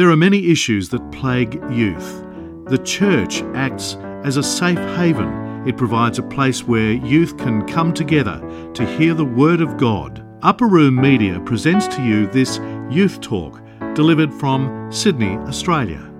There 0.00 0.08
are 0.08 0.16
many 0.16 0.50
issues 0.50 0.88
that 0.88 1.12
plague 1.12 1.62
youth. 1.70 2.24
The 2.68 2.78
church 2.78 3.42
acts 3.54 3.96
as 4.24 4.38
a 4.38 4.42
safe 4.42 4.78
haven. 4.96 5.28
It 5.68 5.76
provides 5.76 6.18
a 6.18 6.22
place 6.22 6.66
where 6.66 6.92
youth 6.92 7.36
can 7.36 7.66
come 7.66 7.92
together 7.92 8.40
to 8.72 8.86
hear 8.96 9.12
the 9.12 9.26
Word 9.26 9.60
of 9.60 9.76
God. 9.76 10.26
Upper 10.40 10.66
Room 10.68 10.96
Media 10.96 11.38
presents 11.40 11.86
to 11.88 12.02
you 12.02 12.26
this 12.28 12.56
Youth 12.90 13.20
Talk, 13.20 13.60
delivered 13.94 14.32
from 14.32 14.90
Sydney, 14.90 15.36
Australia. 15.36 16.10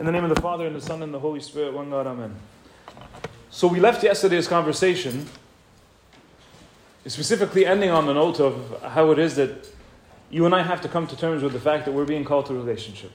In 0.00 0.06
the 0.06 0.10
name 0.10 0.24
of 0.24 0.34
the 0.34 0.42
Father, 0.42 0.66
and 0.66 0.74
the 0.74 0.80
Son, 0.80 1.04
and 1.04 1.14
the 1.14 1.20
Holy 1.20 1.38
Spirit, 1.38 1.72
one 1.72 1.88
God, 1.88 2.08
Amen. 2.08 2.34
So 3.50 3.68
we 3.68 3.78
left 3.78 4.02
yesterday's 4.02 4.48
conversation 4.48 5.28
specifically 7.06 7.64
ending 7.64 7.90
on 7.90 8.06
the 8.06 8.12
note 8.12 8.40
of 8.40 8.82
how 8.82 9.12
it 9.12 9.20
is 9.20 9.36
that 9.36 9.75
you 10.30 10.44
and 10.44 10.54
I 10.54 10.62
have 10.62 10.80
to 10.82 10.88
come 10.88 11.06
to 11.06 11.16
terms 11.16 11.42
with 11.42 11.52
the 11.52 11.60
fact 11.60 11.84
that 11.84 11.92
we're 11.92 12.04
being 12.04 12.24
called 12.24 12.46
to 12.46 12.54
a 12.54 12.56
relationship. 12.56 13.12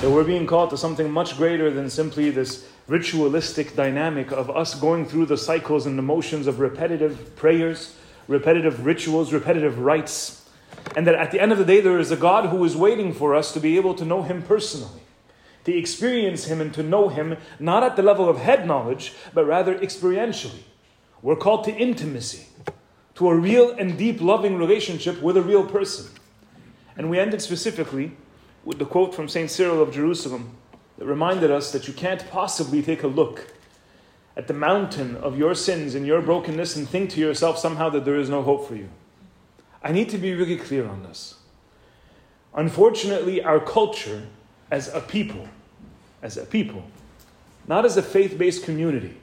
That 0.00 0.10
we're 0.10 0.24
being 0.24 0.46
called 0.46 0.70
to 0.70 0.76
something 0.76 1.10
much 1.10 1.36
greater 1.36 1.70
than 1.70 1.90
simply 1.90 2.30
this 2.30 2.66
ritualistic 2.86 3.76
dynamic 3.76 4.30
of 4.30 4.50
us 4.50 4.74
going 4.74 5.06
through 5.06 5.26
the 5.26 5.36
cycles 5.36 5.86
and 5.86 5.98
emotions 5.98 6.46
of 6.46 6.60
repetitive 6.60 7.36
prayers, 7.36 7.96
repetitive 8.28 8.86
rituals, 8.86 9.32
repetitive 9.32 9.78
rites. 9.78 10.48
And 10.96 11.06
that 11.06 11.14
at 11.14 11.30
the 11.30 11.40
end 11.40 11.52
of 11.52 11.58
the 11.58 11.64
day, 11.64 11.80
there 11.80 11.98
is 11.98 12.10
a 12.10 12.16
God 12.16 12.46
who 12.46 12.64
is 12.64 12.76
waiting 12.76 13.12
for 13.12 13.34
us 13.34 13.52
to 13.52 13.60
be 13.60 13.76
able 13.76 13.94
to 13.94 14.04
know 14.04 14.22
Him 14.22 14.42
personally, 14.42 15.02
to 15.64 15.76
experience 15.76 16.44
Him 16.44 16.60
and 16.60 16.72
to 16.74 16.82
know 16.82 17.08
Him, 17.08 17.36
not 17.58 17.82
at 17.82 17.96
the 17.96 18.02
level 18.02 18.28
of 18.28 18.38
head 18.38 18.66
knowledge, 18.66 19.14
but 19.34 19.46
rather 19.46 19.78
experientially. 19.78 20.62
We're 21.20 21.36
called 21.36 21.64
to 21.64 21.72
intimacy, 21.72 22.46
to 23.16 23.28
a 23.28 23.34
real 23.34 23.70
and 23.72 23.96
deep 23.96 24.20
loving 24.20 24.56
relationship 24.56 25.22
with 25.22 25.36
a 25.36 25.42
real 25.42 25.66
person. 25.66 26.10
And 26.96 27.10
we 27.10 27.18
ended 27.18 27.42
specifically 27.42 28.12
with 28.64 28.78
the 28.78 28.84
quote 28.84 29.14
from 29.14 29.28
St. 29.28 29.50
Cyril 29.50 29.82
of 29.82 29.92
Jerusalem 29.92 30.56
that 30.98 31.06
reminded 31.06 31.50
us 31.50 31.72
that 31.72 31.88
you 31.88 31.94
can't 31.94 32.28
possibly 32.30 32.82
take 32.82 33.02
a 33.02 33.08
look 33.08 33.52
at 34.36 34.46
the 34.46 34.54
mountain 34.54 35.16
of 35.16 35.38
your 35.38 35.54
sins 35.54 35.94
and 35.94 36.06
your 36.06 36.22
brokenness 36.22 36.76
and 36.76 36.88
think 36.88 37.10
to 37.10 37.20
yourself 37.20 37.58
somehow 37.58 37.88
that 37.90 38.04
there 38.04 38.16
is 38.16 38.30
no 38.30 38.42
hope 38.42 38.66
for 38.66 38.76
you. 38.76 38.88
I 39.82 39.92
need 39.92 40.08
to 40.10 40.18
be 40.18 40.34
really 40.34 40.56
clear 40.56 40.86
on 40.86 41.02
this. 41.02 41.34
Unfortunately, 42.54 43.42
our 43.42 43.60
culture 43.60 44.22
as 44.70 44.88
a 44.88 45.00
people, 45.00 45.48
as 46.22 46.36
a 46.36 46.44
people, 46.44 46.84
not 47.66 47.84
as 47.84 47.96
a 47.96 48.02
faith 48.02 48.38
based 48.38 48.64
community, 48.64 49.16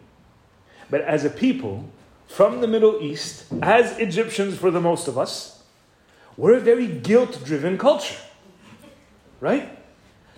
but 0.89 1.01
as 1.01 1.25
a 1.25 1.29
people 1.29 1.89
from 2.27 2.61
the 2.61 2.67
Middle 2.67 3.01
East, 3.01 3.45
as 3.61 3.97
Egyptians 3.97 4.57
for 4.57 4.69
the 4.69 4.81
most 4.81 5.07
of 5.07 5.17
us, 5.17 5.58
we're 6.39 6.55
a 6.55 6.61
very 6.61 6.87
guilt 6.87 7.43
driven 7.43 7.77
culture. 7.77 8.15
Right? 9.41 9.77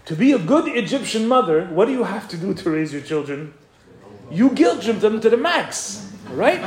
To 0.05 0.15
be 0.15 0.31
a 0.31 0.39
good 0.39 0.67
Egyptian 0.67 1.27
mother, 1.27 1.65
what 1.67 1.85
do 1.85 1.91
you 1.91 2.03
have 2.03 2.27
to 2.29 2.37
do 2.37 2.55
to 2.55 2.71
raise 2.71 2.91
your 2.91 3.03
children? 3.03 3.53
You 4.31 4.49
guilt 4.49 4.81
trip 4.81 4.99
them 4.99 5.21
to 5.21 5.29
the 5.29 5.37
max. 5.37 6.11
Right? 6.31 6.59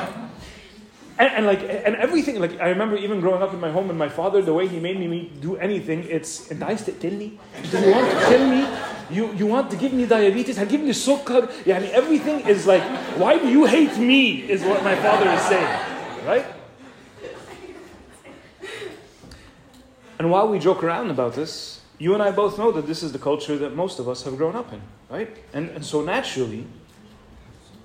And, 1.18 1.30
and, 1.34 1.46
like 1.46 1.62
and 1.62 1.96
everything 1.96 2.40
like 2.40 2.60
I 2.60 2.68
remember 2.68 2.96
even 2.96 3.20
growing 3.20 3.42
up 3.42 3.52
in 3.52 3.60
my 3.60 3.70
home 3.70 3.90
and 3.90 3.98
my 3.98 4.08
father 4.08 4.42
the 4.42 4.54
way 4.54 4.66
he 4.66 4.80
made 4.80 4.98
me 4.98 5.30
do 5.40 5.56
anything 5.56 6.02
it's 6.10 6.50
and 6.50 6.62
I 6.64 6.74
said 6.74 7.00
tell 7.00 7.12
me 7.12 7.38
do 7.70 7.78
you 7.78 7.92
want 7.92 8.10
to 8.10 8.26
kill 8.26 8.48
me 8.50 8.66
you 9.10 9.32
you 9.34 9.46
want 9.46 9.70
to 9.70 9.76
give 9.76 9.92
me 9.92 10.06
diabetes 10.06 10.58
and 10.58 10.68
give 10.68 10.80
me 10.80 10.90
sukkar 10.90 11.46
yeah 11.64 11.76
I 11.76 11.80
mean, 11.86 11.92
everything 11.92 12.40
is 12.48 12.66
like 12.66 12.82
why 13.14 13.38
do 13.38 13.48
you 13.48 13.64
hate 13.64 13.96
me 13.96 14.42
is 14.50 14.64
what 14.64 14.82
my 14.82 14.96
father 14.96 15.30
is 15.30 15.42
saying 15.42 16.26
right 16.26 16.46
And 20.24 20.30
while 20.30 20.48
we 20.48 20.58
joke 20.58 20.82
around 20.82 21.10
about 21.10 21.34
this, 21.34 21.82
you 21.98 22.14
and 22.14 22.22
I 22.22 22.30
both 22.30 22.56
know 22.56 22.72
that 22.72 22.86
this 22.86 23.02
is 23.02 23.12
the 23.12 23.18
culture 23.18 23.58
that 23.58 23.76
most 23.76 23.98
of 23.98 24.08
us 24.08 24.22
have 24.22 24.38
grown 24.38 24.56
up 24.56 24.72
in, 24.72 24.80
right? 25.10 25.28
And, 25.52 25.68
and 25.68 25.84
so 25.84 26.00
naturally, 26.00 26.64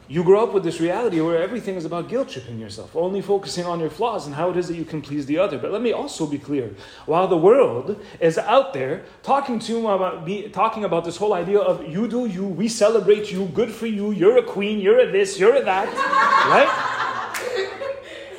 you 0.07 0.23
grow 0.23 0.41
up 0.45 0.53
with 0.53 0.63
this 0.63 0.79
reality 0.79 1.19
where 1.19 1.44
everything 1.44 1.75
is 1.75 1.83
about 1.83 2.07
guilt 2.07 2.29
tripping 2.29 2.57
yourself, 2.57 2.95
only 2.95 3.19
focusing 3.19 3.66
on 3.66 3.81
your 3.81 3.89
flaws 3.89 4.25
and 4.25 4.35
how 4.35 4.51
it 4.51 4.55
is 4.55 4.69
that 4.69 4.78
you 4.78 4.85
can 4.85 5.01
please 5.01 5.25
the 5.25 5.38
other. 5.38 5.57
But 5.57 5.73
let 5.73 5.81
me 5.81 5.91
also 5.91 6.25
be 6.25 6.38
clear: 6.38 6.73
while 7.05 7.28
the 7.28 7.35
world 7.35 8.01
is 8.22 8.38
out 8.38 8.72
there 8.73 9.03
talking 9.22 9.59
to 9.59 9.89
uh, 9.89 9.95
about 9.97 10.23
be, 10.23 10.47
talking 10.47 10.85
about 10.85 11.03
this 11.03 11.17
whole 11.17 11.33
idea 11.33 11.59
of 11.59 11.89
you 11.89 12.07
do 12.07 12.25
you, 12.25 12.45
we 12.45 12.69
celebrate 12.69 13.33
you, 13.33 13.47
good 13.47 13.69
for 13.69 13.85
you, 13.85 14.11
you're 14.11 14.38
a 14.38 14.44
queen, 14.44 14.79
you're 14.79 15.01
a 15.01 15.11
this, 15.11 15.38
you're 15.38 15.57
a 15.57 15.63
that, 15.66 15.88
right? 16.47 16.98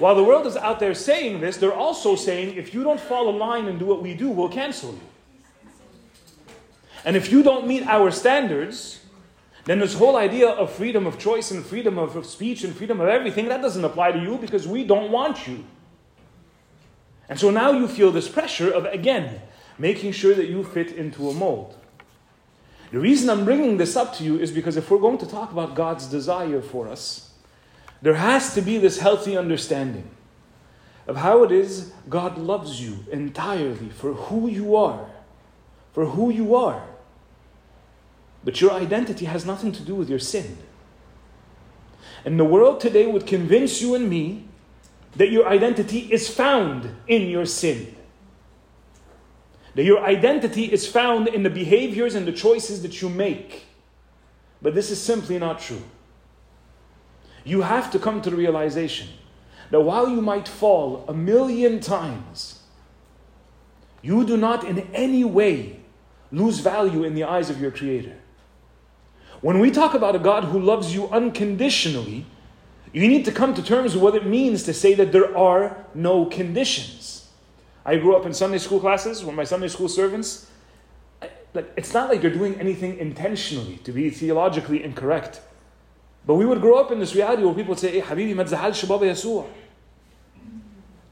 While 0.01 0.15
the 0.15 0.25
world 0.25 0.47
is 0.47 0.57
out 0.57 0.81
there 0.81 0.95
saying 0.95 1.41
this, 1.41 1.59
they're 1.59 1.75
also 1.75 2.17
saying 2.17 2.57
if 2.57 2.73
you 2.73 2.83
don't 2.83 2.99
fall 2.99 3.29
in 3.29 3.39
line 3.39 3.67
and 3.67 3.79
do 3.79 3.85
what 3.85 4.03
we 4.03 4.15
do, 4.15 4.31
we'll 4.31 4.49
cancel 4.49 4.93
you. 4.93 5.01
And 7.05 7.17
if 7.17 7.31
you 7.31 7.43
don't 7.43 7.67
meet 7.67 7.87
our 7.87 8.11
standards, 8.11 9.01
then 9.67 9.79
this 9.79 9.93
whole 9.93 10.17
idea 10.17 10.49
of 10.49 10.73
freedom 10.73 11.07
of 11.07 11.19
choice 11.19 11.51
and 11.51 11.63
freedom 11.63 11.99
of 11.99 12.25
speech 12.25 12.65
and 12.65 12.75
freedom 12.75 12.99
of 12.99 13.09
everything, 13.09 13.49
that 13.49 13.61
doesn't 13.61 13.85
apply 13.85 14.13
to 14.13 14.19
you 14.19 14.39
because 14.39 14.67
we 14.67 14.85
don't 14.85 15.13
want 15.13 15.47
you. 15.47 15.65
And 17.29 17.39
so 17.39 17.51
now 17.51 17.73
you 17.73 17.87
feel 17.87 18.11
this 18.11 18.27
pressure 18.27 18.71
of, 18.71 18.87
again, 18.87 19.43
making 19.79 20.13
sure 20.13 20.35
that 20.35 20.49
you 20.49 20.65
fit 20.65 20.93
into 20.93 21.29
a 21.29 21.35
mold. 21.35 21.77
The 22.91 22.99
reason 22.99 23.29
I'm 23.29 23.45
bringing 23.45 23.77
this 23.77 23.97
up 23.97 24.15
to 24.15 24.25
you 24.25 24.39
is 24.39 24.51
because 24.51 24.79
if 24.79 24.91
we're 24.91 24.99
going 24.99 25.19
to 25.19 25.27
talk 25.27 25.53
about 25.53 25.75
God's 25.75 26.07
desire 26.07 26.63
for 26.63 26.89
us, 26.89 27.30
there 28.03 28.15
has 28.15 28.55
to 28.55 28.63
be 28.63 28.79
this 28.79 28.99
healthy 28.99 29.37
understanding 29.37 30.09
of 31.07 31.17
how 31.17 31.43
it 31.43 31.53
is 31.53 31.93
God 32.09 32.39
loves 32.39 32.81
you 32.81 33.05
entirely 33.11 33.91
for 33.91 34.15
who 34.15 34.49
you 34.49 34.77
are. 34.77 35.11
For 35.93 36.07
who 36.07 36.31
you 36.31 36.55
are. 36.55 36.87
But 38.45 38.61
your 38.61 38.71
identity 38.73 39.27
has 39.27 39.45
nothing 39.45 39.73
to 39.73 39.83
do 39.83 39.95
with 39.95 40.09
your 40.09 40.19
sin. 40.19 40.57
And 42.25 42.39
the 42.39 42.45
world 42.45 42.81
today 42.81 43.07
would 43.07 43.27
convince 43.27 43.83
you 43.83 43.95
and 43.95 44.09
me 44.09 44.45
that 45.17 45.31
your 45.31 45.49
identity 45.49 46.01
is 46.13 46.29
found 46.29 46.95
in 47.07 47.29
your 47.29 47.45
sin. 47.45 47.97
That 49.75 49.85
your 49.85 50.03
identity 50.05 50.73
is 50.73 50.87
found 50.87 51.29
in 51.29 51.43
the 51.43 51.51
behaviors 51.51 52.15
and 52.15 52.27
the 52.27 52.33
choices 52.33 52.83
that 52.83 53.03
you 53.03 53.09
make. 53.09 53.67
But 54.63 54.75
this 54.75 54.91
is 54.91 55.01
simply 55.01 55.39
not 55.39 55.61
true. 55.61 55.83
You 57.45 57.63
have 57.63 57.91
to 57.93 57.99
come 57.99 58.21
to 58.23 58.31
the 58.31 58.37
realization 58.37 59.09
that 59.71 59.81
while 59.81 60.09
you 60.09 60.21
might 60.21 60.49
fall 60.49 61.05
a 61.09 61.15
million 61.15 61.81
times, 61.81 62.63
you 64.03 64.25
do 64.25 64.37
not 64.37 64.65
in 64.65 64.81
any 64.93 65.25
way 65.25 65.81
lose 66.33 66.61
value 66.61 67.05
in 67.05 67.15
the 67.15 67.25
eyes 67.25 67.51
of 67.51 67.61
your 67.61 67.71
Creator. 67.71 68.17
When 69.41 69.59
we 69.59 69.71
talk 69.71 69.95
about 69.95 70.15
a 70.15 70.19
God 70.19 70.45
who 70.45 70.61
loves 70.61 70.95
you 70.95 71.09
unconditionally, 71.09 72.27
you 72.93 73.07
need 73.09 73.25
to 73.25 73.33
come 73.33 73.55
to 73.55 73.63
terms 73.63 73.95
with 73.95 74.03
what 74.03 74.15
it 74.15 74.27
means 74.27 74.65
to 74.65 74.75
say 74.75 74.95
that 74.95 75.13
there 75.13 75.37
are 75.37 75.85
no 75.95 76.27
conditions. 76.27 77.29
I 77.85 77.97
grew 77.97 78.17
up 78.17 78.27
in 78.27 78.35
Sunday 78.35 78.59
school 78.59 78.81
classes 78.81 79.25
with 79.25 79.35
my 79.35 79.45
Sunday 79.45 79.69
school 79.69 79.89
servants. 79.89 80.51
like, 81.55 81.73
it's 81.77 81.95
not 81.95 82.11
like 82.11 82.21
they're 82.21 82.31
doing 82.31 82.55
anything 82.61 82.99
intentionally 82.99 83.79
to 83.85 83.93
be 83.93 84.11
theologically 84.11 84.85
incorrect. 84.85 85.41
But 86.27 86.35
we 86.35 86.47
would 86.47 86.61
grow 86.61 86.79
up 86.79 86.91
in 86.91 86.99
this 86.99 87.15
reality 87.15 87.43
where 87.43 87.55
people 87.55 87.71
would 87.71 87.79
say, 87.79 87.93
hey, 87.93 88.03
Habibi, 88.03 88.35
ma 88.35 88.45
tzahalsh 88.45 88.87
Baba 88.87 89.07
Yasua. 89.07 89.47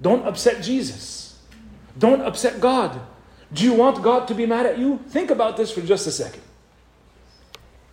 Don't 0.01 0.27
upset 0.27 0.63
Jesus. 0.63 1.41
Don't 1.99 2.23
upset 2.23 2.61
God. 2.61 3.01
Do 3.53 3.65
you 3.65 3.73
want 3.73 4.03
God 4.03 4.29
to 4.29 4.35
be 4.35 4.47
mad 4.47 4.67
at 4.67 4.79
you? 4.79 4.99
Think 5.09 5.31
about 5.31 5.57
this 5.57 5.71
for 5.73 5.81
just 5.81 6.07
a 6.07 6.13
second. 6.13 6.43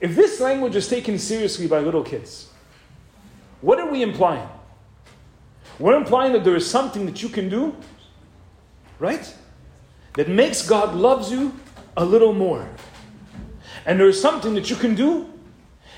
If 0.02 0.16
this 0.16 0.40
language 0.40 0.76
is 0.76 0.88
taken 0.88 1.18
seriously 1.18 1.68
by 1.68 1.80
little 1.80 2.04
kids, 2.04 2.50
what 3.62 3.80
are 3.80 3.90
we 3.90 4.04
implying? 4.04 4.48
We're 5.80 5.96
implying 5.96 6.34
that 6.34 6.44
there 6.44 6.56
is 6.56 6.70
something 6.70 7.06
that 7.06 7.24
you 7.24 7.30
can 7.30 7.50
do, 7.50 7.76
right? 9.00 9.34
That 10.14 10.30
makes 10.30 10.68
God 10.68 10.96
loves 10.96 11.32
you 11.32 11.58
a 11.98 12.06
little 12.06 12.34
more. 12.34 12.70
And 13.86 14.00
there 14.00 14.08
is 14.08 14.22
something 14.22 14.54
that 14.56 14.70
you 14.70 14.76
can 14.76 14.96
do 14.96 15.30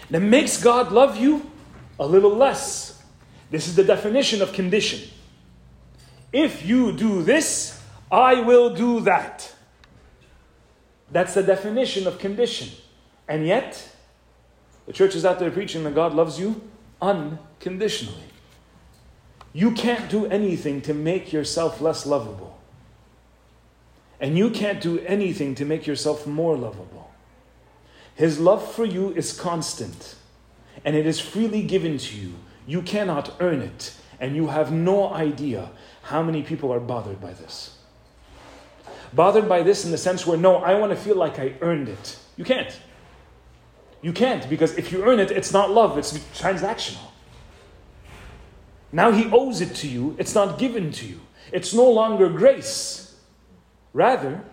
that 0.10 0.22
makes 0.22 0.62
God 0.62 0.92
love 0.92 1.18
you 1.18 1.50
a 2.00 2.06
little 2.06 2.36
less. 2.36 3.02
This 3.50 3.68
is 3.68 3.76
the 3.76 3.84
definition 3.84 4.42
of 4.42 4.54
condition. 4.54 5.10
If 6.34 6.66
you 6.66 6.92
do 6.92 7.24
this, 7.24 7.82
I 8.12 8.42
will 8.42 8.74
do 8.76 9.02
that. 9.02 9.54
That's 11.12 11.34
the 11.34 11.44
definition 11.44 12.08
of 12.08 12.20
condition. 12.20 12.70
And 13.28 13.46
yet, 13.46 13.90
the 14.86 14.94
church 14.94 15.16
is 15.16 15.26
out 15.26 15.40
there 15.40 15.52
preaching 15.52 15.84
that 15.84 15.96
God 15.96 16.14
loves 16.14 16.40
you 16.40 16.62
unconditionally. 17.02 18.24
You 19.54 19.72
can't 19.72 20.10
do 20.10 20.26
anything 20.28 20.82
to 20.82 20.94
make 20.94 21.34
yourself 21.34 21.82
less 21.82 22.06
lovable. 22.06 22.60
And 24.20 24.38
you 24.38 24.50
can't 24.50 24.82
do 24.82 25.00
anything 25.00 25.56
to 25.56 25.66
make 25.66 25.86
yourself 25.88 26.26
more 26.26 26.58
lovable. 26.58 26.97
His 28.18 28.40
love 28.40 28.70
for 28.74 28.84
you 28.84 29.12
is 29.14 29.40
constant, 29.40 30.16
and 30.84 30.96
it 30.96 31.06
is 31.06 31.20
freely 31.20 31.62
given 31.62 32.00
to 32.00 32.18
you. 32.18 32.34
You 32.66 32.82
cannot 32.82 33.36
earn 33.40 33.62
it, 33.62 33.94
and 34.20 34.36
you 34.36 34.48
have 34.48 34.72
no 34.72 35.14
idea 35.14 35.70
how 36.02 36.24
many 36.24 36.42
people 36.42 36.74
are 36.74 36.80
bothered 36.80 37.22
by 37.22 37.34
this. 37.34 37.78
bothered 39.14 39.48
by 39.48 39.64
this 39.64 39.86
in 39.86 39.92
the 39.92 39.98
sense 39.98 40.26
where, 40.26 40.38
no, 40.38 40.58
I 40.58 40.76
want 40.76 40.92
to 40.92 40.96
feel 40.96 41.16
like 41.16 41.40
I 41.40 41.54
earned 41.62 41.90
it. 41.90 42.18
You 42.36 42.44
can't. 42.44 42.78
You 44.02 44.14
can't 44.14 44.48
because 44.50 44.78
if 44.78 44.92
you 44.92 45.04
earn 45.04 45.20
it, 45.20 45.32
it's 45.32 45.52
not 45.52 45.72
love, 45.72 45.98
it's 45.98 46.14
transactional. 46.40 47.12
Now 48.92 49.12
he 49.12 49.30
owes 49.32 49.62
it 49.62 49.76
to 49.76 49.88
you, 49.88 50.16
it's 50.20 50.36
not 50.36 50.60
given 50.60 50.92
to 50.94 51.06
you. 51.06 51.20
It's 51.52 51.74
no 51.74 51.90
longer 51.90 52.30
grace. 52.30 53.16
Rather, 53.94 54.44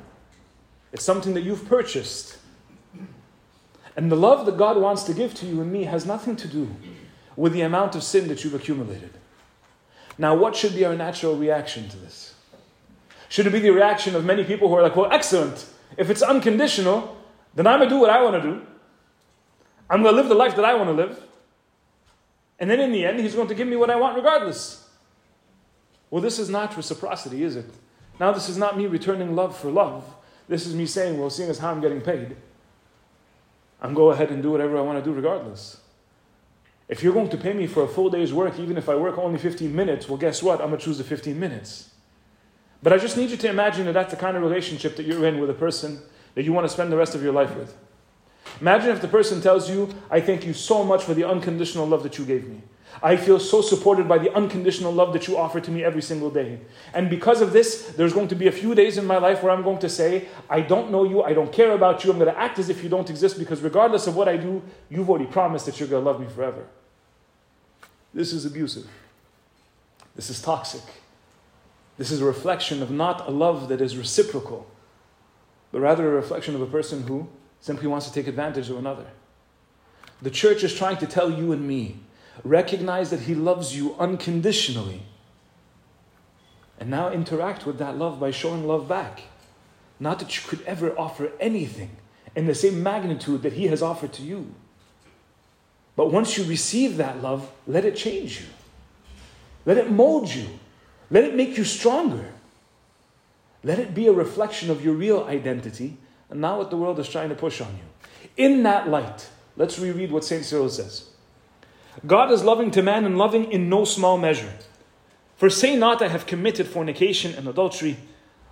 it's 0.92 1.04
something 1.04 1.34
that 1.34 1.42
you've 1.42 1.66
purchased. 1.68 2.33
And 3.96 4.10
the 4.10 4.16
love 4.16 4.46
that 4.46 4.56
God 4.56 4.76
wants 4.76 5.04
to 5.04 5.14
give 5.14 5.34
to 5.34 5.46
you 5.46 5.60
and 5.60 5.72
me 5.72 5.84
has 5.84 6.04
nothing 6.04 6.36
to 6.36 6.48
do 6.48 6.68
with 7.36 7.52
the 7.52 7.62
amount 7.62 7.94
of 7.94 8.02
sin 8.02 8.28
that 8.28 8.44
you've 8.44 8.54
accumulated. 8.54 9.10
Now, 10.18 10.34
what 10.34 10.54
should 10.56 10.74
be 10.74 10.84
our 10.84 10.94
natural 10.94 11.36
reaction 11.36 11.88
to 11.88 11.96
this? 11.96 12.34
Should 13.28 13.46
it 13.46 13.52
be 13.52 13.58
the 13.58 13.70
reaction 13.70 14.14
of 14.14 14.24
many 14.24 14.44
people 14.44 14.68
who 14.68 14.74
are 14.74 14.82
like, 14.82 14.96
well, 14.96 15.10
excellent. 15.10 15.66
If 15.96 16.10
it's 16.10 16.22
unconditional, 16.22 17.16
then 17.54 17.66
I'm 17.66 17.78
going 17.78 17.88
to 17.88 17.94
do 17.94 18.00
what 18.00 18.10
I 18.10 18.22
want 18.22 18.42
to 18.42 18.48
do. 18.48 18.66
I'm 19.90 20.02
going 20.02 20.14
to 20.14 20.20
live 20.20 20.28
the 20.28 20.34
life 20.34 20.56
that 20.56 20.64
I 20.64 20.74
want 20.74 20.88
to 20.88 20.92
live. 20.92 21.20
And 22.58 22.70
then 22.70 22.80
in 22.80 22.92
the 22.92 23.04
end, 23.04 23.20
he's 23.20 23.34
going 23.34 23.48
to 23.48 23.54
give 23.54 23.66
me 23.66 23.76
what 23.76 23.90
I 23.90 23.96
want 23.96 24.16
regardless. 24.16 24.88
Well, 26.10 26.22
this 26.22 26.38
is 26.38 26.48
not 26.48 26.76
reciprocity, 26.76 27.42
is 27.42 27.56
it? 27.56 27.66
Now, 28.20 28.30
this 28.30 28.48
is 28.48 28.56
not 28.56 28.76
me 28.78 28.86
returning 28.86 29.34
love 29.34 29.56
for 29.56 29.70
love. 29.70 30.04
This 30.48 30.66
is 30.66 30.74
me 30.74 30.86
saying, 30.86 31.18
well, 31.18 31.30
seeing 31.30 31.50
as 31.50 31.58
how 31.58 31.70
I'm 31.70 31.80
getting 31.80 32.00
paid, 32.00 32.36
I'm 33.84 33.92
go 33.92 34.12
ahead 34.12 34.30
and 34.30 34.42
do 34.42 34.50
whatever 34.50 34.78
I 34.78 34.80
want 34.80 34.98
to 34.98 35.04
do 35.04 35.14
regardless. 35.14 35.76
If 36.88 37.02
you're 37.02 37.12
going 37.12 37.28
to 37.28 37.36
pay 37.36 37.52
me 37.52 37.66
for 37.66 37.82
a 37.82 37.86
full 37.86 38.08
day's 38.08 38.32
work, 38.32 38.58
even 38.58 38.78
if 38.78 38.88
I 38.88 38.94
work 38.94 39.18
only 39.18 39.38
15 39.38 39.76
minutes, 39.76 40.08
well, 40.08 40.16
guess 40.16 40.42
what? 40.42 40.62
I'm 40.62 40.68
going 40.68 40.78
to 40.78 40.84
choose 40.84 40.96
the 40.96 41.04
15 41.04 41.38
minutes. 41.38 41.90
But 42.82 42.94
I 42.94 42.96
just 42.96 43.18
need 43.18 43.28
you 43.28 43.36
to 43.36 43.48
imagine 43.48 43.84
that 43.84 43.92
that's 43.92 44.10
the 44.10 44.18
kind 44.18 44.38
of 44.38 44.42
relationship 44.42 44.96
that 44.96 45.04
you're 45.04 45.26
in 45.26 45.38
with 45.38 45.50
a 45.50 45.54
person 45.54 46.00
that 46.34 46.44
you 46.44 46.52
want 46.54 46.64
to 46.64 46.72
spend 46.72 46.90
the 46.90 46.96
rest 46.96 47.14
of 47.14 47.22
your 47.22 47.34
life 47.34 47.54
with. 47.54 47.76
Imagine 48.58 48.88
if 48.88 49.02
the 49.02 49.08
person 49.08 49.42
tells 49.42 49.68
you, 49.68 49.94
I 50.10 50.18
thank 50.18 50.46
you 50.46 50.54
so 50.54 50.82
much 50.82 51.04
for 51.04 51.12
the 51.12 51.24
unconditional 51.24 51.86
love 51.86 52.02
that 52.04 52.16
you 52.16 52.24
gave 52.24 52.48
me. 52.48 52.62
I 53.02 53.16
feel 53.16 53.40
so 53.40 53.60
supported 53.60 54.08
by 54.08 54.18
the 54.18 54.34
unconditional 54.34 54.92
love 54.92 55.12
that 55.12 55.26
you 55.26 55.36
offer 55.36 55.60
to 55.60 55.70
me 55.70 55.84
every 55.84 56.02
single 56.02 56.30
day. 56.30 56.60
And 56.92 57.10
because 57.10 57.40
of 57.40 57.52
this, 57.52 57.92
there's 57.96 58.12
going 58.12 58.28
to 58.28 58.34
be 58.34 58.46
a 58.46 58.52
few 58.52 58.74
days 58.74 58.98
in 58.98 59.06
my 59.06 59.18
life 59.18 59.42
where 59.42 59.52
I'm 59.52 59.62
going 59.62 59.78
to 59.80 59.88
say, 59.88 60.28
I 60.48 60.60
don't 60.60 60.90
know 60.90 61.04
you, 61.04 61.22
I 61.22 61.34
don't 61.34 61.52
care 61.52 61.72
about 61.72 62.04
you, 62.04 62.10
I'm 62.10 62.18
going 62.18 62.32
to 62.32 62.40
act 62.40 62.58
as 62.58 62.68
if 62.68 62.82
you 62.82 62.88
don't 62.88 63.10
exist 63.10 63.38
because 63.38 63.60
regardless 63.60 64.06
of 64.06 64.16
what 64.16 64.28
I 64.28 64.36
do, 64.36 64.62
you've 64.88 65.10
already 65.10 65.26
promised 65.26 65.66
that 65.66 65.80
you're 65.80 65.88
going 65.88 66.04
to 66.04 66.10
love 66.10 66.20
me 66.20 66.26
forever. 66.26 66.66
This 68.12 68.32
is 68.32 68.46
abusive. 68.46 68.88
This 70.14 70.30
is 70.30 70.40
toxic. 70.40 70.82
This 71.98 72.10
is 72.10 72.20
a 72.20 72.24
reflection 72.24 72.82
of 72.82 72.90
not 72.90 73.26
a 73.26 73.30
love 73.30 73.68
that 73.68 73.80
is 73.80 73.96
reciprocal, 73.96 74.66
but 75.72 75.80
rather 75.80 76.08
a 76.08 76.14
reflection 76.14 76.54
of 76.54 76.60
a 76.60 76.66
person 76.66 77.02
who 77.06 77.28
simply 77.60 77.88
wants 77.88 78.06
to 78.06 78.12
take 78.12 78.26
advantage 78.26 78.70
of 78.70 78.78
another. 78.78 79.06
The 80.22 80.30
church 80.30 80.62
is 80.62 80.74
trying 80.74 80.98
to 80.98 81.06
tell 81.06 81.30
you 81.30 81.52
and 81.52 81.66
me 81.66 81.98
recognize 82.42 83.10
that 83.10 83.20
He 83.20 83.34
loves 83.34 83.76
you 83.76 83.94
unconditionally, 83.98 85.02
and 86.78 86.90
now 86.90 87.10
interact 87.10 87.66
with 87.66 87.78
that 87.78 87.96
love 87.96 88.18
by 88.18 88.30
showing 88.30 88.66
love 88.66 88.88
back. 88.88 89.22
Not 90.00 90.18
that 90.18 90.36
you 90.36 90.48
could 90.48 90.62
ever 90.66 90.98
offer 90.98 91.30
anything 91.38 91.96
in 92.34 92.46
the 92.46 92.54
same 92.54 92.82
magnitude 92.82 93.42
that 93.42 93.52
He 93.52 93.68
has 93.68 93.82
offered 93.82 94.12
to 94.14 94.22
you. 94.22 94.54
But 95.96 96.10
once 96.10 96.36
you 96.36 96.44
receive 96.44 96.96
that 96.96 97.22
love, 97.22 97.50
let 97.66 97.84
it 97.84 97.96
change 97.96 98.40
you. 98.40 98.46
Let 99.64 99.78
it 99.78 99.90
mold 99.90 100.34
you. 100.34 100.48
Let 101.10 101.24
it 101.24 101.36
make 101.36 101.56
you 101.56 101.64
stronger. 101.64 102.32
Let 103.62 103.78
it 103.78 103.94
be 103.94 104.08
a 104.08 104.12
reflection 104.12 104.70
of 104.70 104.84
your 104.84 104.94
real 104.94 105.24
identity 105.24 105.96
and 106.28 106.40
not 106.40 106.58
what 106.58 106.70
the 106.70 106.76
world 106.76 106.98
is 106.98 107.08
trying 107.08 107.28
to 107.28 107.34
push 107.34 107.60
on 107.60 107.68
you. 107.68 108.28
In 108.36 108.64
that 108.64 108.88
light, 108.88 109.28
let's 109.56 109.78
reread 109.78 110.10
what 110.10 110.24
St. 110.24 110.44
Cyril 110.44 110.68
says 110.68 111.10
God 112.06 112.30
is 112.30 112.44
loving 112.44 112.70
to 112.72 112.82
man 112.82 113.04
and 113.04 113.16
loving 113.16 113.50
in 113.50 113.68
no 113.68 113.84
small 113.84 114.18
measure. 114.18 114.52
For 115.36 115.50
say 115.50 115.76
not, 115.76 116.02
I 116.02 116.08
have 116.08 116.26
committed 116.26 116.66
fornication 116.66 117.34
and 117.34 117.48
adultery, 117.48 117.96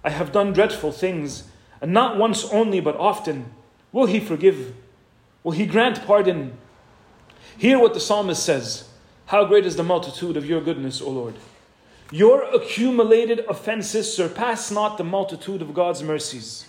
I 0.05 0.11
have 0.11 0.33
done 0.33 0.53
dreadful 0.53 0.93
things, 0.93 1.44
and 1.81 1.93
not 1.93 2.17
once 2.17 2.44
only, 2.47 2.81
but 2.81 2.97
often. 2.97 3.53
Will 3.93 4.06
he 4.06 4.21
forgive? 4.21 4.75
Will 5.43 5.53
he 5.53 5.67
grant 5.67 6.05
pardon? 6.06 6.56
Hear 7.59 7.79
what 7.79 7.94
the 7.94 8.00
psalmist 8.00 8.43
says 8.43 8.89
How 9.27 9.44
great 9.44 9.67
is 9.67 9.77
the 9.77 9.83
multitude 9.83 10.37
of 10.37 10.47
your 10.47 10.61
goodness, 10.61 11.00
O 11.00 11.11
Lord! 11.11 11.35
Your 12.11 12.43
accumulated 12.55 13.41
offenses 13.49 14.15
surpass 14.15 14.71
not 14.71 14.99
the 14.99 15.05
multitude 15.05 15.62
of 15.62 15.75
God's 15.75 16.03
mercies. 16.03 16.67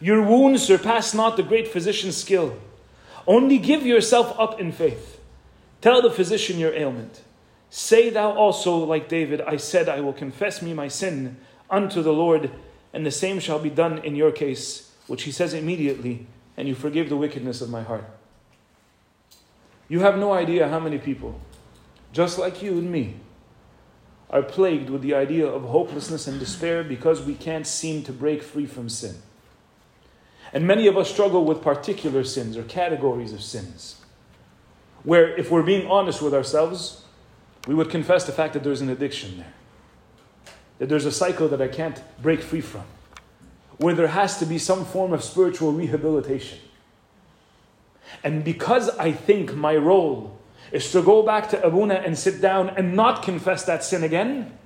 Your 0.00 0.22
wounds 0.22 0.64
surpass 0.64 1.14
not 1.14 1.36
the 1.36 1.44
great 1.44 1.68
physician's 1.68 2.16
skill. 2.16 2.56
Only 3.26 3.58
give 3.58 3.86
yourself 3.86 4.34
up 4.38 4.58
in 4.60 4.72
faith. 4.72 5.20
Tell 5.82 6.00
the 6.00 6.10
physician 6.10 6.58
your 6.58 6.72
ailment. 6.72 7.22
Say 7.68 8.08
thou 8.08 8.32
also, 8.32 8.76
like 8.76 9.08
David, 9.08 9.40
I 9.40 9.56
said, 9.56 9.88
I 9.88 10.00
will 10.00 10.12
confess 10.12 10.62
me 10.62 10.72
my 10.72 10.88
sin 10.88 11.36
unto 11.68 12.02
the 12.02 12.12
Lord, 12.12 12.50
and 12.92 13.04
the 13.04 13.10
same 13.10 13.40
shall 13.40 13.58
be 13.58 13.70
done 13.70 13.98
in 13.98 14.14
your 14.14 14.30
case, 14.30 14.92
which 15.08 15.24
he 15.24 15.32
says 15.32 15.52
immediately, 15.54 16.26
and 16.56 16.68
you 16.68 16.74
forgive 16.74 17.08
the 17.08 17.16
wickedness 17.16 17.60
of 17.60 17.68
my 17.68 17.82
heart. 17.82 18.04
You 19.88 20.00
have 20.00 20.16
no 20.16 20.32
idea 20.32 20.68
how 20.68 20.78
many 20.78 20.98
people, 20.98 21.40
just 22.12 22.38
like 22.38 22.62
you 22.62 22.72
and 22.78 22.90
me, 22.90 23.16
are 24.30 24.42
plagued 24.42 24.88
with 24.88 25.02
the 25.02 25.14
idea 25.14 25.46
of 25.46 25.64
hopelessness 25.64 26.28
and 26.28 26.38
despair 26.38 26.84
because 26.84 27.22
we 27.22 27.34
can't 27.34 27.66
seem 27.66 28.02
to 28.04 28.12
break 28.12 28.42
free 28.42 28.66
from 28.66 28.88
sin. 28.88 29.16
And 30.52 30.66
many 30.66 30.86
of 30.86 30.96
us 30.96 31.10
struggle 31.10 31.44
with 31.44 31.60
particular 31.60 32.22
sins 32.22 32.56
or 32.56 32.62
categories 32.62 33.32
of 33.32 33.42
sins. 33.42 34.01
Where, 35.04 35.36
if 35.36 35.50
we're 35.50 35.62
being 35.62 35.86
honest 35.88 36.22
with 36.22 36.34
ourselves, 36.34 37.04
we 37.66 37.74
would 37.74 37.90
confess 37.90 38.24
the 38.24 38.32
fact 38.32 38.54
that 38.54 38.62
there's 38.62 38.80
an 38.80 38.88
addiction 38.88 39.38
there. 39.38 39.52
That 40.78 40.88
there's 40.88 41.06
a 41.06 41.12
cycle 41.12 41.48
that 41.48 41.60
I 41.60 41.68
can't 41.68 42.00
break 42.20 42.40
free 42.40 42.60
from. 42.60 42.84
Where 43.78 43.94
there 43.94 44.08
has 44.08 44.38
to 44.38 44.46
be 44.46 44.58
some 44.58 44.84
form 44.84 45.12
of 45.12 45.24
spiritual 45.24 45.72
rehabilitation. 45.72 46.58
And 48.22 48.44
because 48.44 48.90
I 48.90 49.12
think 49.12 49.54
my 49.54 49.76
role 49.76 50.38
is 50.70 50.90
to 50.92 51.02
go 51.02 51.22
back 51.22 51.48
to 51.50 51.64
Abuna 51.64 51.94
and 51.94 52.16
sit 52.16 52.40
down 52.40 52.70
and 52.70 52.94
not 52.94 53.22
confess 53.22 53.64
that 53.64 53.84
sin 53.84 54.04
again, 54.04 54.56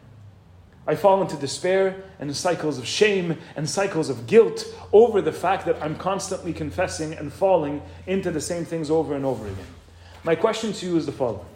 I 0.86 0.94
fall 0.94 1.20
into 1.20 1.36
despair 1.36 2.04
and 2.20 2.34
cycles 2.34 2.78
of 2.78 2.86
shame 2.86 3.38
and 3.56 3.68
cycles 3.68 4.08
of 4.08 4.26
guilt 4.26 4.64
over 4.92 5.20
the 5.20 5.32
fact 5.32 5.66
that 5.66 5.82
I'm 5.82 5.96
constantly 5.96 6.52
confessing 6.52 7.12
and 7.12 7.32
falling 7.32 7.82
into 8.06 8.30
the 8.30 8.40
same 8.40 8.64
things 8.64 8.90
over 8.90 9.14
and 9.14 9.24
over 9.24 9.46
again. 9.46 9.66
My 10.26 10.34
question 10.34 10.72
to 10.72 10.86
you 10.86 10.96
is 10.96 11.06
the 11.06 11.12
following 11.12 11.46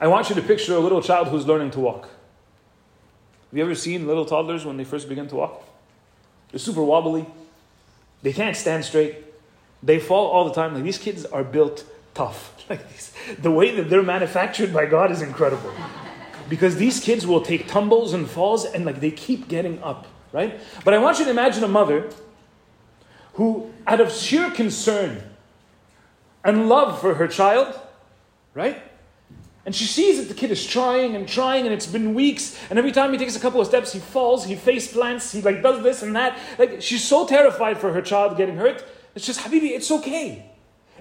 I 0.00 0.08
want 0.08 0.28
you 0.28 0.34
to 0.34 0.42
picture 0.42 0.74
a 0.74 0.80
little 0.80 1.00
child 1.00 1.28
who's 1.28 1.46
learning 1.46 1.70
to 1.70 1.78
walk. 1.78 2.02
Have 2.02 3.58
you 3.58 3.62
ever 3.62 3.76
seen 3.76 4.08
little 4.08 4.24
toddlers 4.24 4.64
when 4.66 4.76
they 4.76 4.82
first 4.82 5.08
begin 5.08 5.28
to 5.28 5.36
walk? 5.36 5.62
They're 6.50 6.58
super 6.58 6.82
wobbly, 6.82 7.24
they 8.22 8.32
can't 8.32 8.56
stand 8.56 8.84
straight, 8.84 9.18
they 9.84 10.00
fall 10.00 10.26
all 10.32 10.44
the 10.44 10.52
time. 10.52 10.74
Like 10.74 10.82
these 10.82 10.98
kids 10.98 11.24
are 11.24 11.44
built 11.44 11.84
tough. 12.12 12.48
Like 12.70 12.88
these, 12.90 13.12
the 13.38 13.50
way 13.50 13.74
that 13.76 13.90
they're 13.90 14.02
manufactured 14.02 14.72
by 14.72 14.86
God 14.86 15.10
is 15.10 15.20
incredible. 15.20 15.72
Because 16.48 16.76
these 16.76 17.00
kids 17.00 17.26
will 17.26 17.42
take 17.42 17.68
tumbles 17.68 18.14
and 18.14 18.28
falls 18.28 18.64
and 18.64 18.84
like 18.84 19.00
they 19.00 19.10
keep 19.10 19.48
getting 19.48 19.82
up, 19.82 20.06
right? 20.32 20.58
But 20.84 20.94
I 20.94 20.98
want 20.98 21.18
you 21.18 21.26
to 21.26 21.30
imagine 21.30 21.62
a 21.64 21.68
mother 21.68 22.08
who, 23.34 23.70
out 23.86 24.00
of 24.00 24.10
sheer 24.12 24.50
concern 24.50 25.22
and 26.44 26.68
love 26.68 27.00
for 27.00 27.14
her 27.14 27.28
child, 27.28 27.78
right? 28.54 28.82
And 29.64 29.74
she 29.74 29.84
sees 29.84 30.18
that 30.18 30.28
the 30.28 30.34
kid 30.34 30.50
is 30.50 30.66
trying 30.66 31.14
and 31.14 31.28
trying, 31.28 31.64
and 31.64 31.72
it's 31.72 31.86
been 31.86 32.14
weeks. 32.14 32.58
And 32.68 32.78
every 32.78 32.90
time 32.90 33.12
he 33.12 33.18
takes 33.18 33.36
a 33.36 33.40
couple 33.40 33.60
of 33.60 33.66
steps, 33.66 33.92
he 33.92 34.00
falls, 34.00 34.44
he 34.44 34.56
face 34.56 34.92
plants, 34.92 35.30
he 35.30 35.40
like 35.40 35.62
does 35.62 35.82
this 35.82 36.02
and 36.02 36.16
that. 36.16 36.38
Like 36.58 36.82
she's 36.82 37.04
so 37.04 37.26
terrified 37.26 37.78
for 37.78 37.92
her 37.92 38.02
child 38.02 38.36
getting 38.36 38.56
hurt. 38.56 38.84
It's 39.14 39.24
just, 39.24 39.40
Habibi, 39.40 39.70
it's 39.70 39.90
okay. 39.90 40.50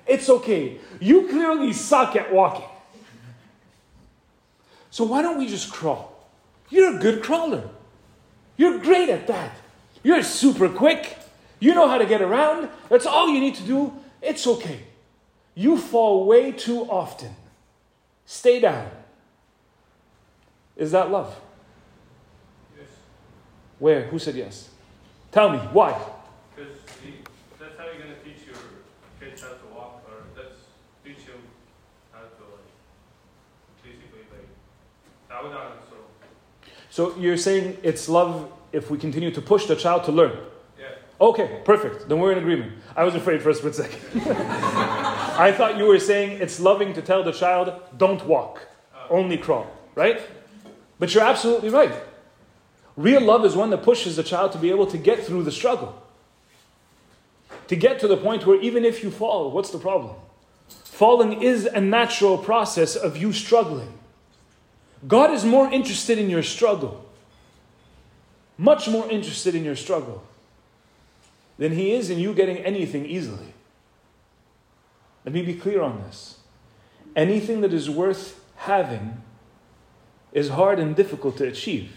It's 0.05 0.29
okay. 0.29 0.79
You 0.99 1.27
clearly 1.27 1.73
suck 1.73 2.15
at 2.15 2.31
walking. 2.31 2.65
So 4.91 5.05
why 5.05 5.21
don't 5.21 5.39
we 5.39 5.47
just 5.47 5.71
crawl? 5.71 6.29
You're 6.69 6.97
a 6.97 6.99
good 6.99 7.23
crawler. 7.23 7.67
You're 8.57 8.77
great 8.79 9.09
at 9.09 9.27
that. 9.27 9.55
You're 10.03 10.21
super 10.21 10.69
quick. 10.69 11.17
You 11.59 11.73
know 11.73 11.87
how 11.87 11.97
to 11.97 12.05
get 12.05 12.21
around. 12.21 12.69
That's 12.89 13.05
all 13.05 13.29
you 13.29 13.39
need 13.39 13.55
to 13.55 13.63
do. 13.63 13.93
It's 14.21 14.45
okay. 14.45 14.81
You 15.55 15.77
fall 15.77 16.25
way 16.25 16.51
too 16.51 16.83
often. 16.83 17.35
Stay 18.25 18.59
down. 18.59 18.89
Is 20.77 20.91
that 20.91 21.11
love? 21.11 21.35
Yes. 22.77 22.87
Where? 23.79 24.03
Who 24.03 24.17
said 24.17 24.35
yes? 24.35 24.69
Tell 25.31 25.49
me, 25.49 25.57
why? 25.73 25.99
Because 26.55 26.71
that's 27.59 27.77
how 27.77 27.85
you're 27.85 28.01
going 28.01 28.15
to 28.15 28.23
teach 28.23 28.45
your 28.47 28.55
kids 29.19 29.41
how 29.41 29.49
to 29.49 29.75
walk, 29.75 30.03
or 30.07 30.23
that's 30.35 30.55
teach 31.03 31.25
them 31.25 31.41
how 32.11 32.19
to, 32.19 32.25
like, 32.25 33.83
basically, 33.83 34.21
like, 34.31 34.47
bow 35.29 35.49
down. 35.49 35.71
So, 36.89 37.11
So 37.11 37.17
you're 37.19 37.37
saying 37.37 37.77
it's 37.83 38.07
love 38.07 38.51
if 38.71 38.89
we 38.89 38.97
continue 38.97 39.31
to 39.31 39.41
push 39.41 39.65
the 39.65 39.75
child 39.75 40.05
to 40.05 40.11
learn. 40.11 40.37
Okay, 41.21 41.61
perfect. 41.63 42.09
Then 42.09 42.19
we're 42.19 42.31
in 42.31 42.39
agreement. 42.39 42.73
I 42.95 43.03
was 43.03 43.13
afraid 43.13 43.43
for 43.43 43.51
a 43.51 43.53
split 43.53 43.75
second. 43.75 43.99
I 44.25 45.53
thought 45.55 45.77
you 45.77 45.85
were 45.85 45.99
saying 45.99 46.41
it's 46.41 46.59
loving 46.59 46.93
to 46.93 47.01
tell 47.03 47.23
the 47.23 47.31
child, 47.31 47.79
don't 47.95 48.25
walk, 48.25 48.67
only 49.07 49.37
crawl, 49.37 49.67
right? 49.93 50.19
But 50.97 51.13
you're 51.13 51.23
absolutely 51.23 51.69
right. 51.69 51.93
Real 52.97 53.21
love 53.21 53.45
is 53.45 53.55
one 53.55 53.69
that 53.69 53.83
pushes 53.83 54.15
the 54.15 54.23
child 54.23 54.51
to 54.53 54.57
be 54.57 54.71
able 54.71 54.87
to 54.87 54.97
get 54.97 55.23
through 55.23 55.43
the 55.43 55.51
struggle. 55.51 56.01
To 57.67 57.75
get 57.75 57.99
to 57.99 58.07
the 58.07 58.17
point 58.17 58.47
where 58.47 58.59
even 58.59 58.83
if 58.83 59.03
you 59.03 59.11
fall, 59.11 59.51
what's 59.51 59.69
the 59.69 59.77
problem? 59.77 60.15
Falling 60.69 61.43
is 61.43 61.65
a 61.65 61.79
natural 61.79 62.35
process 62.35 62.95
of 62.95 63.15
you 63.15 63.31
struggling. 63.31 63.93
God 65.07 65.31
is 65.31 65.45
more 65.45 65.71
interested 65.71 66.17
in 66.17 66.31
your 66.31 66.43
struggle, 66.43 67.05
much 68.57 68.87
more 68.87 69.07
interested 69.09 69.53
in 69.53 69.63
your 69.63 69.75
struggle 69.75 70.23
than 71.61 71.73
He 71.73 71.91
is 71.91 72.09
in 72.09 72.17
you 72.17 72.33
getting 72.33 72.57
anything 72.57 73.05
easily. 73.05 73.53
Let 75.23 75.31
me 75.31 75.43
be 75.43 75.53
clear 75.53 75.83
on 75.83 76.01
this. 76.01 76.39
Anything 77.15 77.61
that 77.61 77.71
is 77.71 77.87
worth 77.87 78.43
having 78.55 79.21
is 80.33 80.49
hard 80.49 80.79
and 80.79 80.95
difficult 80.95 81.37
to 81.37 81.47
achieve. 81.47 81.91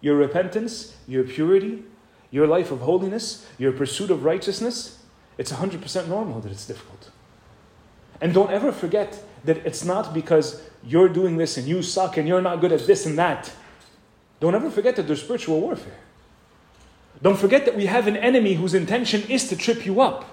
Your 0.00 0.16
repentance, 0.16 0.96
your 1.06 1.22
purity, 1.22 1.84
your 2.32 2.48
life 2.48 2.72
of 2.72 2.80
holiness, 2.80 3.46
your 3.58 3.70
pursuit 3.70 4.10
of 4.10 4.24
righteousness, 4.24 5.04
it's 5.38 5.52
100% 5.52 6.08
normal 6.08 6.40
that 6.40 6.50
it's 6.50 6.66
difficult. 6.66 7.10
And 8.20 8.34
don't 8.34 8.50
ever 8.50 8.72
forget 8.72 9.22
that 9.44 9.58
it's 9.58 9.84
not 9.84 10.12
because 10.12 10.62
you're 10.82 11.08
doing 11.08 11.36
this 11.36 11.56
and 11.58 11.68
you 11.68 11.80
suck 11.80 12.16
and 12.16 12.26
you're 12.26 12.42
not 12.42 12.60
good 12.60 12.72
at 12.72 12.88
this 12.88 13.06
and 13.06 13.16
that. 13.18 13.52
Don't 14.40 14.56
ever 14.56 14.68
forget 14.68 14.96
that 14.96 15.06
there's 15.06 15.22
spiritual 15.22 15.60
warfare. 15.60 16.00
Don't 17.22 17.38
forget 17.38 17.64
that 17.64 17.76
we 17.76 17.86
have 17.86 18.06
an 18.06 18.16
enemy 18.16 18.54
whose 18.54 18.74
intention 18.74 19.22
is 19.28 19.48
to 19.48 19.56
trip 19.56 19.86
you 19.86 20.00
up. 20.00 20.24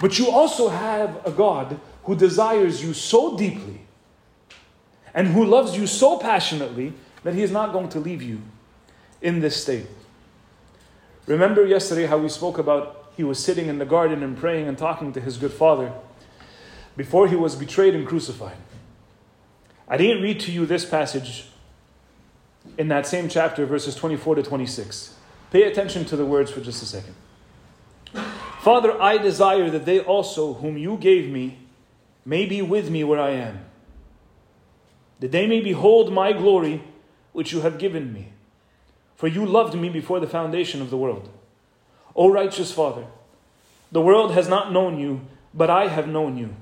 But 0.00 0.18
you 0.18 0.30
also 0.30 0.68
have 0.68 1.24
a 1.26 1.30
God 1.30 1.78
who 2.04 2.16
desires 2.16 2.82
you 2.82 2.94
so 2.94 3.36
deeply 3.36 3.80
and 5.14 5.28
who 5.28 5.44
loves 5.44 5.76
you 5.76 5.86
so 5.86 6.18
passionately 6.18 6.92
that 7.22 7.34
he 7.34 7.42
is 7.42 7.50
not 7.50 7.72
going 7.72 7.88
to 7.90 8.00
leave 8.00 8.22
you 8.22 8.40
in 9.20 9.40
this 9.40 9.60
state. 9.60 9.86
Remember 11.26 11.66
yesterday 11.66 12.06
how 12.06 12.18
we 12.18 12.28
spoke 12.28 12.58
about 12.58 13.12
he 13.16 13.24
was 13.24 13.42
sitting 13.42 13.66
in 13.66 13.78
the 13.78 13.84
garden 13.84 14.22
and 14.22 14.36
praying 14.36 14.66
and 14.66 14.78
talking 14.78 15.12
to 15.12 15.20
his 15.20 15.36
good 15.36 15.52
father 15.52 15.92
before 16.96 17.28
he 17.28 17.36
was 17.36 17.54
betrayed 17.54 17.94
and 17.94 18.06
crucified. 18.06 18.56
I 19.86 19.96
didn't 19.96 20.22
read 20.22 20.40
to 20.40 20.52
you 20.52 20.64
this 20.64 20.84
passage 20.84 21.46
in 22.78 22.88
that 22.88 23.06
same 23.06 23.28
chapter, 23.28 23.66
verses 23.66 23.94
24 23.94 24.36
to 24.36 24.42
26. 24.42 25.14
Pay 25.50 25.64
attention 25.64 26.04
to 26.06 26.16
the 26.16 26.24
words 26.24 26.50
for 26.50 26.60
just 26.60 26.82
a 26.82 26.86
second. 26.86 27.14
Father, 28.60 29.00
I 29.00 29.18
desire 29.18 29.70
that 29.70 29.84
they 29.84 30.00
also, 30.00 30.54
whom 30.54 30.76
you 30.76 30.96
gave 30.96 31.30
me, 31.30 31.58
may 32.24 32.46
be 32.46 32.62
with 32.62 32.90
me 32.90 33.02
where 33.02 33.20
I 33.20 33.30
am, 33.30 33.64
that 35.20 35.32
they 35.32 35.46
may 35.46 35.60
behold 35.60 36.12
my 36.12 36.32
glory 36.32 36.84
which 37.32 37.52
you 37.52 37.62
have 37.62 37.78
given 37.78 38.12
me. 38.12 38.32
For 39.16 39.28
you 39.28 39.44
loved 39.44 39.74
me 39.74 39.88
before 39.88 40.20
the 40.20 40.26
foundation 40.26 40.80
of 40.80 40.90
the 40.90 40.96
world. 40.96 41.28
O 42.14 42.30
righteous 42.30 42.72
Father, 42.72 43.06
the 43.92 44.00
world 44.00 44.32
has 44.32 44.48
not 44.48 44.72
known 44.72 44.98
you, 44.98 45.22
but 45.52 45.70
I 45.70 45.88
have 45.88 46.06
known 46.06 46.36
you. 46.36 46.54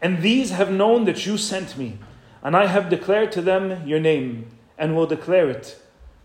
And 0.00 0.22
these 0.22 0.50
have 0.50 0.70
known 0.70 1.04
that 1.04 1.26
you 1.26 1.36
sent 1.36 1.76
me, 1.76 1.98
and 2.42 2.56
I 2.56 2.66
have 2.66 2.90
declared 2.90 3.32
to 3.32 3.42
them 3.42 3.86
your 3.86 4.00
name, 4.00 4.48
and 4.76 4.94
will 4.94 5.06
declare 5.06 5.50
it, 5.50 5.80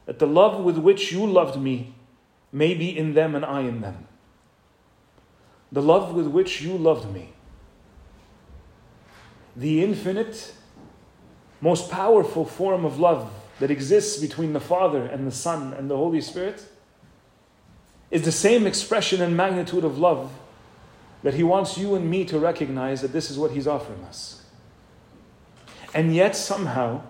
that 0.06 0.20
the 0.20 0.28
love 0.28 0.64
with 0.64 0.78
which 0.78 1.12
you 1.12 1.26
loved 1.26 1.60
me 1.60 1.94
may 2.52 2.74
be 2.74 2.96
in 2.96 3.14
them 3.14 3.36
and 3.36 3.44
I 3.44 3.62
in 3.62 3.82
them. 3.82 4.08
The 5.72 5.82
love 5.82 6.14
with 6.14 6.28
which 6.28 6.62
you 6.62 6.78
loved 6.78 7.12
me. 7.12 7.34
The 9.56 9.84
infinite, 9.84 10.54
most 11.62 11.90
powerful 11.90 12.46
form 12.46 12.86
of 12.86 13.00
love 13.00 13.32
that 13.60 13.72
exists 13.72 14.20
between 14.20 14.54
the 14.54 14.60
Father 14.60 15.06
and 15.06 15.26
the 15.26 15.32
Son 15.32 15.74
and 15.74 15.90
the 15.90 15.98
Holy 15.98 16.22
Spirit 16.22 16.66
is 18.12 18.24
the 18.24 18.32
same 18.32 18.68
expression 18.68 19.22
and 19.22 19.36
magnitude 19.36 19.84
of 19.84 19.98
love 19.98 20.32
that 21.24 21.34
He 21.34 21.44
wants 21.44 21.78
you 21.78 21.96
and 21.96 22.10
me 22.10 22.26
to 22.26 22.38
recognize 22.38 23.02
that 23.02 23.14
this 23.14 23.32
is 23.32 23.40
what 23.40 23.52
He's 23.52 23.68
offering 23.68 24.04
us. 24.04 24.44
And 25.94 26.14
yet, 26.14 26.36
somehow, 26.36 27.02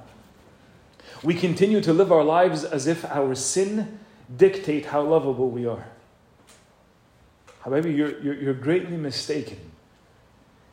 we 1.23 1.33
continue 1.33 1.79
to 1.81 1.93
live 1.93 2.11
our 2.11 2.23
lives 2.23 2.63
as 2.63 2.85
if 2.87 3.05
our 3.05 3.33
sin 3.33 3.99
dictate 4.35 4.87
how 4.87 5.01
lovable 5.01 5.49
we 5.49 5.65
are. 5.65 5.87
However, 7.61 7.89
you're, 7.89 8.19
you're, 8.21 8.35
you're 8.35 8.53
greatly 8.53 8.97
mistaken 8.97 9.59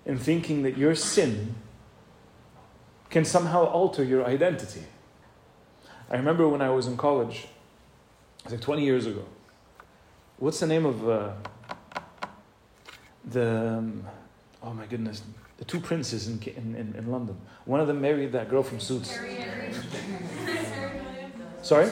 in 0.04 0.19
thinking 0.19 0.62
that 0.62 0.76
your 0.76 0.95
sin 0.95 1.54
can 3.11 3.25
somehow 3.25 3.64
alter 3.64 4.02
your 4.02 4.25
identity. 4.25 4.83
I 6.11 6.16
remember 6.16 6.49
when 6.49 6.61
I 6.61 6.71
was 6.71 6.88
in 6.88 6.97
college, 6.97 7.47
like 8.50 8.61
20 8.61 8.85
years 8.85 9.07
ago. 9.07 9.25
What's 10.38 10.59
the 10.59 10.66
name 10.66 10.87
of 10.87 11.09
uh, 11.09 11.33
the, 13.25 13.76
um, 13.78 14.04
oh 14.62 14.73
my 14.73 14.87
goodness, 14.87 15.23
the 15.60 15.66
two 15.66 15.78
princes 15.78 16.26
in, 16.26 16.42
in, 16.56 16.94
in, 16.96 17.10
London? 17.10 17.36
One 17.66 17.80
of 17.80 17.86
them 17.86 18.00
married 18.00 18.32
that 18.32 18.48
girl 18.48 18.62
from 18.62 18.80
Suits. 18.80 19.16
Sorry? 21.62 21.90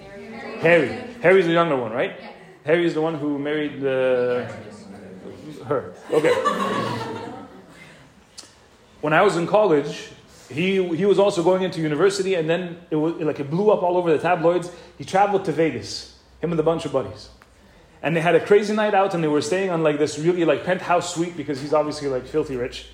Harry. 0.00 0.24
Harry. 0.58 0.88
Harry's 1.22 1.46
the 1.46 1.52
younger 1.52 1.76
one, 1.76 1.92
right? 1.92 2.20
Harry 2.64 2.84
is 2.84 2.92
the 2.92 3.00
one 3.00 3.14
who 3.14 3.38
married 3.38 3.80
the, 3.80 4.52
her. 5.66 5.94
Okay. 6.10 6.34
when 9.00 9.12
I 9.12 9.22
was 9.22 9.36
in 9.36 9.46
college, 9.46 10.10
he, 10.50 10.84
he 10.96 11.06
was 11.06 11.20
also 11.20 11.44
going 11.44 11.62
into 11.62 11.80
university, 11.80 12.34
and 12.34 12.50
then 12.50 12.78
it 12.90 12.96
was 12.96 13.14
like 13.14 13.38
it 13.38 13.48
blew 13.48 13.70
up 13.70 13.84
all 13.84 13.96
over 13.96 14.10
the 14.10 14.18
tabloids. 14.18 14.72
He 14.98 15.04
traveled 15.04 15.44
to 15.44 15.52
Vegas, 15.52 16.18
him 16.40 16.50
and 16.50 16.58
a 16.58 16.64
bunch 16.64 16.84
of 16.84 16.92
buddies, 16.92 17.28
and 18.02 18.16
they 18.16 18.20
had 18.20 18.34
a 18.34 18.44
crazy 18.44 18.74
night 18.74 18.92
out, 18.92 19.14
and 19.14 19.22
they 19.22 19.28
were 19.28 19.40
staying 19.40 19.70
on 19.70 19.84
like 19.84 19.98
this 19.98 20.18
really 20.18 20.44
like 20.44 20.64
penthouse 20.64 21.14
suite 21.14 21.36
because 21.36 21.60
he's 21.60 21.72
obviously 21.72 22.08
like 22.08 22.26
filthy 22.26 22.56
rich. 22.56 22.88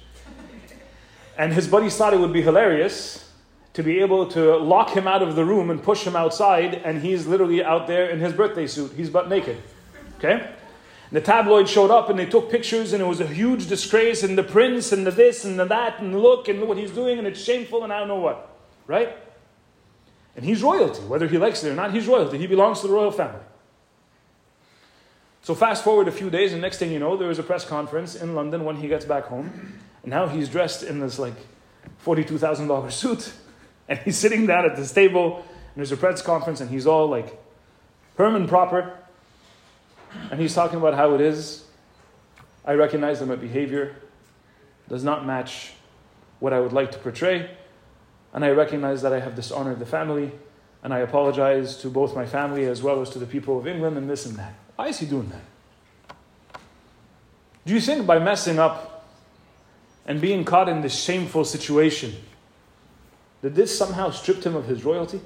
And 1.40 1.54
his 1.54 1.66
buddies 1.66 1.96
thought 1.96 2.12
it 2.12 2.20
would 2.20 2.34
be 2.34 2.42
hilarious 2.42 3.26
to 3.72 3.82
be 3.82 4.00
able 4.00 4.26
to 4.26 4.58
lock 4.58 4.90
him 4.90 5.08
out 5.08 5.22
of 5.22 5.36
the 5.36 5.44
room 5.46 5.70
and 5.70 5.82
push 5.82 6.06
him 6.06 6.14
outside, 6.14 6.74
and 6.74 7.00
he's 7.00 7.26
literally 7.26 7.64
out 7.64 7.86
there 7.86 8.10
in 8.10 8.20
his 8.20 8.34
birthday 8.34 8.66
suit. 8.66 8.92
He's 8.94 9.08
butt 9.08 9.30
naked. 9.30 9.56
Okay? 10.18 10.50
The 11.10 11.22
tabloid 11.22 11.66
showed 11.66 11.90
up 11.90 12.10
and 12.10 12.18
they 12.18 12.26
took 12.26 12.50
pictures, 12.50 12.92
and 12.92 13.02
it 13.02 13.06
was 13.06 13.20
a 13.20 13.26
huge 13.26 13.68
disgrace, 13.68 14.22
and 14.22 14.36
the 14.36 14.42
prince, 14.42 14.92
and 14.92 15.06
the 15.06 15.10
this, 15.10 15.46
and 15.46 15.58
the 15.58 15.64
that, 15.64 15.98
and 16.00 16.20
look, 16.20 16.48
and 16.48 16.60
what 16.68 16.76
he's 16.76 16.90
doing, 16.90 17.16
and 17.16 17.26
it's 17.26 17.40
shameful, 17.40 17.84
and 17.84 17.90
I 17.90 18.00
don't 18.00 18.08
know 18.08 18.16
what. 18.16 18.54
Right? 18.86 19.16
And 20.36 20.44
he's 20.44 20.62
royalty. 20.62 21.00
Whether 21.04 21.26
he 21.26 21.38
likes 21.38 21.64
it 21.64 21.70
or 21.70 21.74
not, 21.74 21.94
he's 21.94 22.06
royalty. 22.06 22.36
He 22.36 22.48
belongs 22.48 22.82
to 22.82 22.86
the 22.86 22.92
royal 22.92 23.12
family. 23.12 23.40
So 25.40 25.54
fast 25.54 25.84
forward 25.84 26.06
a 26.06 26.12
few 26.12 26.28
days, 26.28 26.52
and 26.52 26.60
next 26.60 26.76
thing 26.76 26.92
you 26.92 26.98
know, 26.98 27.16
there 27.16 27.30
is 27.30 27.38
a 27.38 27.42
press 27.42 27.64
conference 27.64 28.14
in 28.14 28.34
London 28.34 28.66
when 28.66 28.76
he 28.76 28.88
gets 28.88 29.06
back 29.06 29.24
home. 29.24 29.80
And 30.02 30.10
now 30.10 30.28
he's 30.28 30.48
dressed 30.48 30.82
in 30.82 31.00
this 31.00 31.18
like 31.18 31.34
$42,000 32.04 32.92
suit 32.92 33.32
and 33.90 33.98
he's 33.98 34.16
sitting 34.16 34.46
down 34.46 34.64
at 34.64 34.76
this 34.76 34.92
table, 34.92 35.38
and 35.38 35.76
there's 35.76 35.90
a 35.90 35.96
press 35.96 36.22
conference, 36.22 36.60
and 36.60 36.70
he's 36.70 36.86
all 36.86 37.08
like 37.08 37.36
Herman 38.16 38.46
proper. 38.46 38.96
And 40.30 40.40
he's 40.40 40.54
talking 40.54 40.78
about 40.78 40.94
how 40.94 41.14
it 41.14 41.20
is. 41.20 41.64
I 42.64 42.74
recognize 42.74 43.18
that 43.18 43.26
my 43.26 43.34
behavior 43.34 43.96
does 44.88 45.02
not 45.02 45.26
match 45.26 45.72
what 46.38 46.52
I 46.52 46.60
would 46.60 46.72
like 46.72 46.92
to 46.92 46.98
portray. 46.98 47.50
And 48.32 48.44
I 48.44 48.50
recognize 48.50 49.02
that 49.02 49.12
I 49.12 49.20
have 49.20 49.34
dishonored 49.34 49.80
the 49.80 49.86
family. 49.86 50.32
And 50.82 50.94
I 50.94 51.00
apologize 51.00 51.76
to 51.78 51.88
both 51.88 52.14
my 52.14 52.26
family 52.26 52.66
as 52.66 52.82
well 52.82 53.02
as 53.02 53.10
to 53.10 53.18
the 53.18 53.26
people 53.26 53.58
of 53.58 53.66
England 53.66 53.96
and 53.96 54.08
this 54.08 54.24
and 54.24 54.36
that. 54.36 54.54
Why 54.76 54.88
is 54.88 54.98
he 54.98 55.06
doing 55.06 55.30
that? 55.30 56.60
Do 57.66 57.74
you 57.74 57.80
think 57.80 58.06
by 58.06 58.18
messing 58.18 58.58
up 58.58 58.89
and 60.10 60.20
being 60.20 60.44
caught 60.44 60.68
in 60.68 60.80
this 60.80 61.00
shameful 61.00 61.44
situation, 61.44 62.12
did 63.42 63.54
this 63.54 63.78
somehow 63.78 64.10
strip 64.10 64.42
him 64.42 64.56
of 64.56 64.66
his 64.66 64.84
royalty? 64.84 65.20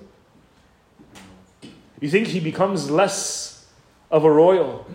You 2.02 2.10
think 2.10 2.26
he 2.26 2.38
becomes 2.38 2.90
less 2.90 3.64
of 4.10 4.24
a 4.24 4.30
royal 4.30 4.86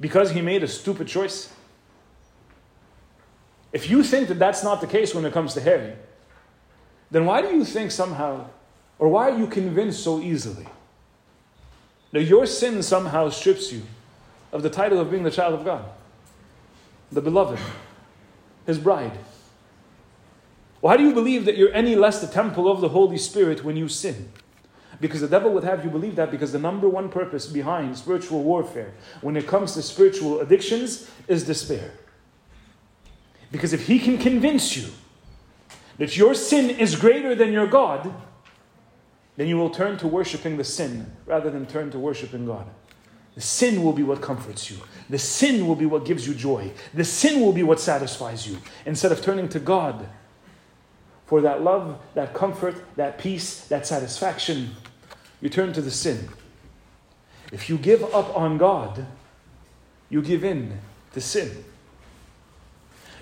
because 0.00 0.30
he 0.30 0.40
made 0.40 0.62
a 0.62 0.66
stupid 0.66 1.08
choice? 1.08 1.52
If 3.70 3.90
you 3.90 4.02
think 4.02 4.28
that 4.28 4.38
that's 4.38 4.64
not 4.64 4.80
the 4.80 4.86
case 4.86 5.14
when 5.14 5.26
it 5.26 5.34
comes 5.34 5.52
to 5.54 5.60
Harry, 5.60 5.92
then 7.10 7.26
why 7.26 7.42
do 7.42 7.48
you 7.48 7.66
think 7.66 7.90
somehow, 7.90 8.46
or 8.98 9.08
why 9.08 9.28
are 9.28 9.38
you 9.38 9.46
convinced 9.46 10.02
so 10.02 10.22
easily 10.22 10.68
that 12.12 12.22
your 12.22 12.46
sin 12.46 12.82
somehow 12.82 13.28
strips 13.28 13.70
you 13.74 13.82
of 14.52 14.62
the 14.62 14.70
title 14.70 14.98
of 14.98 15.10
being 15.10 15.22
the 15.22 15.30
child 15.30 15.52
of 15.52 15.66
God, 15.66 15.84
the 17.10 17.20
beloved, 17.20 17.58
his 18.66 18.78
bride? 18.78 19.18
Why 20.80 20.96
do 20.96 21.04
you 21.04 21.14
believe 21.14 21.44
that 21.44 21.56
you're 21.56 21.72
any 21.72 21.94
less 21.94 22.20
the 22.20 22.26
temple 22.26 22.70
of 22.70 22.80
the 22.80 22.88
Holy 22.88 23.18
Spirit 23.18 23.62
when 23.62 23.76
you 23.76 23.88
sin? 23.88 24.30
Because 25.00 25.20
the 25.20 25.28
devil 25.28 25.52
would 25.52 25.64
have 25.64 25.84
you 25.84 25.90
believe 25.90 26.16
that 26.16 26.30
because 26.30 26.52
the 26.52 26.58
number 26.58 26.88
one 26.88 27.08
purpose 27.08 27.46
behind 27.46 27.96
spiritual 27.96 28.42
warfare 28.42 28.92
when 29.20 29.36
it 29.36 29.46
comes 29.46 29.74
to 29.74 29.82
spiritual 29.82 30.40
addictions 30.40 31.10
is 31.28 31.44
despair. 31.44 31.92
Because 33.50 33.72
if 33.72 33.86
he 33.86 33.98
can 33.98 34.18
convince 34.18 34.76
you 34.76 34.88
that 35.98 36.16
your 36.16 36.34
sin 36.34 36.70
is 36.70 36.96
greater 36.96 37.34
than 37.34 37.52
your 37.52 37.66
God, 37.66 38.12
then 39.36 39.46
you 39.46 39.56
will 39.56 39.70
turn 39.70 39.98
to 39.98 40.08
worshiping 40.08 40.56
the 40.56 40.64
sin 40.64 41.10
rather 41.26 41.50
than 41.50 41.66
turn 41.66 41.90
to 41.90 41.98
worshiping 41.98 42.46
God. 42.46 42.66
The 43.34 43.40
sin 43.40 43.82
will 43.82 43.92
be 43.92 44.02
what 44.02 44.20
comforts 44.20 44.70
you. 44.70 44.76
The 45.08 45.18
sin 45.18 45.66
will 45.66 45.74
be 45.74 45.86
what 45.86 46.04
gives 46.04 46.26
you 46.26 46.34
joy. 46.34 46.72
The 46.92 47.04
sin 47.04 47.40
will 47.40 47.52
be 47.52 47.62
what 47.62 47.80
satisfies 47.80 48.46
you. 48.46 48.58
Instead 48.84 49.12
of 49.12 49.22
turning 49.22 49.48
to 49.50 49.58
God 49.58 50.06
for 51.26 51.40
that 51.40 51.62
love, 51.62 51.98
that 52.14 52.34
comfort, 52.34 52.74
that 52.96 53.18
peace, 53.18 53.62
that 53.68 53.86
satisfaction, 53.86 54.76
you 55.40 55.48
turn 55.48 55.72
to 55.72 55.80
the 55.80 55.90
sin. 55.90 56.28
If 57.52 57.70
you 57.70 57.78
give 57.78 58.02
up 58.14 58.36
on 58.36 58.58
God, 58.58 59.06
you 60.10 60.20
give 60.20 60.44
in 60.44 60.78
to 61.14 61.20
sin. 61.20 61.64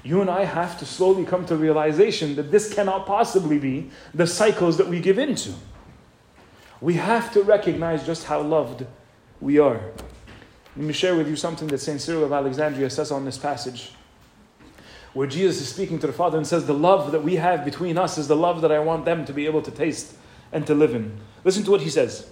You 0.02 0.21
and 0.21 0.31
I 0.31 0.45
have 0.45 0.79
to 0.79 0.87
slowly 0.87 1.25
come 1.25 1.47
to 1.47 1.57
realization 1.57 2.35
that 2.37 2.50
this 2.50 2.73
cannot 2.73 3.07
possibly 3.07 3.59
be 3.59 3.90
the 4.14 4.26
cycles 4.26 4.76
that 4.79 4.88
we 4.88 4.99
give 4.99 5.19
into. 5.19 5.52
We 6.81 6.95
have 6.95 7.33
to 7.35 7.43
recognize 7.43 8.07
just 8.07 8.25
how 8.25 8.40
loved 8.40 8.87
we 9.41 9.59
are. 9.59 9.81
Let 10.77 10.87
me 10.87 10.93
share 10.93 11.17
with 11.17 11.29
you 11.29 11.37
something 11.37 11.69
that 11.69 11.79
St. 11.79 12.01
Cyril 12.01 12.25
of 12.25 12.33
Alexandria 12.33 12.91
says 12.91 13.11
on 13.11 13.25
this 13.25 13.39
passage, 13.39 13.93
where 15.13 15.27
Jesus 15.27 15.61
is 15.61 15.69
speaking 15.69 15.99
to 15.99 16.07
the 16.07 16.13
Father 16.13 16.39
and 16.39 16.47
says, 16.47 16.67
The 16.67 16.75
love 16.75 17.13
that 17.13 17.25
we 17.25 17.37
have 17.37 17.65
between 17.65 17.99
us 17.99 18.19
is 18.19 18.29
the 18.29 18.37
love 18.37 18.61
that 18.61 18.71
I 18.71 18.79
want 18.79 19.05
them 19.05 19.25
to 19.25 19.33
be 19.33 19.47
able 19.47 19.63
to 19.63 19.71
taste 19.71 20.15
and 20.53 20.67
to 20.67 20.75
live 20.75 20.95
in. 20.95 21.19
Listen 21.45 21.65
to 21.65 21.71
what 21.71 21.81
he 21.81 21.91
says. 21.91 22.29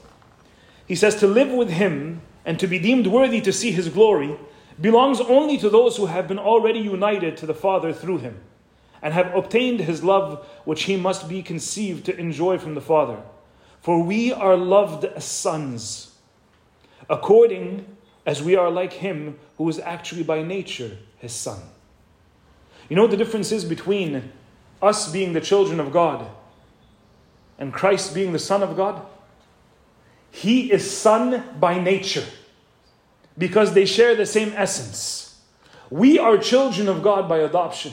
He 0.86 0.94
says, 0.94 1.16
To 1.16 1.26
live 1.26 1.50
with 1.50 1.70
him 1.70 2.22
and 2.44 2.60
to 2.60 2.66
be 2.66 2.78
deemed 2.78 3.06
worthy 3.06 3.40
to 3.40 3.52
see 3.52 3.72
his 3.72 3.88
glory 3.88 4.38
belongs 4.80 5.20
only 5.20 5.58
to 5.58 5.68
those 5.68 5.96
who 5.96 6.06
have 6.06 6.28
been 6.28 6.38
already 6.38 6.78
united 6.78 7.36
to 7.38 7.46
the 7.46 7.54
Father 7.54 7.92
through 7.92 8.18
him 8.18 8.40
and 9.02 9.14
have 9.14 9.34
obtained 9.34 9.80
his 9.80 10.02
love, 10.02 10.46
which 10.64 10.84
he 10.84 10.96
must 10.96 11.28
be 11.28 11.42
conceived 11.42 12.04
to 12.06 12.16
enjoy 12.16 12.58
from 12.58 12.74
the 12.74 12.80
Father. 12.80 13.20
For 13.80 14.02
we 14.02 14.32
are 14.32 14.56
loved 14.56 15.04
as 15.04 15.24
sons, 15.24 16.07
according 17.08 17.84
as 18.26 18.42
we 18.42 18.56
are 18.56 18.70
like 18.70 18.92
him 18.92 19.38
who 19.56 19.68
is 19.68 19.78
actually 19.78 20.22
by 20.22 20.42
nature 20.42 20.96
his 21.18 21.32
son. 21.32 21.60
You 22.88 22.96
know 22.96 23.02
what 23.02 23.10
the 23.10 23.16
difference 23.16 23.52
is 23.52 23.64
between 23.64 24.32
us 24.80 25.10
being 25.10 25.32
the 25.32 25.40
children 25.40 25.80
of 25.80 25.92
God 25.92 26.26
and 27.58 27.72
Christ 27.72 28.14
being 28.14 28.32
the 28.32 28.38
Son 28.38 28.62
of 28.62 28.76
God? 28.76 29.04
He 30.30 30.70
is 30.70 30.88
Son 30.90 31.42
by 31.58 31.80
nature 31.80 32.24
because 33.36 33.72
they 33.72 33.84
share 33.84 34.14
the 34.14 34.26
same 34.26 34.52
essence. 34.54 35.40
We 35.90 36.18
are 36.18 36.38
children 36.38 36.88
of 36.88 37.02
God 37.02 37.28
by 37.28 37.38
adoption. 37.38 37.92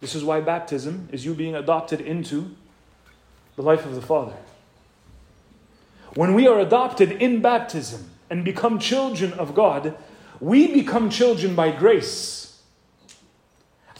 This 0.00 0.14
is 0.14 0.24
why 0.24 0.40
baptism 0.40 1.08
is 1.12 1.24
you 1.24 1.34
being 1.34 1.54
adopted 1.54 2.00
into 2.00 2.54
the 3.56 3.62
life 3.62 3.86
of 3.86 3.94
the 3.94 4.02
Father. 4.02 4.36
When 6.14 6.34
we 6.34 6.46
are 6.46 6.58
adopted 6.58 7.12
in 7.12 7.40
baptism 7.40 8.10
and 8.30 8.44
become 8.44 8.78
children 8.78 9.32
of 9.34 9.54
God, 9.54 9.96
we 10.40 10.72
become 10.72 11.10
children 11.10 11.54
by 11.54 11.70
grace. 11.70 12.62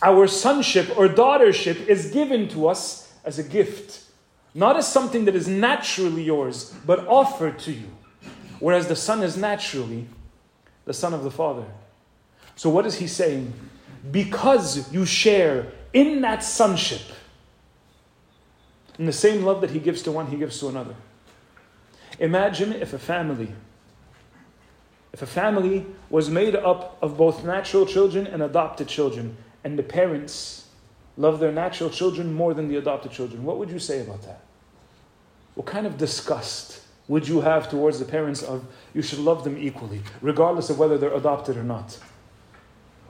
Our 0.02 0.26
sonship 0.26 0.96
or 0.98 1.08
daughtership 1.08 1.86
is 1.86 2.10
given 2.10 2.48
to 2.48 2.68
us 2.68 3.12
as 3.24 3.38
a 3.38 3.42
gift, 3.42 4.04
not 4.54 4.76
as 4.76 4.86
something 4.86 5.24
that 5.24 5.34
is 5.34 5.48
naturally 5.48 6.22
yours, 6.22 6.74
but 6.84 7.06
offered 7.08 7.58
to 7.60 7.72
you. 7.72 7.88
Whereas 8.60 8.86
the 8.86 8.96
Son 8.96 9.22
is 9.22 9.36
naturally 9.36 10.06
the 10.84 10.92
Son 10.92 11.14
of 11.14 11.24
the 11.24 11.30
Father. 11.30 11.64
So, 12.56 12.70
what 12.70 12.86
is 12.86 12.96
he 12.96 13.06
saying? 13.06 13.52
Because 14.10 14.92
you 14.92 15.06
share 15.06 15.72
in 15.92 16.20
that 16.20 16.44
sonship, 16.44 17.00
in 18.98 19.06
the 19.06 19.12
same 19.12 19.44
love 19.44 19.60
that 19.62 19.70
he 19.70 19.78
gives 19.78 20.02
to 20.02 20.12
one, 20.12 20.26
he 20.26 20.36
gives 20.36 20.58
to 20.60 20.68
another. 20.68 20.94
Imagine 22.18 22.72
if 22.72 22.92
a 22.92 22.98
family, 22.98 23.52
if 25.14 25.22
a 25.22 25.26
family 25.26 25.86
was 26.10 26.28
made 26.28 26.56
up 26.56 26.98
of 27.00 27.16
both 27.16 27.44
natural 27.44 27.86
children 27.86 28.26
and 28.26 28.42
adopted 28.42 28.88
children, 28.88 29.36
and 29.62 29.78
the 29.78 29.82
parents 29.84 30.66
love 31.16 31.38
their 31.38 31.52
natural 31.52 31.88
children 31.88 32.34
more 32.34 32.52
than 32.52 32.66
the 32.66 32.74
adopted 32.74 33.12
children, 33.12 33.44
what 33.44 33.56
would 33.56 33.70
you 33.70 33.78
say 33.78 34.00
about 34.00 34.22
that? 34.22 34.40
What 35.54 35.68
kind 35.68 35.86
of 35.86 35.96
disgust 35.96 36.80
would 37.06 37.28
you 37.28 37.42
have 37.42 37.70
towards 37.70 38.00
the 38.00 38.04
parents 38.04 38.42
of 38.42 38.64
you 38.92 39.02
should 39.02 39.20
love 39.20 39.44
them 39.44 39.56
equally, 39.56 40.02
regardless 40.20 40.68
of 40.68 40.80
whether 40.80 40.98
they're 40.98 41.14
adopted 41.14 41.56
or 41.56 41.62
not? 41.62 41.96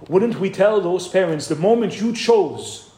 Wouldn't 0.07 0.39
we 0.39 0.51
tell 0.51 0.83
those 0.83 1.09
parents 1.09 1.49
the 1.49 1.57
moment 1.57 2.03
you 2.03 2.13
chose 2.13 2.91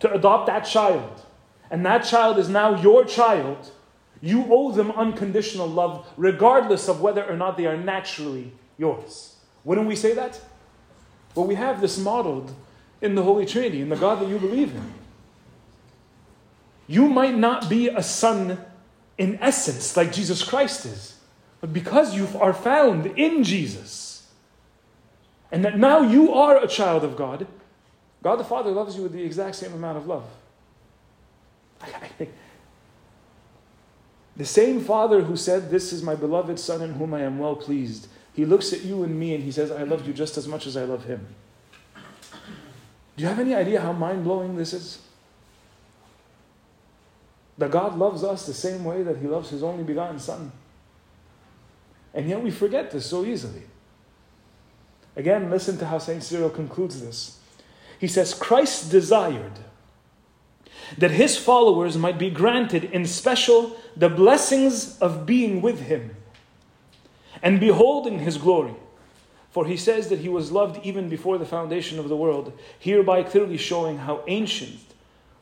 to 0.00 0.12
adopt 0.12 0.48
that 0.48 0.62
child, 0.62 1.22
and 1.70 1.86
that 1.86 2.00
child 2.00 2.40
is 2.40 2.48
now 2.48 2.82
your 2.82 3.04
child, 3.04 3.70
you 4.22 4.46
owe 4.48 4.70
them 4.72 4.92
unconditional 4.92 5.66
love, 5.66 6.06
regardless 6.16 6.88
of 6.88 7.00
whether 7.00 7.24
or 7.24 7.36
not 7.36 7.56
they 7.56 7.66
are 7.66 7.76
naturally 7.76 8.52
yours? 8.78 9.36
Wouldn't 9.64 9.88
we 9.88 9.96
say 9.96 10.14
that? 10.14 10.40
Well, 11.34 11.46
we 11.46 11.56
have 11.56 11.80
this 11.80 11.98
modeled 11.98 12.54
in 13.00 13.16
the 13.16 13.22
Holy 13.22 13.44
Trinity, 13.44 13.80
in 13.80 13.88
the 13.88 13.96
God 13.96 14.20
that 14.20 14.28
you 14.28 14.38
believe 14.38 14.74
in. 14.74 14.94
You 16.86 17.08
might 17.08 17.36
not 17.36 17.68
be 17.68 17.88
a 17.88 18.02
son 18.02 18.64
in 19.18 19.38
essence 19.40 19.96
like 19.96 20.12
Jesus 20.12 20.42
Christ 20.42 20.86
is. 20.86 21.16
But 21.60 21.72
because 21.72 22.14
you 22.14 22.28
are 22.40 22.52
found 22.52 23.06
in 23.06 23.44
Jesus, 23.44 24.26
and 25.50 25.64
that 25.64 25.78
now 25.78 26.02
you 26.02 26.32
are 26.32 26.62
a 26.62 26.66
child 26.66 27.04
of 27.04 27.16
God, 27.16 27.46
God 28.22 28.36
the 28.36 28.44
Father 28.44 28.70
loves 28.70 28.96
you 28.96 29.02
with 29.02 29.12
the 29.12 29.22
exact 29.22 29.56
same 29.56 29.72
amount 29.72 29.98
of 29.98 30.06
love. 30.06 30.24
The 34.36 34.44
same 34.44 34.80
Father 34.80 35.22
who 35.22 35.36
said, 35.36 35.70
This 35.70 35.92
is 35.92 36.02
my 36.02 36.14
beloved 36.14 36.58
Son 36.58 36.82
in 36.82 36.94
whom 36.94 37.14
I 37.14 37.20
am 37.20 37.38
well 37.38 37.56
pleased, 37.56 38.08
he 38.34 38.46
looks 38.46 38.72
at 38.72 38.82
you 38.82 39.02
and 39.02 39.18
me 39.18 39.34
and 39.34 39.44
he 39.44 39.52
says, 39.52 39.70
I 39.70 39.82
love 39.82 40.06
you 40.06 40.12
just 40.12 40.38
as 40.38 40.48
much 40.48 40.66
as 40.66 40.76
I 40.76 40.84
love 40.84 41.04
him. 41.04 41.26
Do 43.16 43.22
you 43.22 43.28
have 43.28 43.38
any 43.38 43.54
idea 43.54 43.80
how 43.80 43.92
mind 43.92 44.24
blowing 44.24 44.56
this 44.56 44.72
is? 44.72 44.98
That 47.58 47.70
God 47.70 47.98
loves 47.98 48.24
us 48.24 48.46
the 48.46 48.54
same 48.54 48.84
way 48.84 49.02
that 49.02 49.18
He 49.18 49.26
loves 49.26 49.50
His 49.50 49.62
only 49.62 49.84
begotten 49.84 50.18
Son. 50.18 50.50
And 52.14 52.28
yet 52.28 52.42
we 52.42 52.50
forget 52.50 52.90
this 52.90 53.06
so 53.06 53.24
easily. 53.24 53.62
Again, 55.14 55.50
listen 55.50 55.76
to 55.78 55.86
how 55.86 55.98
St. 55.98 56.22
Cyril 56.22 56.50
concludes 56.50 57.00
this. 57.00 57.38
He 57.98 58.08
says, 58.08 58.34
Christ 58.34 58.90
desired 58.90 59.52
that 60.98 61.10
his 61.10 61.38
followers 61.38 61.96
might 61.96 62.18
be 62.18 62.30
granted 62.30 62.84
in 62.84 63.06
special 63.06 63.76
the 63.96 64.08
blessings 64.08 64.98
of 64.98 65.26
being 65.26 65.62
with 65.62 65.80
him 65.80 66.16
and 67.42 67.60
beholding 67.60 68.20
his 68.20 68.38
glory. 68.38 68.74
For 69.50 69.66
he 69.66 69.76
says 69.76 70.08
that 70.08 70.20
he 70.20 70.28
was 70.30 70.50
loved 70.50 70.84
even 70.84 71.08
before 71.08 71.36
the 71.36 71.44
foundation 71.44 71.98
of 71.98 72.08
the 72.08 72.16
world, 72.16 72.58
hereby 72.78 73.22
clearly 73.22 73.58
showing 73.58 73.98
how 73.98 74.24
ancient 74.26 74.80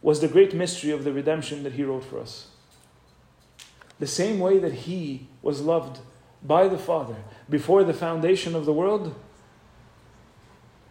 was 0.03 0.21
the 0.21 0.29
great 0.29 0.53
mystery 0.55 0.91
of 0.91 1.05
the 1.05 1.13
redemption 1.13 1.63
that 1.63 1.75
he 1.75 1.85
wrote 1.85 2.05
for 2.05 2.19
us. 2.19 2.49
The 4.01 4.07
same 4.07 4.41
way 4.41 4.59
that 4.59 4.73
he 4.73 5.29
was 5.43 5.61
loved 5.61 6.01
by 6.43 6.69
the 6.69 6.79
Father 6.79 7.17
before 7.49 7.85
the 7.85 7.95
foundation 7.95 8.57
of 8.57 8.65
the 8.65 8.73
world, 8.73 9.15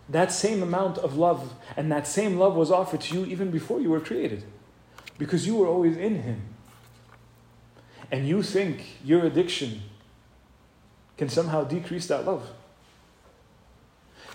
that 0.08 0.32
same 0.32 0.63
amount 0.63 0.98
of 1.00 1.17
love 1.17 1.54
and 1.76 1.91
that 1.91 2.08
same 2.08 2.38
love 2.38 2.56
was 2.56 2.72
offered 2.72 3.02
to 3.02 3.15
you 3.15 3.26
even 3.26 3.52
before 3.52 3.82
you 3.82 3.89
were 3.89 4.00
created 4.00 4.43
because 5.17 5.45
you 5.45 5.56
were 5.56 5.67
always 5.67 5.98
in 5.98 6.22
him. 6.24 6.41
And 8.12 8.28
you 8.28 8.41
think 8.43 8.98
your 9.04 9.26
addiction 9.26 9.82
can 11.17 11.30
somehow 11.30 11.63
decrease 11.63 12.08
that 12.08 12.26
love. 12.26 12.50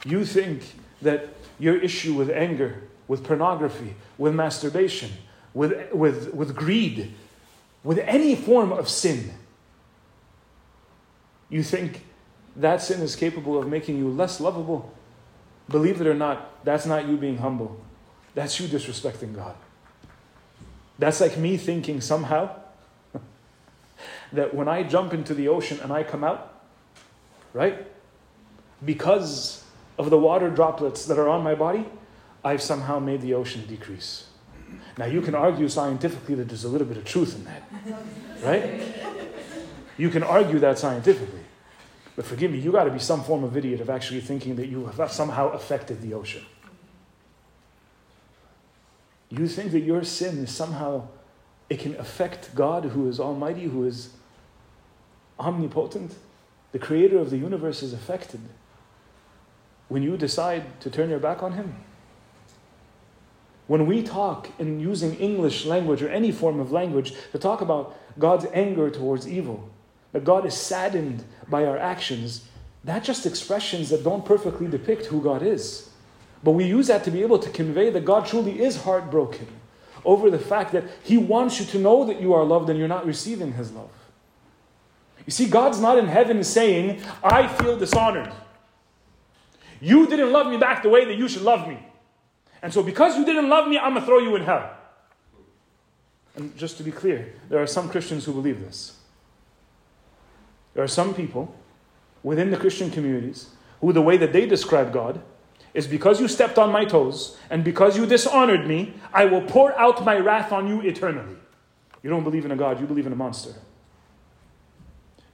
You 0.04 0.24
think 0.24 0.62
that 1.02 1.30
your 1.58 1.76
issue 1.76 2.14
with 2.14 2.30
anger 2.30 2.82
with 3.06 3.24
pornography, 3.24 3.94
with 4.18 4.34
masturbation, 4.34 5.12
with, 5.52 5.92
with, 5.92 6.32
with 6.34 6.54
greed, 6.54 7.12
with 7.82 7.98
any 7.98 8.34
form 8.34 8.72
of 8.72 8.88
sin, 8.88 9.34
you 11.50 11.62
think 11.62 12.04
that 12.56 12.82
sin 12.82 13.00
is 13.00 13.14
capable 13.14 13.58
of 13.58 13.68
making 13.68 13.98
you 13.98 14.08
less 14.08 14.40
lovable? 14.40 14.92
Believe 15.68 16.00
it 16.00 16.06
or 16.06 16.14
not, 16.14 16.64
that's 16.64 16.86
not 16.86 17.06
you 17.06 17.16
being 17.16 17.38
humble. 17.38 17.80
That's 18.34 18.58
you 18.58 18.66
disrespecting 18.66 19.34
God. 19.34 19.54
That's 20.98 21.20
like 21.20 21.36
me 21.36 21.56
thinking 21.56 22.00
somehow 22.00 22.50
that 24.32 24.54
when 24.54 24.68
I 24.68 24.82
jump 24.82 25.12
into 25.12 25.34
the 25.34 25.48
ocean 25.48 25.78
and 25.82 25.92
I 25.92 26.02
come 26.02 26.24
out, 26.24 26.62
right? 27.52 27.86
Because 28.84 29.64
of 29.98 30.10
the 30.10 30.18
water 30.18 30.50
droplets 30.50 31.06
that 31.06 31.18
are 31.18 31.28
on 31.28 31.42
my 31.42 31.54
body, 31.54 31.86
I've 32.44 32.62
somehow 32.62 32.98
made 32.98 33.20
the 33.22 33.34
ocean 33.34 33.64
decrease. 33.66 34.26
Now, 34.98 35.06
you 35.06 35.22
can 35.22 35.34
argue 35.34 35.68
scientifically 35.68 36.34
that 36.36 36.48
there's 36.48 36.64
a 36.64 36.68
little 36.68 36.86
bit 36.86 36.96
of 36.96 37.04
truth 37.04 37.34
in 37.36 37.44
that, 37.44 37.62
right? 38.42 38.82
You 39.96 40.10
can 40.10 40.22
argue 40.22 40.58
that 40.58 40.78
scientifically. 40.78 41.40
But 42.16 42.26
forgive 42.26 42.50
me, 42.50 42.58
you 42.58 42.70
got 42.70 42.84
to 42.84 42.90
be 42.90 42.98
some 42.98 43.24
form 43.24 43.44
of 43.44 43.56
idiot 43.56 43.80
of 43.80 43.90
actually 43.90 44.20
thinking 44.20 44.56
that 44.56 44.66
you 44.66 44.86
have 44.86 45.10
somehow 45.10 45.48
affected 45.50 46.00
the 46.00 46.14
ocean. 46.14 46.44
You 49.30 49.48
think 49.48 49.72
that 49.72 49.80
your 49.80 50.04
sin 50.04 50.38
is 50.38 50.54
somehow, 50.54 51.08
it 51.68 51.78
can 51.78 51.96
affect 51.96 52.54
God 52.54 52.86
who 52.86 53.08
is 53.08 53.18
almighty, 53.18 53.64
who 53.64 53.84
is 53.84 54.10
omnipotent. 55.38 56.14
The 56.72 56.78
creator 56.78 57.18
of 57.18 57.30
the 57.30 57.38
universe 57.38 57.82
is 57.82 57.92
affected 57.92 58.40
when 59.88 60.02
you 60.02 60.16
decide 60.16 60.80
to 60.80 60.90
turn 60.90 61.10
your 61.10 61.18
back 61.18 61.42
on 61.42 61.52
him. 61.52 61.74
When 63.66 63.86
we 63.86 64.02
talk 64.02 64.50
in 64.58 64.80
using 64.80 65.14
English 65.14 65.64
language 65.64 66.02
or 66.02 66.08
any 66.08 66.32
form 66.32 66.60
of 66.60 66.70
language 66.70 67.14
to 67.32 67.38
talk 67.38 67.60
about 67.60 67.96
God's 68.18 68.46
anger 68.52 68.90
towards 68.90 69.26
evil, 69.26 69.70
that 70.12 70.24
God 70.24 70.44
is 70.44 70.54
saddened 70.54 71.24
by 71.48 71.64
our 71.64 71.78
actions, 71.78 72.46
that's 72.82 73.06
just 73.06 73.24
expressions 73.24 73.88
that 73.88 74.04
don't 74.04 74.24
perfectly 74.24 74.66
depict 74.66 75.06
who 75.06 75.22
God 75.22 75.42
is. 75.42 75.88
But 76.42 76.52
we 76.52 76.66
use 76.66 76.88
that 76.88 77.04
to 77.04 77.10
be 77.10 77.22
able 77.22 77.38
to 77.38 77.48
convey 77.50 77.88
that 77.88 78.04
God 78.04 78.26
truly 78.26 78.62
is 78.62 78.82
heartbroken 78.82 79.48
over 80.04 80.30
the 80.30 80.38
fact 80.38 80.72
that 80.72 80.84
He 81.02 81.16
wants 81.16 81.58
you 81.60 81.66
to 81.66 81.78
know 81.78 82.04
that 82.04 82.20
you 82.20 82.34
are 82.34 82.44
loved 82.44 82.70
and 82.70 82.78
you're 82.78 82.88
not 82.88 83.06
receiving 83.06 83.52
His 83.52 83.72
love. 83.72 83.90
You 85.26 85.30
see, 85.30 85.46
God's 85.46 85.80
not 85.80 85.98
in 85.98 86.06
heaven 86.06 86.44
saying, 86.44 87.02
I 87.22 87.48
feel 87.48 87.78
dishonored. 87.78 88.32
You 89.80 90.06
didn't 90.06 90.32
love 90.32 90.46
me 90.46 90.56
back 90.56 90.82
the 90.82 90.88
way 90.88 91.04
that 91.04 91.16
you 91.16 91.28
should 91.28 91.42
love 91.42 91.68
me. 91.68 91.78
And 92.62 92.72
so, 92.72 92.82
because 92.82 93.16
you 93.16 93.24
didn't 93.24 93.48
love 93.48 93.68
me, 93.68 93.78
I'm 93.78 93.92
going 93.92 94.02
to 94.02 94.06
throw 94.06 94.18
you 94.18 94.36
in 94.36 94.42
hell. 94.42 94.70
And 96.36 96.56
just 96.56 96.76
to 96.78 96.82
be 96.82 96.90
clear, 96.90 97.32
there 97.48 97.62
are 97.62 97.66
some 97.66 97.88
Christians 97.88 98.24
who 98.24 98.32
believe 98.32 98.60
this. 98.60 98.98
There 100.74 100.82
are 100.82 100.88
some 100.88 101.14
people 101.14 101.54
within 102.22 102.50
the 102.50 102.56
Christian 102.56 102.90
communities 102.90 103.50
who, 103.80 103.92
the 103.92 104.02
way 104.02 104.16
that 104.16 104.32
they 104.32 104.46
describe 104.46 104.92
God, 104.92 105.22
is 105.74 105.88
because 105.88 106.20
you 106.20 106.28
stepped 106.28 106.56
on 106.56 106.70
my 106.70 106.84
toes 106.84 107.36
and 107.50 107.64
because 107.64 107.96
you 107.96 108.06
dishonored 108.06 108.66
me, 108.66 108.94
I 109.12 109.24
will 109.26 109.42
pour 109.42 109.76
out 109.78 110.04
my 110.04 110.16
wrath 110.16 110.52
on 110.52 110.68
you 110.68 110.80
eternally. 110.80 111.36
You 112.02 112.10
don't 112.10 112.24
believe 112.24 112.44
in 112.44 112.52
a 112.52 112.56
God, 112.56 112.80
you 112.80 112.86
believe 112.86 113.06
in 113.06 113.12
a 113.12 113.16
monster. 113.16 113.54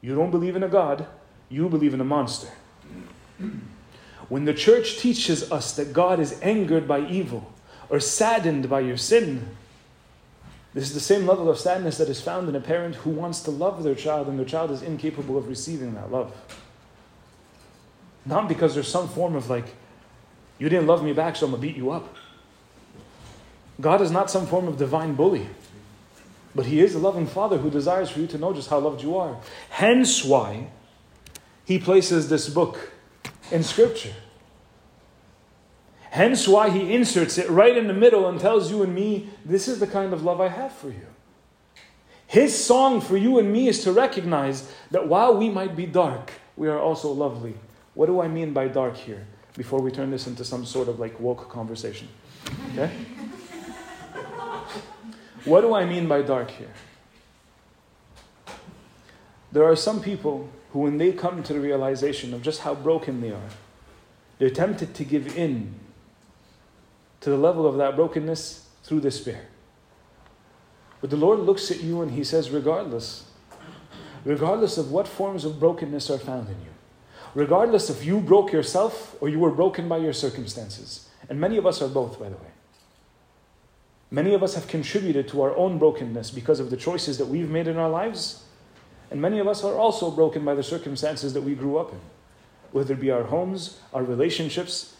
You 0.00 0.14
don't 0.14 0.30
believe 0.30 0.56
in 0.56 0.62
a 0.62 0.68
God, 0.68 1.06
you 1.50 1.68
believe 1.68 1.92
in 1.92 2.00
a 2.00 2.04
monster. 2.04 2.48
When 4.28 4.44
the 4.44 4.54
church 4.54 4.98
teaches 4.98 5.50
us 5.52 5.76
that 5.76 5.92
God 5.92 6.20
is 6.20 6.40
angered 6.40 6.88
by 6.88 7.00
evil 7.00 7.52
or 7.90 8.00
saddened 8.00 8.70
by 8.70 8.80
your 8.80 8.96
sin, 8.96 9.56
this 10.72 10.84
is 10.84 10.94
the 10.94 11.00
same 11.00 11.26
level 11.26 11.50
of 11.50 11.58
sadness 11.58 11.98
that 11.98 12.08
is 12.08 12.20
found 12.20 12.48
in 12.48 12.54
a 12.54 12.60
parent 12.60 12.94
who 12.94 13.10
wants 13.10 13.40
to 13.42 13.50
love 13.50 13.82
their 13.82 13.96
child 13.96 14.28
and 14.28 14.38
their 14.38 14.46
child 14.46 14.70
is 14.70 14.82
incapable 14.82 15.36
of 15.36 15.48
receiving 15.48 15.94
that 15.94 16.12
love. 16.12 16.32
Not 18.24 18.48
because 18.48 18.74
there's 18.74 18.88
some 18.88 19.08
form 19.08 19.34
of 19.34 19.50
like, 19.50 19.74
you 20.60 20.68
didn't 20.68 20.86
love 20.86 21.02
me 21.02 21.12
back, 21.12 21.34
so 21.34 21.46
I'm 21.46 21.52
going 21.52 21.62
to 21.62 21.66
beat 21.66 21.76
you 21.76 21.90
up. 21.90 22.14
God 23.80 24.02
is 24.02 24.10
not 24.10 24.30
some 24.30 24.46
form 24.46 24.68
of 24.68 24.76
divine 24.76 25.14
bully. 25.14 25.48
But 26.54 26.66
He 26.66 26.80
is 26.80 26.94
a 26.94 26.98
loving 26.98 27.26
Father 27.26 27.56
who 27.58 27.70
desires 27.70 28.10
for 28.10 28.20
you 28.20 28.26
to 28.28 28.38
know 28.38 28.52
just 28.52 28.68
how 28.68 28.78
loved 28.78 29.02
you 29.02 29.16
are. 29.16 29.38
Hence 29.70 30.22
why 30.22 30.68
He 31.64 31.78
places 31.78 32.28
this 32.28 32.48
book 32.48 32.92
in 33.50 33.62
Scripture. 33.62 34.12
Hence 36.10 36.46
why 36.46 36.68
He 36.70 36.92
inserts 36.92 37.38
it 37.38 37.48
right 37.48 37.76
in 37.76 37.86
the 37.86 37.94
middle 37.94 38.28
and 38.28 38.38
tells 38.38 38.70
you 38.70 38.82
and 38.82 38.94
me, 38.94 39.30
this 39.44 39.66
is 39.66 39.80
the 39.80 39.86
kind 39.86 40.12
of 40.12 40.22
love 40.22 40.40
I 40.40 40.48
have 40.48 40.72
for 40.72 40.88
you. 40.88 41.06
His 42.26 42.62
song 42.62 43.00
for 43.00 43.16
you 43.16 43.38
and 43.38 43.50
me 43.50 43.66
is 43.66 43.82
to 43.84 43.92
recognize 43.92 44.70
that 44.90 45.08
while 45.08 45.36
we 45.36 45.48
might 45.48 45.74
be 45.74 45.86
dark, 45.86 46.32
we 46.54 46.68
are 46.68 46.78
also 46.78 47.10
lovely. 47.10 47.54
What 47.94 48.06
do 48.06 48.20
I 48.20 48.28
mean 48.28 48.52
by 48.52 48.68
dark 48.68 48.96
here? 48.96 49.26
Before 49.56 49.80
we 49.80 49.90
turn 49.90 50.10
this 50.10 50.26
into 50.26 50.44
some 50.44 50.64
sort 50.64 50.88
of 50.88 50.98
like 51.00 51.18
woke 51.20 51.48
conversation. 51.48 52.08
Okay? 52.72 52.90
What 55.44 55.62
do 55.62 55.74
I 55.74 55.84
mean 55.84 56.06
by 56.06 56.22
dark 56.22 56.50
here? 56.50 56.72
There 59.52 59.64
are 59.64 59.76
some 59.76 60.00
people 60.00 60.48
who, 60.72 60.80
when 60.80 60.98
they 60.98 61.12
come 61.12 61.42
to 61.42 61.52
the 61.52 61.60
realization 61.60 62.32
of 62.34 62.42
just 62.42 62.60
how 62.60 62.74
broken 62.74 63.20
they 63.20 63.30
are, 63.30 63.50
they're 64.38 64.50
tempted 64.50 64.94
to 64.94 65.04
give 65.04 65.36
in 65.36 65.74
to 67.20 67.30
the 67.30 67.36
level 67.36 67.66
of 67.66 67.76
that 67.76 67.96
brokenness 67.96 68.68
through 68.82 69.00
despair. 69.00 69.48
But 71.00 71.10
the 71.10 71.16
Lord 71.16 71.40
looks 71.40 71.70
at 71.70 71.82
you 71.82 72.02
and 72.02 72.12
He 72.12 72.24
says, 72.24 72.50
regardless, 72.50 73.24
regardless 74.24 74.78
of 74.78 74.90
what 74.90 75.08
forms 75.08 75.44
of 75.44 75.58
brokenness 75.58 76.10
are 76.10 76.18
found 76.18 76.48
in 76.48 76.54
you, 76.54 76.69
regardless 77.34 77.90
if 77.90 78.04
you 78.04 78.20
broke 78.20 78.52
yourself 78.52 79.16
or 79.20 79.28
you 79.28 79.38
were 79.38 79.50
broken 79.50 79.88
by 79.88 79.98
your 79.98 80.12
circumstances, 80.12 81.08
and 81.28 81.40
many 81.40 81.56
of 81.56 81.66
us 81.66 81.80
are 81.80 81.88
both, 81.88 82.18
by 82.18 82.28
the 82.28 82.36
way. 82.36 82.50
Many 84.10 84.34
of 84.34 84.42
us 84.42 84.54
have 84.54 84.66
contributed 84.66 85.28
to 85.28 85.42
our 85.42 85.54
own 85.56 85.78
brokenness 85.78 86.32
because 86.32 86.58
of 86.58 86.70
the 86.70 86.76
choices 86.76 87.18
that 87.18 87.26
we've 87.26 87.48
made 87.48 87.68
in 87.68 87.76
our 87.76 87.88
lives. 87.88 88.44
And 89.10 89.20
many 89.20 89.38
of 89.38 89.46
us 89.46 89.62
are 89.62 89.76
also 89.76 90.10
broken 90.10 90.44
by 90.44 90.54
the 90.54 90.64
circumstances 90.64 91.32
that 91.34 91.42
we 91.42 91.54
grew 91.54 91.78
up 91.78 91.92
in, 91.92 92.00
whether 92.72 92.94
it 92.94 93.00
be 93.00 93.12
our 93.12 93.22
homes, 93.22 93.78
our 93.92 94.02
relationships, 94.02 94.96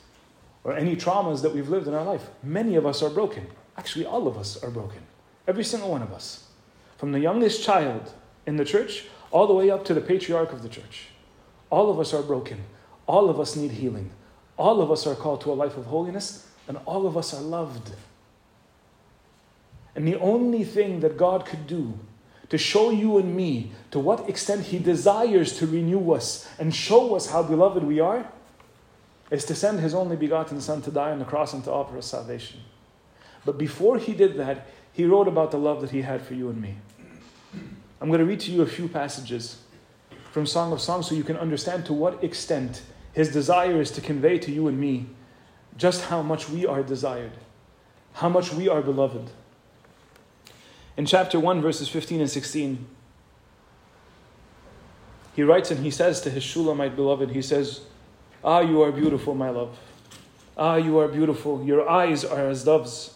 or 0.63 0.75
any 0.75 0.95
traumas 0.95 1.43
that 1.43 1.53
we've 1.53 1.69
lived 1.69 1.89
in 1.89 1.95
our 1.95 2.05
life. 2.05 2.29
Many 2.43 2.77
of 2.77 2.87
us 2.87 3.03
are 3.03 3.11
broken. 3.11 3.49
Actually, 3.77 4.07
all 4.07 4.29
of 4.29 4.37
us 4.37 4.63
are 4.63 4.71
broken. 4.71 5.01
Every 5.49 5.65
single 5.65 5.91
one 5.91 6.03
of 6.03 6.13
us. 6.13 6.47
From 6.99 7.11
the 7.13 7.21
youngest 7.21 7.65
child 7.65 8.13
in 8.47 8.57
the 8.57 8.65
church 8.65 9.07
all 9.33 9.47
the 9.47 9.55
way 9.55 9.71
up 9.71 9.85
to 9.87 9.95
the 9.95 10.01
patriarch 10.01 10.53
of 10.53 10.63
the 10.63 10.69
church. 10.69 11.09
All 11.71 11.91
of 11.91 12.01
us 12.01 12.13
are 12.13 12.23
broken. 12.23 12.65
All 13.07 13.31
of 13.31 13.41
us 13.41 13.57
need 13.57 13.73
healing. 13.73 14.11
All 14.57 14.83
of 14.83 14.91
us 14.91 15.07
are 15.07 15.15
called 15.15 15.41
to 15.43 15.53
a 15.53 15.55
life 15.55 15.77
of 15.77 15.87
holiness, 15.87 16.47
and 16.69 16.79
all 16.85 17.07
of 17.07 17.17
us 17.17 17.33
are 17.33 17.41
loved. 17.41 17.93
And 19.95 20.07
the 20.07 20.17
only 20.17 20.65
thing 20.65 21.01
that 21.01 21.17
God 21.17 21.47
could 21.47 21.67
do 21.67 21.99
to 22.51 22.59
show 22.59 22.91
you 22.91 23.19
and 23.19 23.35
me 23.35 23.73
to 23.91 23.99
what 23.99 24.29
extent 24.29 24.67
He 24.67 24.79
desires 24.79 25.57
to 25.59 25.67
renew 25.67 26.13
us 26.13 26.49
and 26.59 26.75
show 26.75 27.15
us 27.15 27.31
how 27.31 27.43
beloved 27.43 27.85
we 27.85 28.01
are 28.01 28.31
is 29.31 29.45
to 29.47 29.55
send 29.55 29.81
His 29.81 29.95
only 29.95 30.17
begotten 30.17 30.61
Son 30.61 30.83
to 30.83 30.91
die 30.91 31.13
on 31.13 31.21
the 31.21 31.25
cross 31.25 31.53
and 31.53 31.65
to 31.65 31.73
offer 31.73 31.97
us 31.97 32.07
salvation. 32.07 32.61
But 33.45 33.57
before 33.57 33.99
He 33.99 34.13
did 34.13 34.37
that, 34.37 34.67
He 34.93 35.05
wrote 35.05 35.29
about 35.29 35.53
the 35.53 35.59
love 35.59 35.81
that 35.81 35.91
He 35.91 36.03
had 36.03 36.23
for 36.23 36.35
you 36.35 36.49
and 36.51 36.61
me. 36.61 36.77
I'm 38.01 38.09
going 38.09 38.21
to 38.21 38.27
read 38.27 38.41
to 38.41 38.51
you 38.51 38.63
a 38.63 38.67
few 38.67 38.89
passages 38.89 39.63
from 40.31 40.47
Song 40.47 40.73
of 40.73 40.81
Songs 40.81 41.09
so 41.09 41.15
you 41.15 41.25
can 41.25 41.37
understand 41.37 41.87
to 41.87 41.93
what 41.93 42.23
extent 42.23 42.83
His 43.13 43.33
desire 43.33 43.81
is 43.81 43.91
to 43.93 44.01
convey 44.01 44.39
to 44.39 44.53
you 44.53 44.69
and 44.69 44.79
me 44.79 45.07
just 45.77 46.05
how 46.05 46.23
much 46.23 46.49
we 46.49 46.67
are 46.67 46.83
desired, 46.83 47.33
how 48.15 48.29
much 48.29 48.53
we 48.53 48.69
are 48.69 48.83
beloved 48.83 49.31
in 51.01 51.07
chapter 51.07 51.41
1, 51.41 51.63
verses 51.63 51.89
15 51.89 52.21
and 52.21 52.31
16, 52.31 52.87
he 55.35 55.43
writes 55.43 55.71
and 55.71 55.83
he 55.83 55.91
says 55.91 56.21
to 56.21 56.29
his 56.29 56.43
Shulamite 56.43 56.95
beloved, 56.95 57.31
he 57.31 57.41
says, 57.41 57.81
Ah, 58.45 58.61
you 58.61 58.83
are 58.83 58.93
beautiful, 58.93 59.35
my 59.35 59.49
love. 59.49 59.79
Ah, 60.59 60.77
you 60.77 60.99
are 60.99 61.09
beautiful. 61.09 61.65
Your 61.65 61.89
eyes 61.89 62.23
are 62.23 62.49
as 62.49 62.65
doves, 62.65 63.15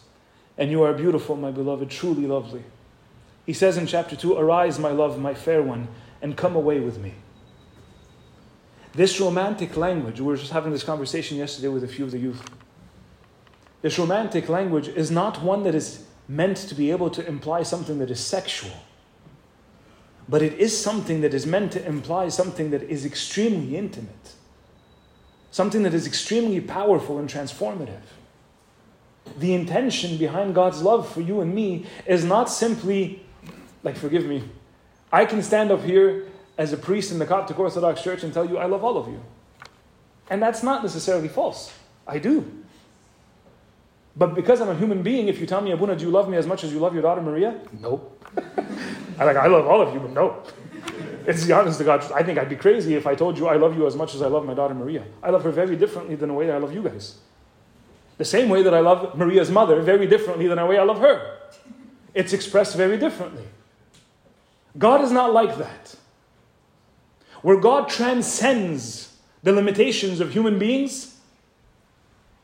and 0.56 0.70
you 0.70 0.82
are 0.82 0.94
beautiful, 0.94 1.36
my 1.36 1.50
beloved, 1.50 1.90
truly 1.90 2.26
lovely. 2.26 2.62
He 3.44 3.52
says 3.52 3.76
in 3.76 3.86
chapter 3.86 4.16
2, 4.16 4.38
Arise, 4.38 4.78
my 4.78 4.90
love, 4.90 5.18
my 5.18 5.34
fair 5.34 5.62
one, 5.62 5.88
and 6.24 6.38
come 6.38 6.56
away 6.56 6.80
with 6.80 6.98
me. 6.98 7.12
This 8.94 9.20
romantic 9.20 9.76
language, 9.76 10.20
we 10.20 10.26
were 10.26 10.38
just 10.38 10.52
having 10.52 10.72
this 10.72 10.82
conversation 10.82 11.36
yesterday 11.36 11.68
with 11.68 11.84
a 11.84 11.86
few 11.86 12.02
of 12.06 12.12
the 12.12 12.18
youth. 12.18 12.42
This 13.82 13.98
romantic 13.98 14.48
language 14.48 14.88
is 14.88 15.10
not 15.10 15.42
one 15.42 15.64
that 15.64 15.74
is 15.74 16.06
meant 16.26 16.56
to 16.56 16.74
be 16.74 16.90
able 16.90 17.10
to 17.10 17.26
imply 17.28 17.62
something 17.62 17.98
that 17.98 18.10
is 18.10 18.20
sexual. 18.20 18.72
But 20.26 20.40
it 20.40 20.54
is 20.54 20.82
something 20.82 21.20
that 21.20 21.34
is 21.34 21.46
meant 21.46 21.72
to 21.72 21.86
imply 21.86 22.30
something 22.30 22.70
that 22.70 22.84
is 22.84 23.04
extremely 23.04 23.76
intimate, 23.76 24.32
something 25.50 25.82
that 25.82 25.92
is 25.92 26.06
extremely 26.06 26.62
powerful 26.62 27.18
and 27.18 27.28
transformative. 27.28 28.06
The 29.38 29.52
intention 29.52 30.16
behind 30.16 30.54
God's 30.54 30.80
love 30.80 31.06
for 31.06 31.20
you 31.20 31.42
and 31.42 31.54
me 31.54 31.84
is 32.06 32.24
not 32.24 32.48
simply, 32.48 33.26
like, 33.82 33.98
forgive 33.98 34.24
me, 34.24 34.44
I 35.14 35.24
can 35.26 35.44
stand 35.44 35.70
up 35.70 35.84
here 35.84 36.26
as 36.58 36.72
a 36.72 36.76
priest 36.76 37.12
in 37.12 37.20
the 37.20 37.24
Coptic 37.24 37.56
Orthodox 37.56 38.02
Church 38.02 38.24
and 38.24 38.34
tell 38.34 38.44
you, 38.44 38.58
I 38.58 38.66
love 38.66 38.82
all 38.82 38.96
of 38.96 39.06
you. 39.06 39.22
And 40.28 40.42
that's 40.42 40.64
not 40.64 40.82
necessarily 40.82 41.28
false. 41.28 41.72
I 42.04 42.18
do. 42.18 42.64
But 44.16 44.34
because 44.34 44.60
I'm 44.60 44.68
a 44.68 44.74
human 44.74 45.04
being, 45.04 45.28
if 45.28 45.38
you 45.38 45.46
tell 45.46 45.60
me, 45.60 45.70
Abuna, 45.70 45.94
do 45.94 46.04
you 46.04 46.10
love 46.10 46.28
me 46.28 46.36
as 46.36 46.48
much 46.48 46.64
as 46.64 46.72
you 46.72 46.80
love 46.80 46.94
your 46.94 47.02
daughter 47.02 47.22
Maria? 47.22 47.60
No. 47.80 48.10
I 49.16 49.24
like 49.24 49.36
I 49.36 49.46
love 49.46 49.68
all 49.68 49.80
of 49.80 49.94
you, 49.94 50.00
but 50.00 50.10
no. 50.10 50.42
It's 51.28 51.46
the 51.46 51.52
honest 51.52 51.78
to 51.78 51.84
God. 51.84 52.10
I 52.10 52.24
think 52.24 52.36
I'd 52.36 52.48
be 52.48 52.56
crazy 52.56 52.96
if 52.96 53.06
I 53.06 53.14
told 53.14 53.38
you 53.38 53.46
I 53.46 53.54
love 53.54 53.76
you 53.76 53.86
as 53.86 53.94
much 53.94 54.16
as 54.16 54.20
I 54.20 54.26
love 54.26 54.44
my 54.44 54.54
daughter 54.54 54.74
Maria. 54.74 55.04
I 55.22 55.30
love 55.30 55.44
her 55.44 55.52
very 55.52 55.76
differently 55.76 56.16
than 56.16 56.30
the 56.30 56.34
way 56.34 56.46
that 56.46 56.56
I 56.56 56.58
love 56.58 56.74
you 56.74 56.82
guys. 56.82 57.18
The 58.18 58.24
same 58.24 58.48
way 58.48 58.64
that 58.64 58.74
I 58.74 58.80
love 58.80 59.16
Maria's 59.16 59.48
mother 59.48 59.80
very 59.80 60.08
differently 60.08 60.48
than 60.48 60.58
the 60.58 60.66
way 60.66 60.76
I 60.76 60.82
love 60.82 60.98
her. 60.98 61.38
It's 62.14 62.32
expressed 62.32 62.74
very 62.76 62.98
differently. 62.98 63.44
God 64.76 65.02
is 65.02 65.12
not 65.12 65.32
like 65.32 65.56
that. 65.58 65.96
where 67.44 67.60
God 67.60 67.90
transcends 67.90 69.14
the 69.42 69.52
limitations 69.52 70.18
of 70.18 70.32
human 70.32 70.58
beings, 70.58 71.14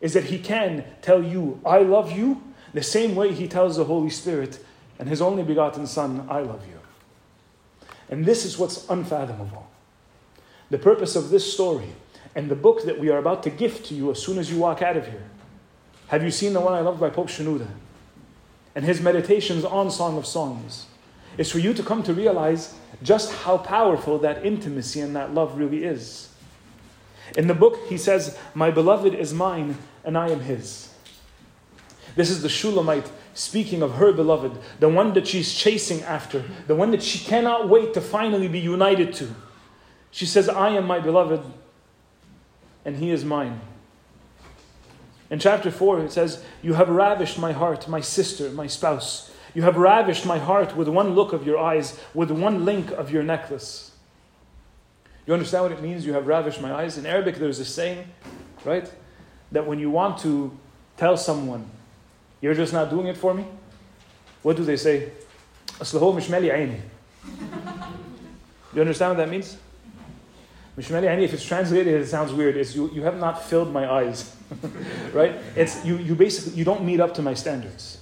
is 0.02 0.12
that 0.12 0.24
He 0.24 0.38
can 0.38 0.84
tell 1.00 1.24
you, 1.24 1.58
I 1.64 1.78
love 1.78 2.12
you, 2.12 2.42
the 2.74 2.82
same 2.82 3.14
way 3.16 3.32
He 3.32 3.48
tells 3.48 3.78
the 3.78 3.84
Holy 3.84 4.10
Spirit 4.10 4.62
and 4.98 5.08
His 5.08 5.22
only 5.22 5.42
begotten 5.42 5.86
Son, 5.86 6.26
I 6.28 6.40
love 6.40 6.66
you. 6.68 6.78
And 8.10 8.26
this 8.26 8.44
is 8.44 8.58
what's 8.58 8.86
unfathomable. 8.90 9.70
The 10.68 10.76
purpose 10.76 11.16
of 11.16 11.30
this 11.30 11.50
story 11.50 11.94
and 12.34 12.50
the 12.50 12.54
book 12.54 12.84
that 12.84 13.00
we 13.00 13.08
are 13.08 13.16
about 13.16 13.42
to 13.44 13.50
gift 13.50 13.86
to 13.86 13.94
you 13.94 14.10
as 14.10 14.22
soon 14.22 14.36
as 14.36 14.52
you 14.52 14.58
walk 14.58 14.82
out 14.82 14.98
of 14.98 15.06
here. 15.06 15.30
Have 16.08 16.22
you 16.22 16.30
seen 16.30 16.52
the 16.52 16.60
one 16.60 16.74
I 16.74 16.80
love 16.80 17.00
by 17.00 17.08
Pope 17.08 17.28
Shenouda? 17.28 17.68
And 18.74 18.84
his 18.84 19.00
meditations 19.00 19.64
on 19.64 19.90
Song 19.90 20.18
of 20.18 20.26
Songs. 20.26 20.84
Is 21.40 21.50
for 21.50 21.58
you 21.58 21.72
to 21.72 21.82
come 21.82 22.02
to 22.02 22.12
realize 22.12 22.74
just 23.02 23.32
how 23.32 23.56
powerful 23.56 24.18
that 24.18 24.44
intimacy 24.44 25.00
and 25.00 25.16
that 25.16 25.32
love 25.32 25.56
really 25.56 25.84
is. 25.84 26.28
In 27.34 27.46
the 27.46 27.54
book, 27.54 27.78
he 27.88 27.96
says, 27.96 28.36
My 28.52 28.70
beloved 28.70 29.14
is 29.14 29.32
mine 29.32 29.78
and 30.04 30.18
I 30.18 30.28
am 30.28 30.40
his. 30.40 30.92
This 32.14 32.28
is 32.28 32.42
the 32.42 32.50
Shulamite 32.50 33.10
speaking 33.32 33.80
of 33.80 33.92
her 33.92 34.12
beloved, 34.12 34.58
the 34.80 34.90
one 34.90 35.14
that 35.14 35.26
she's 35.26 35.54
chasing 35.54 36.02
after, 36.02 36.44
the 36.66 36.74
one 36.74 36.90
that 36.90 37.02
she 37.02 37.18
cannot 37.18 37.70
wait 37.70 37.94
to 37.94 38.02
finally 38.02 38.48
be 38.48 38.60
united 38.60 39.14
to. 39.14 39.34
She 40.10 40.26
says, 40.26 40.46
I 40.46 40.68
am 40.76 40.86
my 40.86 41.00
beloved 41.00 41.42
and 42.84 42.96
he 42.96 43.10
is 43.10 43.24
mine. 43.24 43.62
In 45.30 45.38
chapter 45.38 45.70
4, 45.70 46.00
it 46.00 46.12
says, 46.12 46.44
You 46.60 46.74
have 46.74 46.90
ravished 46.90 47.38
my 47.38 47.52
heart, 47.52 47.88
my 47.88 48.02
sister, 48.02 48.50
my 48.50 48.66
spouse. 48.66 49.29
You 49.54 49.62
have 49.62 49.76
ravished 49.76 50.26
my 50.26 50.38
heart 50.38 50.76
with 50.76 50.88
one 50.88 51.14
look 51.14 51.32
of 51.32 51.46
your 51.46 51.58
eyes, 51.58 51.98
with 52.14 52.30
one 52.30 52.64
link 52.64 52.90
of 52.92 53.10
your 53.10 53.22
necklace. 53.22 53.92
You 55.26 55.34
understand 55.34 55.64
what 55.64 55.72
it 55.72 55.82
means? 55.82 56.06
You 56.06 56.12
have 56.12 56.26
ravished 56.26 56.60
my 56.60 56.72
eyes. 56.72 56.98
In 56.98 57.06
Arabic, 57.06 57.36
there's 57.36 57.58
a 57.58 57.64
saying, 57.64 58.06
right? 58.64 58.90
That 59.52 59.66
when 59.66 59.78
you 59.78 59.90
want 59.90 60.18
to 60.18 60.56
tell 60.96 61.16
someone, 61.16 61.68
you're 62.40 62.54
just 62.54 62.72
not 62.72 62.90
doing 62.90 63.06
it 63.06 63.16
for 63.16 63.34
me, 63.34 63.44
what 64.42 64.56
do 64.56 64.64
they 64.64 64.76
say? 64.76 65.12
You 68.74 68.80
understand 68.80 69.10
what 69.10 69.16
that 69.18 69.28
means? 69.28 69.56
Mishmali 70.78 71.08
aini, 71.08 71.22
if 71.22 71.34
it's 71.34 71.44
translated, 71.44 72.00
it 72.00 72.06
sounds 72.06 72.32
weird. 72.32 72.56
It's 72.56 72.74
you, 72.74 72.90
you 72.92 73.02
have 73.02 73.18
not 73.18 73.42
filled 73.42 73.72
my 73.72 73.90
eyes. 73.90 74.34
right? 75.12 75.36
It's 75.56 75.84
you, 75.84 75.98
you 75.98 76.14
basically 76.14 76.58
you 76.58 76.64
don't 76.64 76.84
meet 76.84 77.00
up 77.00 77.14
to 77.14 77.22
my 77.22 77.34
standards. 77.34 77.98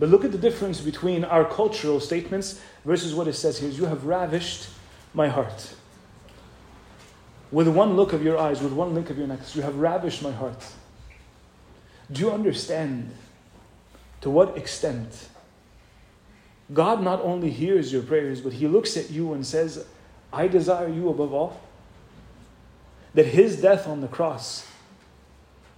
But 0.00 0.08
look 0.08 0.24
at 0.24 0.32
the 0.32 0.38
difference 0.38 0.80
between 0.80 1.24
our 1.24 1.44
cultural 1.44 2.00
statements 2.00 2.60
versus 2.86 3.14
what 3.14 3.28
it 3.28 3.34
says 3.34 3.58
here. 3.58 3.68
You 3.68 3.84
have 3.84 4.06
ravished 4.06 4.68
my 5.12 5.28
heart. 5.28 5.74
With 7.52 7.68
one 7.68 7.96
look 7.96 8.14
of 8.14 8.22
your 8.24 8.38
eyes, 8.38 8.62
with 8.62 8.72
one 8.72 8.94
link 8.94 9.10
of 9.10 9.18
your 9.18 9.26
neck, 9.26 9.40
you 9.54 9.60
have 9.60 9.76
ravished 9.76 10.22
my 10.22 10.32
heart. 10.32 10.64
Do 12.10 12.22
you 12.22 12.30
understand 12.32 13.14
to 14.22 14.30
what 14.30 14.56
extent 14.56 15.28
God 16.72 17.02
not 17.02 17.20
only 17.20 17.50
hears 17.50 17.92
your 17.92 18.02
prayers, 18.02 18.40
but 18.40 18.54
He 18.54 18.68
looks 18.68 18.96
at 18.96 19.10
you 19.10 19.34
and 19.34 19.44
says, 19.44 19.84
I 20.32 20.48
desire 20.48 20.88
you 20.88 21.08
above 21.08 21.34
all. 21.34 21.60
That 23.14 23.26
his 23.26 23.60
death 23.60 23.88
on 23.88 24.00
the 24.00 24.08
cross 24.08 24.69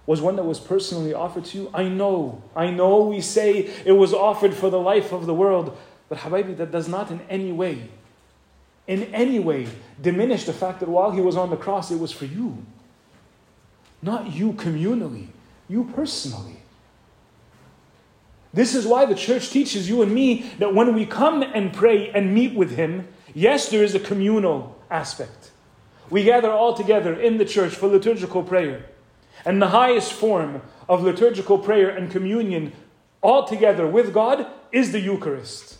was 0.05 0.21
one 0.21 0.35
that 0.35 0.43
was 0.43 0.59
personally 0.59 1.13
offered 1.13 1.45
to 1.45 1.57
you. 1.57 1.71
I 1.73 1.83
know, 1.83 2.41
I 2.55 2.71
know 2.71 3.01
we 3.01 3.21
say 3.21 3.69
it 3.85 3.93
was 3.93 4.13
offered 4.13 4.53
for 4.53 4.69
the 4.69 4.79
life 4.79 5.11
of 5.11 5.25
the 5.25 5.33
world, 5.33 5.77
but 6.09 6.19
Habibi, 6.19 6.57
that 6.57 6.71
does 6.71 6.87
not 6.87 7.09
in 7.09 7.21
any 7.29 7.51
way, 7.51 7.89
in 8.85 9.03
any 9.13 9.39
way, 9.39 9.67
diminish 10.01 10.43
the 10.45 10.53
fact 10.53 10.81
that 10.81 10.89
while 10.89 11.11
he 11.11 11.21
was 11.21 11.37
on 11.37 11.49
the 11.49 11.55
cross, 11.55 11.89
it 11.89 11.99
was 11.99 12.11
for 12.11 12.25
you. 12.25 12.65
Not 14.01 14.33
you 14.33 14.53
communally, 14.53 15.27
you 15.69 15.85
personally. 15.95 16.57
This 18.53 18.75
is 18.75 18.85
why 18.85 19.05
the 19.05 19.15
church 19.15 19.49
teaches 19.49 19.89
you 19.89 20.01
and 20.01 20.13
me 20.13 20.51
that 20.59 20.75
when 20.75 20.93
we 20.93 21.05
come 21.05 21.41
and 21.41 21.73
pray 21.73 22.09
and 22.09 22.35
meet 22.35 22.53
with 22.53 22.75
him, 22.75 23.07
Yes, 23.33 23.69
there 23.69 23.83
is 23.83 23.95
a 23.95 23.99
communal 23.99 24.77
aspect. 24.91 25.51
We 26.09 26.23
gather 26.23 26.51
all 26.51 26.75
together 26.75 27.19
in 27.19 27.37
the 27.37 27.45
church 27.45 27.73
for 27.73 27.87
liturgical 27.87 28.43
prayer. 28.43 28.85
And 29.45 29.61
the 29.61 29.69
highest 29.69 30.13
form 30.13 30.61
of 30.87 31.03
liturgical 31.03 31.57
prayer 31.57 31.89
and 31.89 32.11
communion 32.11 32.73
all 33.21 33.45
together 33.45 33.87
with 33.87 34.13
God 34.13 34.47
is 34.71 34.91
the 34.91 34.99
Eucharist. 34.99 35.77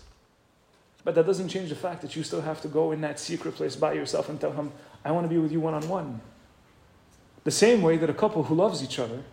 But 1.03 1.15
that 1.15 1.25
doesn't 1.25 1.49
change 1.49 1.69
the 1.69 1.75
fact 1.75 2.01
that 2.01 2.15
you 2.15 2.23
still 2.23 2.41
have 2.41 2.61
to 2.61 2.67
go 2.67 2.91
in 2.91 3.01
that 3.01 3.19
secret 3.19 3.55
place 3.55 3.75
by 3.75 3.93
yourself 3.93 4.29
and 4.29 4.39
tell 4.39 4.53
Him, 4.53 4.71
I 5.03 5.11
want 5.11 5.25
to 5.25 5.29
be 5.29 5.37
with 5.37 5.51
you 5.51 5.59
one 5.59 5.73
on 5.73 5.87
one. 5.89 6.21
The 7.43 7.51
same 7.51 7.81
way 7.81 7.97
that 7.97 8.09
a 8.09 8.13
couple 8.13 8.43
who 8.43 8.55
loves 8.55 8.81
each 8.81 8.99
other, 8.99 9.23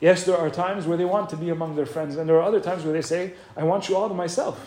yes, 0.00 0.24
there 0.24 0.38
are 0.38 0.48
times 0.48 0.86
where 0.86 0.96
they 0.96 1.04
want 1.04 1.28
to 1.30 1.36
be 1.36 1.50
among 1.50 1.76
their 1.76 1.84
friends, 1.84 2.16
and 2.16 2.26
there 2.26 2.36
are 2.36 2.42
other 2.42 2.60
times 2.60 2.84
where 2.84 2.94
they 2.94 3.02
say, 3.02 3.34
I 3.56 3.64
want 3.64 3.90
you 3.90 3.96
all 3.96 4.08
to 4.08 4.14
myself. 4.14 4.66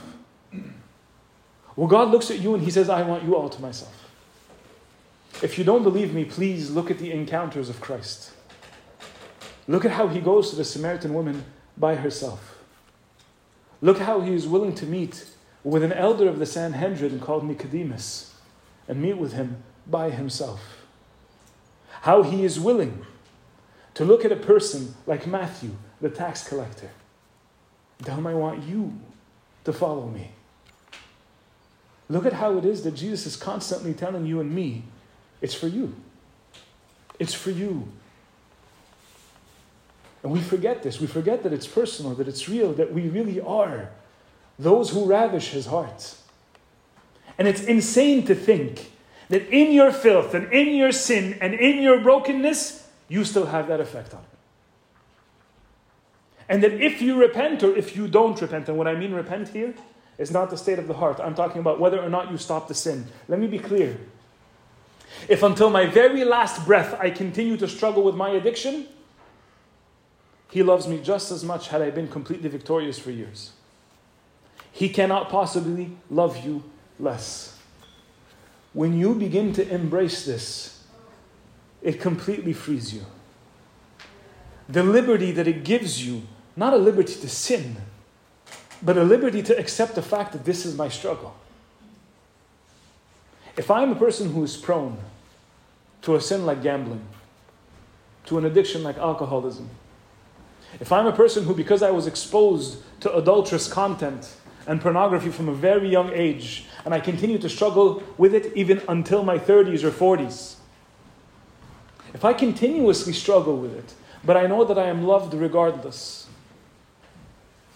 Well, 1.75 1.87
God 1.87 2.09
looks 2.09 2.29
at 2.29 2.39
you 2.39 2.53
and 2.53 2.63
He 2.63 2.71
says, 2.71 2.89
I 2.89 3.01
want 3.03 3.23
you 3.23 3.35
all 3.35 3.49
to 3.49 3.61
myself. 3.61 4.11
If 5.41 5.57
you 5.57 5.63
don't 5.63 5.83
believe 5.83 6.13
me, 6.13 6.25
please 6.25 6.69
look 6.69 6.91
at 6.91 6.99
the 6.99 7.11
encounters 7.11 7.69
of 7.69 7.79
Christ. 7.79 8.33
Look 9.69 9.85
at 9.85 9.91
how 9.91 10.07
He 10.07 10.19
goes 10.19 10.49
to 10.49 10.55
the 10.55 10.65
Samaritan 10.65 11.13
woman 11.13 11.45
by 11.77 11.93
herself. 11.93 12.57
Look 13.81 13.99
how 13.99 14.19
He 14.21 14.33
is 14.33 14.47
willing 14.47 14.73
to 14.73 14.87
meet 14.87 15.25
with 15.63 15.83
an 15.83 15.93
elder 15.93 16.27
of 16.27 16.39
the 16.39 16.47
Sanhedrin 16.47 17.19
called 17.19 17.45
Nicodemus 17.45 18.33
and 18.87 18.99
meet 18.99 19.19
with 19.19 19.33
him 19.33 19.61
by 19.85 20.09
himself. 20.09 20.59
How 22.01 22.23
He 22.23 22.43
is 22.43 22.59
willing 22.59 23.05
to 23.93 24.03
look 24.03 24.25
at 24.25 24.31
a 24.31 24.37
person 24.37 24.95
like 25.05 25.27
Matthew, 25.27 25.75
the 26.01 26.09
tax 26.09 26.47
collector. 26.47 26.89
Tell 28.03 28.17
him, 28.17 28.25
I 28.25 28.33
want 28.33 28.63
you 28.63 28.99
to 29.65 29.71
follow 29.71 30.07
me. 30.07 30.31
Look 32.09 32.25
at 32.25 32.33
how 32.33 32.57
it 32.57 32.65
is 32.65 32.83
that 32.85 32.95
Jesus 32.95 33.27
is 33.27 33.35
constantly 33.35 33.93
telling 33.93 34.25
you 34.25 34.39
and 34.39 34.51
me, 34.51 34.81
it's 35.41 35.53
for 35.53 35.67
you. 35.67 35.95
It's 37.19 37.35
for 37.35 37.51
you. 37.51 37.87
And 40.23 40.31
we 40.31 40.41
forget 40.41 40.83
this. 40.83 40.99
We 40.99 41.07
forget 41.07 41.43
that 41.43 41.53
it's 41.53 41.67
personal, 41.67 42.13
that 42.15 42.27
it's 42.27 42.49
real, 42.49 42.73
that 42.73 42.93
we 42.93 43.07
really 43.07 43.39
are 43.39 43.89
those 44.57 44.89
who 44.89 45.05
ravish 45.05 45.51
his 45.51 45.67
heart. 45.67 46.15
And 47.37 47.47
it's 47.47 47.63
insane 47.63 48.25
to 48.25 48.35
think 48.35 48.91
that 49.29 49.47
in 49.47 49.71
your 49.71 49.93
filth 49.93 50.33
and 50.33 50.51
in 50.51 50.75
your 50.75 50.91
sin 50.91 51.37
and 51.39 51.53
in 51.53 51.81
your 51.81 52.01
brokenness, 52.01 52.87
you 53.07 53.23
still 53.23 53.45
have 53.45 53.67
that 53.69 53.79
effect 53.79 54.13
on 54.13 54.19
him. 54.19 54.25
And 56.49 56.63
that 56.63 56.73
if 56.73 57.01
you 57.01 57.15
repent 57.15 57.63
or 57.63 57.75
if 57.75 57.95
you 57.95 58.07
don't 58.07 58.39
repent, 58.41 58.67
and 58.67 58.77
what 58.77 58.87
I 58.87 58.95
mean 58.95 59.13
repent 59.13 59.49
here 59.49 59.73
is 60.17 60.31
not 60.31 60.49
the 60.49 60.57
state 60.57 60.79
of 60.79 60.87
the 60.87 60.95
heart. 60.95 61.19
I'm 61.19 61.35
talking 61.35 61.61
about 61.61 61.79
whether 61.79 62.01
or 62.01 62.09
not 62.09 62.31
you 62.31 62.37
stop 62.37 62.67
the 62.67 62.73
sin. 62.73 63.07
Let 63.27 63.39
me 63.39 63.47
be 63.47 63.59
clear. 63.59 63.97
If 65.29 65.43
until 65.43 65.69
my 65.69 65.85
very 65.85 66.23
last 66.25 66.65
breath 66.65 66.99
I 66.99 67.09
continue 67.11 67.55
to 67.57 67.67
struggle 67.67 68.03
with 68.03 68.15
my 68.15 68.31
addiction, 68.31 68.87
He 70.49 70.63
loves 70.63 70.87
me 70.87 70.99
just 71.01 71.31
as 71.31 71.43
much 71.43 71.69
had 71.69 71.81
I 71.81 71.89
been 71.91 72.07
completely 72.07 72.49
victorious 72.49 72.97
for 72.97 73.11
years. 73.11 73.51
He 74.71 74.89
cannot 74.89 75.29
possibly 75.29 75.91
love 76.09 76.43
you 76.45 76.63
less. 76.99 77.57
When 78.73 78.97
you 78.97 79.15
begin 79.15 79.53
to 79.53 79.67
embrace 79.67 80.25
this, 80.25 80.83
it 81.81 81.99
completely 81.99 82.53
frees 82.53 82.93
you. 82.93 83.05
The 84.67 84.83
liberty 84.83 85.31
that 85.31 85.47
it 85.47 85.63
gives 85.63 86.05
you, 86.05 86.23
not 86.55 86.73
a 86.73 86.77
liberty 86.77 87.13
to 87.15 87.29
sin 87.29 87.77
but 88.81 88.97
a 88.97 89.03
liberty 89.03 89.43
to 89.43 89.57
accept 89.57 89.95
the 89.95 90.01
fact 90.01 90.31
that 90.31 90.45
this 90.45 90.65
is 90.65 90.77
my 90.77 90.89
struggle. 90.89 91.35
If 93.57 93.69
I'm 93.69 93.91
a 93.91 93.95
person 93.95 94.31
who 94.31 94.43
is 94.43 94.55
prone 94.55 94.97
to 96.03 96.15
a 96.15 96.21
sin 96.21 96.45
like 96.45 96.63
gambling, 96.63 97.05
to 98.25 98.37
an 98.37 98.45
addiction 98.45 98.83
like 98.83 98.97
alcoholism, 98.97 99.69
if 100.79 100.91
I'm 100.91 101.07
a 101.07 101.11
person 101.11 101.43
who, 101.43 101.53
because 101.53 101.81
I 101.81 101.91
was 101.91 102.07
exposed 102.07 102.77
to 103.01 103.15
adulterous 103.15 103.71
content 103.71 104.35
and 104.67 104.79
pornography 104.79 105.29
from 105.29 105.49
a 105.49 105.53
very 105.53 105.89
young 105.89 106.11
age, 106.13 106.65
and 106.85 106.93
I 106.93 106.99
continue 106.99 107.37
to 107.39 107.49
struggle 107.49 108.03
with 108.17 108.35
it 108.35 108.53
even 108.55 108.81
until 108.87 109.23
my 109.23 109.39
30s 109.39 109.83
or 109.83 109.91
40s, 109.91 110.55
if 112.13 112.25
I 112.25 112.33
continuously 112.33 113.13
struggle 113.13 113.57
with 113.57 113.73
it, 113.73 113.93
but 114.23 114.37
I 114.37 114.47
know 114.47 114.63
that 114.65 114.77
I 114.77 114.87
am 114.87 115.05
loved 115.05 115.33
regardless, 115.33 116.27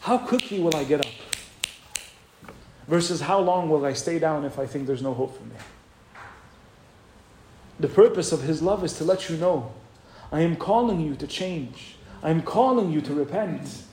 how 0.02 0.18
quickly 0.18 0.60
will 0.60 0.76
I 0.76 0.84
get 0.84 1.00
up? 1.00 1.12
Versus 2.88 3.22
how 3.22 3.40
long 3.40 3.70
will 3.70 3.86
I 3.86 3.94
stay 3.94 4.20
down 4.20 4.44
if 4.44 4.60
I 4.60 4.66
think 4.66 4.86
there's 4.86 5.02
no 5.02 5.14
hope 5.14 5.38
for 5.38 5.44
me? 5.44 5.56
The 7.80 7.88
purpose 7.88 8.32
of 8.32 8.44
His 8.44 8.62
love 8.62 8.84
is 8.84 8.94
to 8.98 9.04
let 9.04 9.30
you 9.30 9.38
know 9.38 9.72
I 10.32 10.42
am 10.42 10.56
calling 10.56 11.00
you 11.00 11.16
to 11.16 11.28
change, 11.28 11.96
I 12.24 12.30
am 12.30 12.42
calling 12.42 12.92
you 12.92 13.02
to 13.02 13.14
repent. 13.14 13.84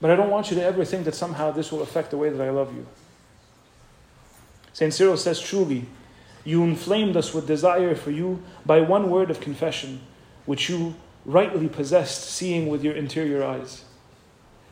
But 0.00 0.10
I 0.10 0.16
don't 0.16 0.30
want 0.30 0.50
you 0.50 0.56
to 0.56 0.64
ever 0.64 0.84
think 0.84 1.06
that 1.06 1.14
somehow 1.14 1.50
this 1.50 1.72
will 1.72 1.82
affect 1.82 2.10
the 2.10 2.16
way 2.16 2.28
that 2.28 2.40
I 2.40 2.50
love 2.50 2.74
you. 2.74 2.86
St. 4.72 4.94
Cyril 4.94 5.16
says 5.16 5.40
truly 5.40 5.86
You 6.44 6.62
inflamed 6.62 7.16
us 7.16 7.34
with 7.34 7.46
desire 7.46 7.96
for 7.96 8.10
you 8.10 8.42
by 8.64 8.80
one 8.80 9.10
word 9.10 9.30
of 9.30 9.40
confession, 9.40 10.00
which 10.46 10.68
you 10.68 10.94
rightly 11.24 11.68
possessed, 11.68 12.30
seeing 12.30 12.68
with 12.68 12.84
your 12.84 12.94
interior 12.94 13.42
eyes. 13.42 13.84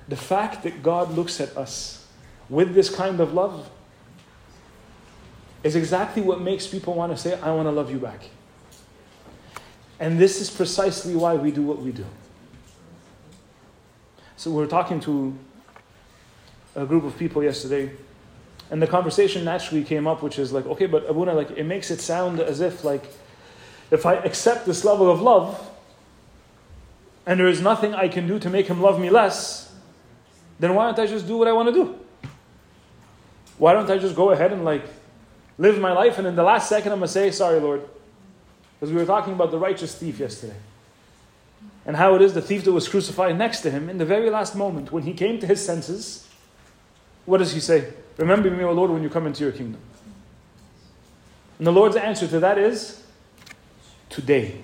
The 0.08 0.16
fact 0.16 0.62
that 0.62 0.82
God 0.82 1.10
looks 1.10 1.40
at 1.40 1.56
us 1.56 2.06
with 2.48 2.74
this 2.74 2.94
kind 2.94 3.18
of 3.18 3.34
love 3.34 3.68
is 5.64 5.74
exactly 5.74 6.22
what 6.22 6.40
makes 6.40 6.68
people 6.68 6.94
want 6.94 7.10
to 7.10 7.18
say, 7.18 7.38
I 7.40 7.50
want 7.50 7.66
to 7.66 7.72
love 7.72 7.90
you 7.90 7.98
back. 7.98 8.30
And 9.98 10.18
this 10.18 10.40
is 10.40 10.48
precisely 10.50 11.16
why 11.16 11.34
we 11.34 11.50
do 11.50 11.62
what 11.62 11.82
we 11.82 11.90
do. 11.90 12.04
So 14.36 14.50
we 14.50 14.56
were 14.58 14.66
talking 14.66 15.00
to 15.00 15.36
a 16.74 16.84
group 16.84 17.04
of 17.04 17.18
people 17.18 17.42
yesterday, 17.42 17.90
and 18.70 18.82
the 18.82 18.86
conversation 18.86 19.44
naturally 19.44 19.82
came 19.82 20.06
up, 20.06 20.22
which 20.22 20.38
is 20.38 20.52
like, 20.52 20.66
okay, 20.66 20.86
but 20.86 21.08
Abuna, 21.08 21.32
like 21.32 21.52
it 21.52 21.64
makes 21.64 21.90
it 21.90 22.00
sound 22.00 22.40
as 22.40 22.60
if 22.60 22.84
like 22.84 23.04
if 23.90 24.04
I 24.04 24.14
accept 24.14 24.66
this 24.66 24.84
level 24.84 25.10
of 25.10 25.22
love, 25.22 25.70
and 27.24 27.40
there 27.40 27.48
is 27.48 27.62
nothing 27.62 27.94
I 27.94 28.08
can 28.08 28.26
do 28.26 28.38
to 28.38 28.50
make 28.50 28.66
him 28.66 28.82
love 28.82 29.00
me 29.00 29.08
less, 29.08 29.72
then 30.60 30.74
why 30.74 30.86
don't 30.86 30.98
I 30.98 31.06
just 31.06 31.26
do 31.26 31.38
what 31.38 31.48
I 31.48 31.52
want 31.52 31.68
to 31.68 31.72
do? 31.72 31.98
Why 33.56 33.72
don't 33.72 33.90
I 33.90 33.96
just 33.96 34.14
go 34.14 34.30
ahead 34.32 34.52
and 34.52 34.64
like 34.64 34.84
live 35.56 35.78
my 35.78 35.92
life, 35.92 36.18
and 36.18 36.26
in 36.26 36.36
the 36.36 36.42
last 36.42 36.68
second 36.68 36.92
I'm 36.92 36.98
gonna 36.98 37.08
say, 37.08 37.30
sorry, 37.30 37.58
Lord, 37.58 37.88
because 38.78 38.92
we 38.92 39.00
were 39.00 39.06
talking 39.06 39.32
about 39.32 39.50
the 39.50 39.58
righteous 39.58 39.94
thief 39.94 40.18
yesterday 40.18 40.56
and 41.86 41.96
how 41.96 42.16
it 42.16 42.22
is 42.22 42.34
the 42.34 42.42
thief 42.42 42.64
that 42.64 42.72
was 42.72 42.88
crucified 42.88 43.38
next 43.38 43.60
to 43.60 43.70
him 43.70 43.88
in 43.88 43.98
the 43.98 44.04
very 44.04 44.28
last 44.28 44.56
moment 44.56 44.90
when 44.90 45.04
he 45.04 45.14
came 45.14 45.38
to 45.38 45.46
his 45.46 45.64
senses. 45.64 46.28
What 47.24 47.38
does 47.38 47.54
he 47.54 47.60
say? 47.60 47.92
Remember 48.16 48.50
me, 48.50 48.64
O 48.64 48.72
Lord, 48.72 48.90
when 48.90 49.04
you 49.04 49.08
come 49.08 49.26
into 49.26 49.44
your 49.44 49.52
kingdom. 49.52 49.80
And 51.58 51.66
the 51.66 51.72
Lord's 51.72 51.96
answer 51.96 52.26
to 52.26 52.40
that 52.40 52.58
is 52.58 53.02
today 54.10 54.56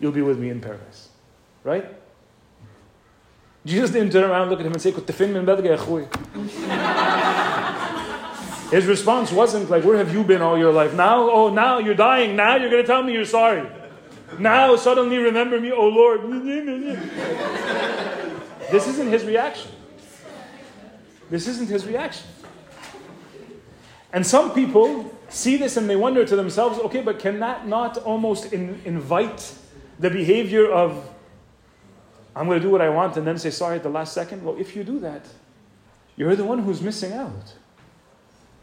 you'll 0.00 0.12
be 0.12 0.22
with 0.22 0.38
me 0.38 0.48
in 0.48 0.60
paradise. 0.60 1.08
Right? 1.62 1.86
Jesus 3.66 3.90
didn't 3.90 4.12
turn 4.12 4.24
around, 4.24 4.42
and 4.42 4.50
look 4.50 4.60
at 4.60 4.66
him, 4.66 4.72
and 4.72 4.80
say, 4.80 4.90
His 8.70 8.86
response 8.86 9.30
wasn't 9.30 9.68
like, 9.68 9.84
Where 9.84 9.98
have 9.98 10.14
you 10.14 10.24
been 10.24 10.40
all 10.40 10.56
your 10.56 10.72
life? 10.72 10.94
Now, 10.94 11.28
oh, 11.30 11.50
now 11.50 11.78
you're 11.78 11.94
dying. 11.94 12.36
Now 12.36 12.56
you're 12.56 12.70
going 12.70 12.82
to 12.82 12.86
tell 12.86 13.02
me 13.02 13.12
you're 13.12 13.26
sorry. 13.26 13.68
Now 14.38 14.76
suddenly 14.76 15.18
remember 15.18 15.60
me, 15.60 15.72
oh 15.72 15.88
Lord. 15.88 16.22
this 18.70 18.86
isn't 18.86 19.08
his 19.08 19.24
reaction. 19.24 19.70
This 21.30 21.46
isn't 21.46 21.68
his 21.68 21.86
reaction. 21.86 22.26
And 24.12 24.26
some 24.26 24.52
people 24.52 25.16
see 25.28 25.56
this 25.56 25.76
and 25.76 25.88
they 25.88 25.96
wonder 25.96 26.24
to 26.24 26.36
themselves, 26.36 26.78
okay, 26.80 27.02
but 27.02 27.18
can 27.18 27.40
that 27.40 27.66
not 27.66 27.98
almost 27.98 28.52
in, 28.52 28.80
invite 28.84 29.54
the 29.98 30.10
behavior 30.10 30.70
of, 30.70 31.08
I'm 32.34 32.46
going 32.46 32.58
to 32.58 32.64
do 32.64 32.70
what 32.70 32.80
I 32.80 32.88
want 32.88 33.16
and 33.16 33.26
then 33.26 33.38
say 33.38 33.50
sorry 33.50 33.76
at 33.76 33.82
the 33.82 33.90
last 33.90 34.12
second? 34.12 34.44
Well, 34.44 34.56
if 34.58 34.74
you 34.74 34.82
do 34.82 34.98
that, 35.00 35.24
you're 36.16 36.34
the 36.34 36.44
one 36.44 36.60
who's 36.60 36.82
missing 36.82 37.12
out. 37.12 37.54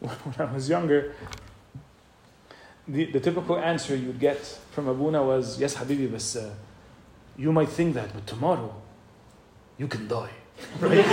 When 0.00 0.34
I 0.38 0.52
was 0.52 0.68
younger, 0.68 1.14
the, 2.88 3.04
the 3.04 3.20
typical 3.20 3.58
answer 3.58 3.94
you'd 3.94 4.18
get 4.18 4.38
from 4.72 4.88
Abuna 4.88 5.22
was, 5.22 5.60
Yes, 5.60 5.76
Habibi, 5.76 6.10
but 6.10 6.42
uh, 6.42 6.50
you 7.36 7.52
might 7.52 7.68
think 7.68 7.94
that, 7.94 8.12
but 8.14 8.26
tomorrow 8.26 8.74
you 9.76 9.86
can 9.86 10.08
die. 10.08 10.30
right? 10.80 11.06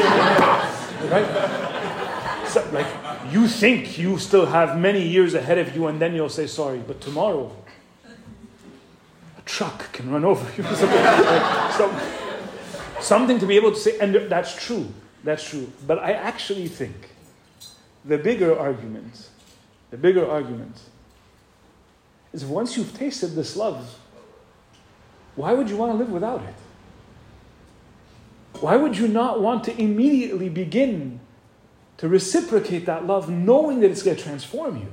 right? 1.11 2.47
So, 2.47 2.67
like, 2.71 2.87
you 3.31 3.47
think 3.47 3.97
you 3.97 4.17
still 4.17 4.45
have 4.45 4.79
many 4.79 5.05
years 5.05 5.33
ahead 5.33 5.57
of 5.57 5.75
you, 5.75 5.87
and 5.87 6.01
then 6.01 6.15
you'll 6.15 6.29
say 6.29 6.47
sorry, 6.47 6.79
but 6.79 7.01
tomorrow 7.01 7.51
a 9.37 9.41
truck 9.41 9.91
can 9.91 10.09
run 10.09 10.23
over 10.23 10.45
you. 10.55 10.63
so, 11.77 11.93
something 13.01 13.37
to 13.39 13.45
be 13.45 13.57
able 13.57 13.71
to 13.71 13.79
say, 13.79 13.99
and 13.99 14.15
that's 14.29 14.55
true. 14.55 14.87
That's 15.23 15.47
true. 15.47 15.71
But 15.85 15.99
I 15.99 16.13
actually 16.13 16.67
think 16.67 17.09
the 18.05 18.17
bigger 18.17 18.57
argument, 18.57 19.29
the 19.91 19.97
bigger 19.97 20.27
argument 20.27 20.79
is 22.35 22.45
once 22.45 22.75
you've 22.75 22.93
tasted 22.93 23.29
this 23.29 23.55
love, 23.55 23.97
why 25.35 25.53
would 25.53 25.69
you 25.69 25.77
want 25.77 25.93
to 25.93 25.97
live 25.97 26.11
without 26.11 26.43
it? 26.43 26.53
Why 28.59 28.75
would 28.75 28.97
you 28.97 29.07
not 29.07 29.41
want 29.41 29.63
to 29.65 29.81
immediately 29.81 30.49
begin 30.49 31.21
to 31.97 32.09
reciprocate 32.09 32.85
that 32.85 33.07
love 33.07 33.29
knowing 33.29 33.79
that 33.79 33.89
it's 33.89 34.03
going 34.03 34.17
to 34.17 34.23
transform 34.23 34.77
you? 34.77 34.91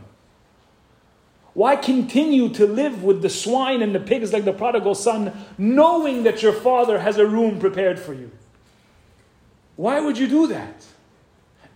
Why 1.54 1.76
continue 1.76 2.48
to 2.50 2.66
live 2.66 3.02
with 3.02 3.22
the 3.22 3.28
swine 3.28 3.82
and 3.82 3.94
the 3.94 4.00
pigs 4.00 4.32
like 4.32 4.44
the 4.44 4.52
prodigal 4.52 4.94
son, 4.94 5.32
knowing 5.58 6.22
that 6.22 6.42
your 6.42 6.52
father 6.52 7.00
has 7.00 7.18
a 7.18 7.26
room 7.26 7.58
prepared 7.58 7.98
for 7.98 8.14
you? 8.14 8.30
Why 9.76 10.00
would 10.00 10.16
you 10.16 10.28
do 10.28 10.46
that? 10.46 10.84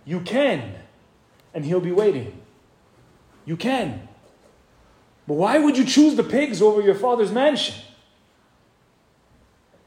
You 0.05 0.21
can, 0.21 0.75
and 1.53 1.65
he'll 1.65 1.81
be 1.81 1.91
waiting. 1.91 2.41
You 3.45 3.57
can. 3.57 4.07
But 5.27 5.33
why 5.33 5.59
would 5.59 5.77
you 5.77 5.83
choose 5.83 6.15
the 6.15 6.23
pigs 6.23 6.61
over 6.61 6.81
your 6.81 6.95
father's 6.95 7.31
mansion? 7.31 7.75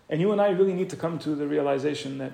And 0.09 0.21
you 0.21 0.33
and 0.33 0.41
I 0.41 0.51
really 0.51 0.75
need 0.75 0.91
to 0.91 0.97
come 0.97 1.19
to 1.21 1.35
the 1.35 1.47
realization 1.47 2.19
that 2.19 2.33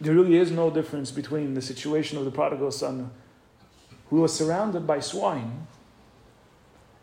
there 0.00 0.14
really 0.14 0.36
is 0.36 0.50
no 0.50 0.70
difference 0.70 1.10
between 1.10 1.54
the 1.54 1.60
situation 1.60 2.16
of 2.16 2.24
the 2.24 2.30
prodigal 2.30 2.70
son 2.70 3.10
who 4.10 4.20
was 4.20 4.32
surrounded 4.32 4.86
by 4.86 5.00
swine 5.00 5.66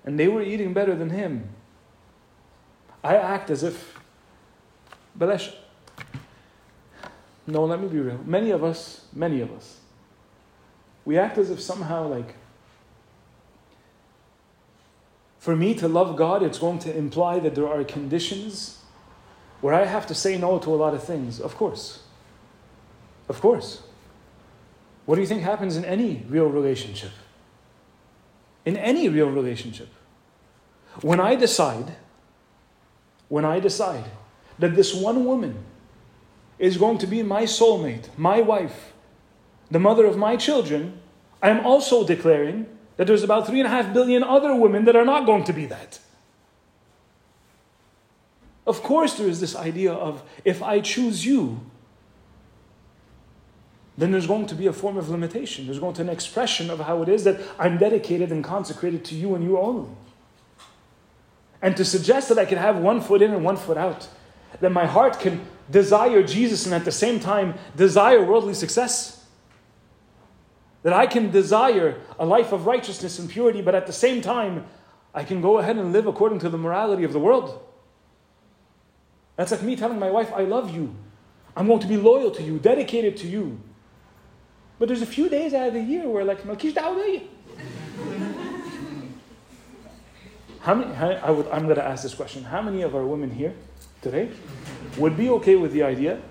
and 0.05 0.19
they 0.19 0.27
were 0.27 0.41
eating 0.41 0.73
better 0.73 0.95
than 0.95 1.09
him. 1.09 1.49
I 3.03 3.17
act 3.17 3.49
as 3.49 3.63
if, 3.63 3.99
Belesh, 5.17 5.53
no, 7.47 7.65
let 7.65 7.79
me 7.79 7.87
be 7.87 7.99
real. 7.99 8.19
Many 8.25 8.51
of 8.51 8.63
us, 8.63 9.05
many 9.13 9.41
of 9.41 9.51
us, 9.51 9.79
we 11.03 11.17
act 11.17 11.37
as 11.37 11.51
if 11.51 11.59
somehow 11.59 12.07
like 12.07 12.35
For 15.45 15.55
me 15.55 15.75
to 15.75 15.87
love 15.87 16.15
God, 16.15 16.41
it's 16.41 16.57
going 16.57 16.79
to 16.79 16.97
imply 16.97 17.37
that 17.37 17.53
there 17.53 17.67
are 17.67 17.83
conditions 17.83 18.79
where 19.61 19.75
I 19.75 19.85
have 19.85 20.07
to 20.07 20.15
say 20.15 20.39
no 20.39 20.57
to 20.57 20.73
a 20.73 20.75
lot 20.75 20.95
of 20.95 21.03
things. 21.03 21.39
Of 21.39 21.55
course. 21.55 21.99
Of 23.29 23.41
course. 23.41 23.83
What 25.05 25.13
do 25.13 25.21
you 25.21 25.27
think 25.27 25.43
happens 25.43 25.77
in 25.77 25.85
any 25.85 26.25
real 26.27 26.47
relationship? 26.47 27.11
In 28.65 28.75
any 28.75 29.07
real 29.07 29.29
relationship. 29.29 29.89
When 31.01 31.19
I 31.19 31.35
decide, 31.35 31.95
when 33.29 33.45
I 33.45 33.59
decide 33.59 34.05
that 34.57 34.75
this 34.75 34.95
one 34.95 35.25
woman 35.25 35.63
is 36.57 36.75
going 36.77 36.97
to 36.97 37.05
be 37.05 37.21
my 37.21 37.43
soulmate, 37.43 38.09
my 38.17 38.41
wife, 38.41 38.93
the 39.69 39.77
mother 39.77 40.07
of 40.07 40.17
my 40.17 40.37
children, 40.37 40.99
I 41.39 41.49
am 41.49 41.63
also 41.63 42.03
declaring 42.03 42.65
that 42.97 43.07
there's 43.07 43.23
about 43.23 43.47
three 43.47 43.59
and 43.59 43.67
a 43.67 43.69
half 43.69 43.93
billion 43.93 44.23
other 44.23 44.55
women 44.55 44.85
that 44.85 44.95
are 44.95 45.05
not 45.05 45.25
going 45.25 45.43
to 45.45 45.53
be 45.53 45.65
that. 45.65 45.99
Of 48.65 48.81
course, 48.81 49.15
there 49.15 49.27
is 49.27 49.39
this 49.39 49.55
idea 49.55 49.93
of 49.93 50.23
if 50.43 50.63
I 50.63 50.79
choose 50.79 51.25
you, 51.25 51.59
then 53.97 54.11
there's 54.11 54.27
going 54.27 54.47
to 54.47 54.55
be 54.55 54.67
a 54.67 54.73
form 54.73 54.97
of 54.97 55.09
limitation. 55.09 55.65
There's 55.65 55.79
going 55.79 55.93
to 55.95 56.03
be 56.03 56.09
an 56.09 56.13
expression 56.13 56.69
of 56.69 56.79
how 56.79 57.01
it 57.03 57.09
is 57.09 57.23
that 57.25 57.39
I'm 57.59 57.77
dedicated 57.77 58.31
and 58.31 58.43
consecrated 58.43 59.05
to 59.05 59.15
you 59.15 59.35
and 59.35 59.43
you 59.43 59.57
only. 59.57 59.89
And 61.61 61.77
to 61.77 61.85
suggest 61.85 62.29
that 62.29 62.37
I 62.37 62.45
can 62.45 62.57
have 62.57 62.77
one 62.77 63.01
foot 63.01 63.21
in 63.21 63.31
and 63.31 63.43
one 63.43 63.57
foot 63.57 63.77
out, 63.77 64.07
that 64.59 64.71
my 64.71 64.85
heart 64.85 65.19
can 65.19 65.45
desire 65.71 66.23
Jesus 66.23 66.65
and 66.65 66.75
at 66.75 66.85
the 66.85 66.91
same 66.91 67.19
time 67.19 67.55
desire 67.75 68.23
worldly 68.23 68.53
success 68.53 69.14
that 70.85 70.93
I 70.93 71.07
can 71.07 71.31
desire 71.31 71.99
a 72.19 72.25
life 72.27 72.51
of 72.51 72.67
righteousness 72.67 73.17
and 73.17 73.27
purity, 73.27 73.59
but 73.59 73.73
at 73.73 73.87
the 73.87 73.91
same 73.91 74.21
time, 74.21 74.67
I 75.15 75.23
can 75.23 75.41
go 75.41 75.57
ahead 75.57 75.77
and 75.77 75.91
live 75.91 76.05
according 76.05 76.37
to 76.41 76.49
the 76.49 76.59
morality 76.59 77.03
of 77.03 77.11
the 77.11 77.17
world. 77.17 77.59
That's 79.35 79.49
like 79.51 79.63
me 79.63 79.75
telling 79.75 79.97
my 79.97 80.11
wife, 80.11 80.31
I 80.31 80.43
love 80.43 80.75
you. 80.75 80.93
I'm 81.57 81.65
going 81.65 81.79
to 81.79 81.87
be 81.87 81.97
loyal 81.97 82.29
to 82.29 82.43
you, 82.43 82.59
dedicated 82.59 83.17
to 83.17 83.27
you. 83.27 83.59
But 84.77 84.87
there's 84.87 85.01
a 85.01 85.07
few 85.07 85.27
days 85.27 85.55
out 85.55 85.69
of 85.69 85.73
the 85.73 85.81
year 85.81 86.07
where, 86.07 86.23
like, 86.23 86.43
Malkish 86.43 86.75
How 90.59 90.75
many, 90.75 90.93
I 90.93 91.31
would, 91.31 91.47
I'm 91.47 91.63
going 91.63 91.77
to 91.77 91.83
ask 91.83 92.03
this 92.03 92.13
question. 92.13 92.43
How 92.43 92.61
many 92.61 92.83
of 92.83 92.93
our 92.95 93.07
women 93.07 93.31
here 93.31 93.55
today 94.03 94.29
would 94.99 95.17
be 95.17 95.31
okay 95.31 95.55
with 95.55 95.71
the 95.71 95.81
idea 95.81 96.21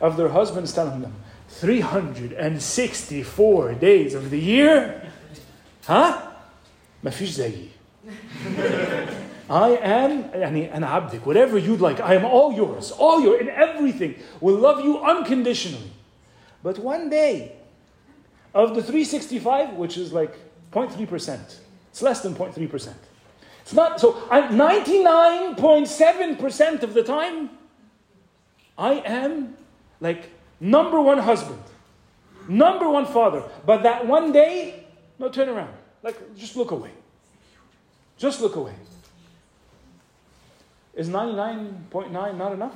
of 0.00 0.16
their 0.16 0.30
husbands 0.30 0.72
telling 0.72 1.00
them, 1.00 1.14
364 1.49 3.73
days 3.73 4.13
of 4.13 4.29
the 4.29 4.39
year 4.39 5.01
ها 5.87 6.31
ما 7.03 7.09
فيش 7.09 7.29
زيي 7.29 7.69
I 9.49 9.77
am 9.83 10.11
يعني 10.33 10.77
أنا 10.77 10.87
عبدك 10.87 11.25
whatever 11.25 11.57
you'd 11.57 11.81
like 11.81 11.99
I 11.99 12.13
am 12.15 12.25
all 12.25 12.53
yours 12.53 12.91
all 12.91 13.21
your 13.21 13.39
in 13.39 13.49
everything 13.49 14.15
will 14.41 14.57
love 14.57 14.83
you 14.83 14.99
unconditionally 14.99 15.91
but 16.63 16.79
one 16.79 17.09
day 17.09 17.51
of 18.53 18.75
the 18.75 18.81
365 18.81 19.73
which 19.73 19.97
is 19.97 20.13
like 20.13 20.37
0.3% 20.71 21.65
It's 21.95 22.01
less 22.01 22.19
than 22.19 22.35
0.3%. 22.35 22.93
It's 23.61 23.73
not, 23.73 24.01
so 24.01 24.21
I'm 24.29 24.57
99.7% 24.57 26.83
of 26.83 26.93
the 26.93 27.03
time, 27.03 27.51
I 28.77 28.95
am 28.95 29.55
like 30.01 30.29
number 30.60 31.00
one 31.00 31.18
husband, 31.18 31.62
number 32.48 32.88
one 32.88 33.06
father. 33.06 33.42
But 33.66 33.82
that 33.82 34.06
one 34.06 34.32
day, 34.32 34.84
no, 35.18 35.28
turn 35.28 35.48
around. 35.48 35.74
Like, 36.02 36.36
just 36.36 36.56
look 36.56 36.70
away. 36.70 36.90
Just 38.18 38.40
look 38.40 38.56
away. 38.56 38.74
Is 40.94 41.08
99.9 41.08 42.36
not 42.36 42.52
enough? 42.52 42.74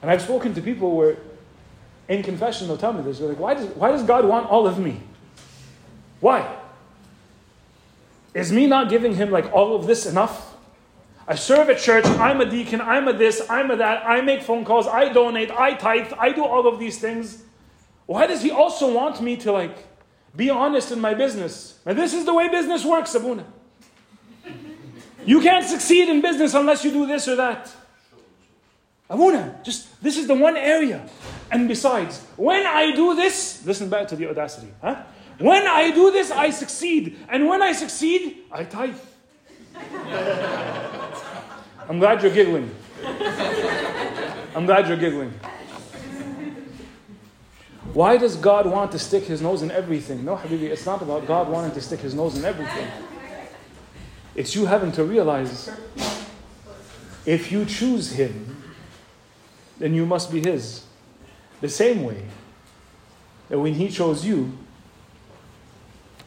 And 0.00 0.10
I've 0.10 0.22
spoken 0.22 0.54
to 0.54 0.62
people 0.62 0.96
where 0.96 1.16
in 2.08 2.22
confession 2.22 2.66
they'll 2.66 2.78
tell 2.78 2.92
me 2.92 3.02
this. 3.02 3.18
They're 3.18 3.28
like, 3.28 3.38
why 3.38 3.54
does, 3.54 3.66
why 3.74 3.90
does 3.90 4.02
God 4.02 4.24
want 4.24 4.48
all 4.48 4.66
of 4.66 4.78
me? 4.78 5.00
Why? 6.20 6.56
Is 8.34 8.52
me 8.52 8.66
not 8.66 8.88
giving 8.88 9.14
him 9.14 9.30
like 9.30 9.52
all 9.52 9.76
of 9.76 9.86
this 9.86 10.06
enough? 10.06 10.47
I 11.28 11.34
serve 11.34 11.68
at 11.68 11.78
church, 11.78 12.06
I'm 12.06 12.40
a 12.40 12.46
deacon, 12.46 12.80
I'm 12.80 13.06
a 13.06 13.12
this, 13.12 13.42
I'm 13.50 13.70
a 13.70 13.76
that, 13.76 14.06
I 14.06 14.22
make 14.22 14.42
phone 14.42 14.64
calls, 14.64 14.86
I 14.86 15.12
donate, 15.12 15.50
I 15.50 15.74
tithe, 15.74 16.10
I 16.18 16.32
do 16.32 16.42
all 16.42 16.66
of 16.66 16.78
these 16.78 16.98
things. 16.98 17.42
Why 18.06 18.26
does 18.26 18.40
he 18.40 18.50
also 18.50 18.90
want 18.90 19.20
me 19.20 19.36
to 19.36 19.52
like 19.52 19.76
be 20.34 20.48
honest 20.48 20.90
in 20.90 21.02
my 21.02 21.12
business? 21.12 21.78
And 21.84 21.98
this 21.98 22.14
is 22.14 22.24
the 22.24 22.32
way 22.32 22.48
business 22.48 22.82
works, 22.82 23.14
Abuna. 23.14 23.44
You 25.26 25.42
can't 25.42 25.66
succeed 25.66 26.08
in 26.08 26.22
business 26.22 26.54
unless 26.54 26.82
you 26.82 26.92
do 26.92 27.06
this 27.06 27.28
or 27.28 27.36
that. 27.36 27.70
Abuna, 29.10 29.60
just 29.62 30.02
this 30.02 30.16
is 30.16 30.26
the 30.26 30.34
one 30.34 30.56
area. 30.56 31.06
And 31.50 31.68
besides, 31.68 32.24
when 32.36 32.66
I 32.66 32.92
do 32.96 33.14
this, 33.14 33.62
listen 33.66 33.90
back 33.90 34.08
to 34.08 34.16
the 34.16 34.30
audacity. 34.30 34.72
Huh? 34.80 35.02
When 35.38 35.66
I 35.66 35.90
do 35.90 36.10
this, 36.10 36.30
I 36.30 36.48
succeed. 36.48 37.18
And 37.28 37.46
when 37.48 37.60
I 37.60 37.72
succeed, 37.72 38.44
I 38.50 38.64
tithe. 38.64 38.96
I'm 41.88 41.98
glad 41.98 42.22
you're 42.22 42.32
giggling. 42.32 42.70
I'm 44.54 44.66
glad 44.66 44.88
you're 44.88 44.96
giggling. 44.98 45.32
Why 47.94 48.18
does 48.18 48.36
God 48.36 48.66
want 48.66 48.92
to 48.92 48.98
stick 48.98 49.24
his 49.24 49.40
nose 49.40 49.62
in 49.62 49.70
everything? 49.70 50.24
No, 50.24 50.36
Habibi, 50.36 50.64
it's 50.64 50.84
not 50.84 51.00
about 51.00 51.26
God 51.26 51.48
wanting 51.48 51.72
to 51.72 51.80
stick 51.80 52.00
his 52.00 52.14
nose 52.14 52.36
in 52.36 52.44
everything. 52.44 52.86
It's 54.34 54.54
you 54.54 54.66
having 54.66 54.92
to 54.92 55.04
realize 55.04 55.70
if 57.24 57.50
you 57.50 57.64
choose 57.64 58.12
him, 58.12 58.62
then 59.78 59.94
you 59.94 60.04
must 60.04 60.30
be 60.30 60.40
his. 60.40 60.84
The 61.60 61.68
same 61.68 62.04
way 62.04 62.22
that 63.48 63.58
when 63.58 63.74
he 63.74 63.88
chose 63.88 64.24
you, 64.26 64.56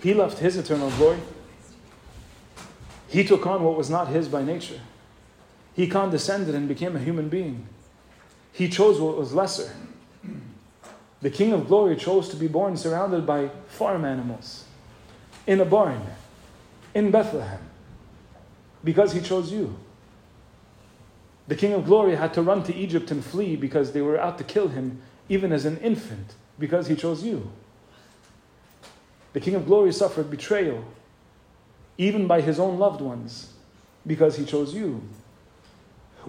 he 0.01 0.13
left 0.15 0.39
his 0.39 0.57
eternal 0.57 0.89
glory. 0.91 1.19
He 3.07 3.23
took 3.23 3.45
on 3.45 3.63
what 3.63 3.77
was 3.77 3.89
not 3.89 4.07
his 4.07 4.27
by 4.27 4.43
nature. 4.43 4.79
He 5.73 5.87
condescended 5.87 6.53
and 6.53 6.67
became 6.67 6.95
a 6.95 6.99
human 6.99 7.29
being. 7.29 7.67
He 8.51 8.67
chose 8.67 8.99
what 8.99 9.17
was 9.17 9.33
lesser. 9.33 9.73
The 11.21 11.29
King 11.29 11.53
of 11.53 11.67
Glory 11.67 11.95
chose 11.95 12.29
to 12.29 12.35
be 12.35 12.47
born 12.47 12.75
surrounded 12.75 13.25
by 13.25 13.49
farm 13.67 14.05
animals, 14.05 14.65
in 15.45 15.61
a 15.61 15.65
barn, 15.65 16.01
in 16.95 17.11
Bethlehem, 17.11 17.61
because 18.83 19.13
he 19.13 19.21
chose 19.21 19.51
you. 19.51 19.77
The 21.47 21.55
King 21.55 21.73
of 21.73 21.85
Glory 21.85 22.15
had 22.15 22.33
to 22.33 22.41
run 22.41 22.63
to 22.63 22.75
Egypt 22.75 23.11
and 23.11 23.23
flee 23.23 23.55
because 23.55 23.91
they 23.91 24.01
were 24.01 24.19
out 24.19 24.37
to 24.39 24.43
kill 24.43 24.69
him, 24.69 25.01
even 25.29 25.51
as 25.51 25.65
an 25.65 25.77
infant, 25.77 26.33
because 26.57 26.87
he 26.87 26.95
chose 26.95 27.23
you. 27.23 27.51
The 29.33 29.39
King 29.39 29.55
of 29.55 29.65
Glory 29.65 29.93
suffered 29.93 30.29
betrayal, 30.29 30.83
even 31.97 32.25
by 32.25 32.41
his 32.41 32.59
own 32.59 32.79
loved 32.79 32.99
ones, 32.99 33.53
because 34.07 34.37
he 34.37 34.45
chose 34.45 34.73
you. 34.73 35.03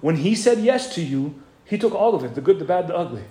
When 0.01 0.17
he 0.17 0.35
said 0.35 0.59
yes 0.59 0.95
to 0.95 1.03
you, 1.03 1.41
he 1.65 1.79
took 1.79 1.95
all 1.95 2.15
of 2.15 2.25
it 2.25 2.35
the 2.35 2.41
good, 2.41 2.59
the 2.59 2.65
bad, 2.65 2.89
the 2.89 2.97
ugly. 2.97 3.25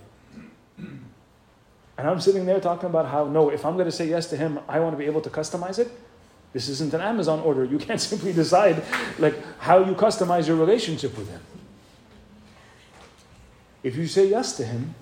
And 0.77 2.09
I'm 2.09 2.19
sitting 2.19 2.45
there 2.45 2.59
talking 2.59 2.89
about 2.89 3.07
how, 3.07 3.25
no, 3.27 3.49
if 3.49 3.65
I'm 3.65 3.73
going 3.73 3.85
to 3.85 3.91
say 3.91 4.07
yes 4.07 4.27
to 4.27 4.37
him, 4.37 4.59
I 4.67 4.79
want 4.79 4.93
to 4.93 4.97
be 4.97 5.05
able 5.05 5.21
to 5.21 5.29
customize 5.29 5.77
it. 5.77 5.91
This 6.53 6.67
isn't 6.67 6.93
an 6.93 7.01
Amazon 7.01 7.39
order. 7.41 7.63
You 7.63 7.77
can't 7.77 8.01
simply 8.11 8.33
decide 8.33 8.83
like 9.19 9.35
how 9.59 9.85
you 9.85 9.93
customize 9.93 10.47
your 10.47 10.57
relationship 10.57 11.17
with 11.17 11.29
him. 11.29 11.41
If 13.83 13.95
you 13.95 14.07
say 14.07 14.27
yes 14.27 14.57
to 14.57 14.65
him, 14.65 14.95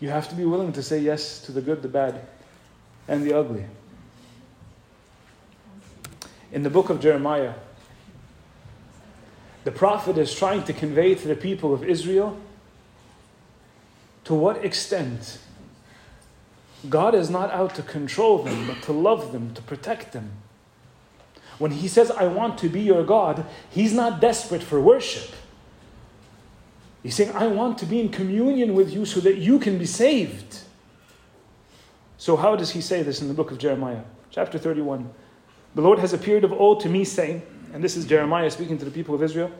you 0.00 0.10
have 0.10 0.28
to 0.28 0.34
be 0.34 0.44
willing 0.44 0.72
to 0.72 0.82
say 0.82 0.98
yes 0.98 1.40
to 1.42 1.52
the 1.52 1.62
good, 1.62 1.82
the 1.82 1.88
bad, 1.88 2.26
and 3.08 3.24
the 3.24 3.32
ugly. 3.32 3.64
In 6.52 6.62
the 6.62 6.70
book 6.70 6.90
of 6.90 7.00
Jeremiah, 7.00 7.54
the 9.66 9.72
prophet 9.72 10.16
is 10.16 10.32
trying 10.32 10.62
to 10.62 10.72
convey 10.72 11.16
to 11.16 11.26
the 11.26 11.34
people 11.34 11.74
of 11.74 11.82
Israel 11.82 12.38
to 14.22 14.32
what 14.32 14.64
extent 14.64 15.40
God 16.88 17.16
is 17.16 17.28
not 17.28 17.50
out 17.50 17.74
to 17.74 17.82
control 17.82 18.44
them, 18.44 18.68
but 18.68 18.80
to 18.82 18.92
love 18.92 19.32
them, 19.32 19.54
to 19.54 19.62
protect 19.62 20.12
them. 20.12 20.30
When 21.58 21.72
he 21.72 21.88
says, 21.88 22.12
I 22.12 22.28
want 22.28 22.58
to 22.58 22.68
be 22.68 22.80
your 22.80 23.02
God, 23.02 23.44
he's 23.68 23.92
not 23.92 24.20
desperate 24.20 24.62
for 24.62 24.80
worship. 24.80 25.34
He's 27.02 27.16
saying, 27.16 27.32
I 27.34 27.48
want 27.48 27.76
to 27.78 27.86
be 27.86 27.98
in 27.98 28.10
communion 28.10 28.72
with 28.72 28.92
you 28.92 29.04
so 29.04 29.18
that 29.18 29.38
you 29.38 29.58
can 29.58 29.78
be 29.78 29.86
saved. 29.86 30.60
So, 32.18 32.36
how 32.36 32.54
does 32.54 32.70
he 32.70 32.80
say 32.80 33.02
this 33.02 33.20
in 33.20 33.26
the 33.26 33.34
book 33.34 33.50
of 33.50 33.58
Jeremiah? 33.58 34.04
Chapter 34.30 34.58
31. 34.58 35.10
The 35.74 35.82
Lord 35.82 35.98
has 35.98 36.12
appeared 36.12 36.44
of 36.44 36.52
old 36.52 36.82
to 36.82 36.88
me, 36.88 37.04
saying, 37.04 37.42
and 37.72 37.82
this 37.82 37.96
is 37.96 38.04
Jeremiah 38.06 38.50
speaking 38.50 38.78
to 38.78 38.84
the 38.84 38.90
people 38.90 39.14
of 39.14 39.22
Israel 39.22 39.50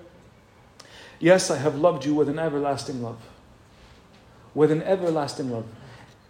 Yes, 1.19 1.51
I 1.51 1.57
have 1.57 1.77
loved 1.77 2.05
you 2.05 2.15
with 2.15 2.29
an 2.29 2.39
everlasting 2.39 3.03
love. 3.03 3.19
With 4.55 4.71
an 4.71 4.83
everlasting 4.83 5.51
love. 5.51 5.65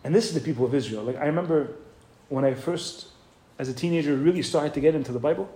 And 0.04 0.14
this 0.14 0.26
is 0.26 0.34
the 0.34 0.40
people 0.40 0.64
of 0.64 0.74
Israel. 0.74 1.02
Like, 1.02 1.16
I 1.16 1.26
remember 1.26 1.72
when 2.28 2.44
I 2.44 2.54
first, 2.54 3.08
as 3.58 3.68
a 3.68 3.74
teenager, 3.74 4.14
really 4.14 4.42
started 4.42 4.74
to 4.74 4.80
get 4.80 4.94
into 4.94 5.12
the 5.12 5.18
Bible, 5.18 5.48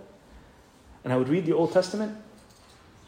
and 1.03 1.13
I 1.13 1.17
would 1.17 1.29
read 1.29 1.45
the 1.45 1.53
Old 1.53 1.71
Testament, 1.71 2.17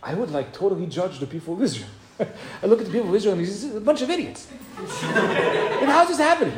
I 0.01 0.13
would 0.13 0.31
like 0.31 0.53
totally 0.53 0.85
judge 0.85 1.19
the 1.19 1.27
people 1.27 1.53
of 1.53 1.61
Israel. 1.61 1.89
I 2.19 2.65
look 2.65 2.79
at 2.79 2.85
the 2.85 2.91
people 2.91 3.09
of 3.09 3.15
Israel 3.15 3.33
and 3.33 3.41
these 3.41 3.63
a 3.75 3.81
bunch 3.81 4.01
of 4.01 4.09
idiots. 4.09 4.47
and 4.77 5.89
how's 5.89 6.09
this 6.09 6.17
happening? 6.17 6.57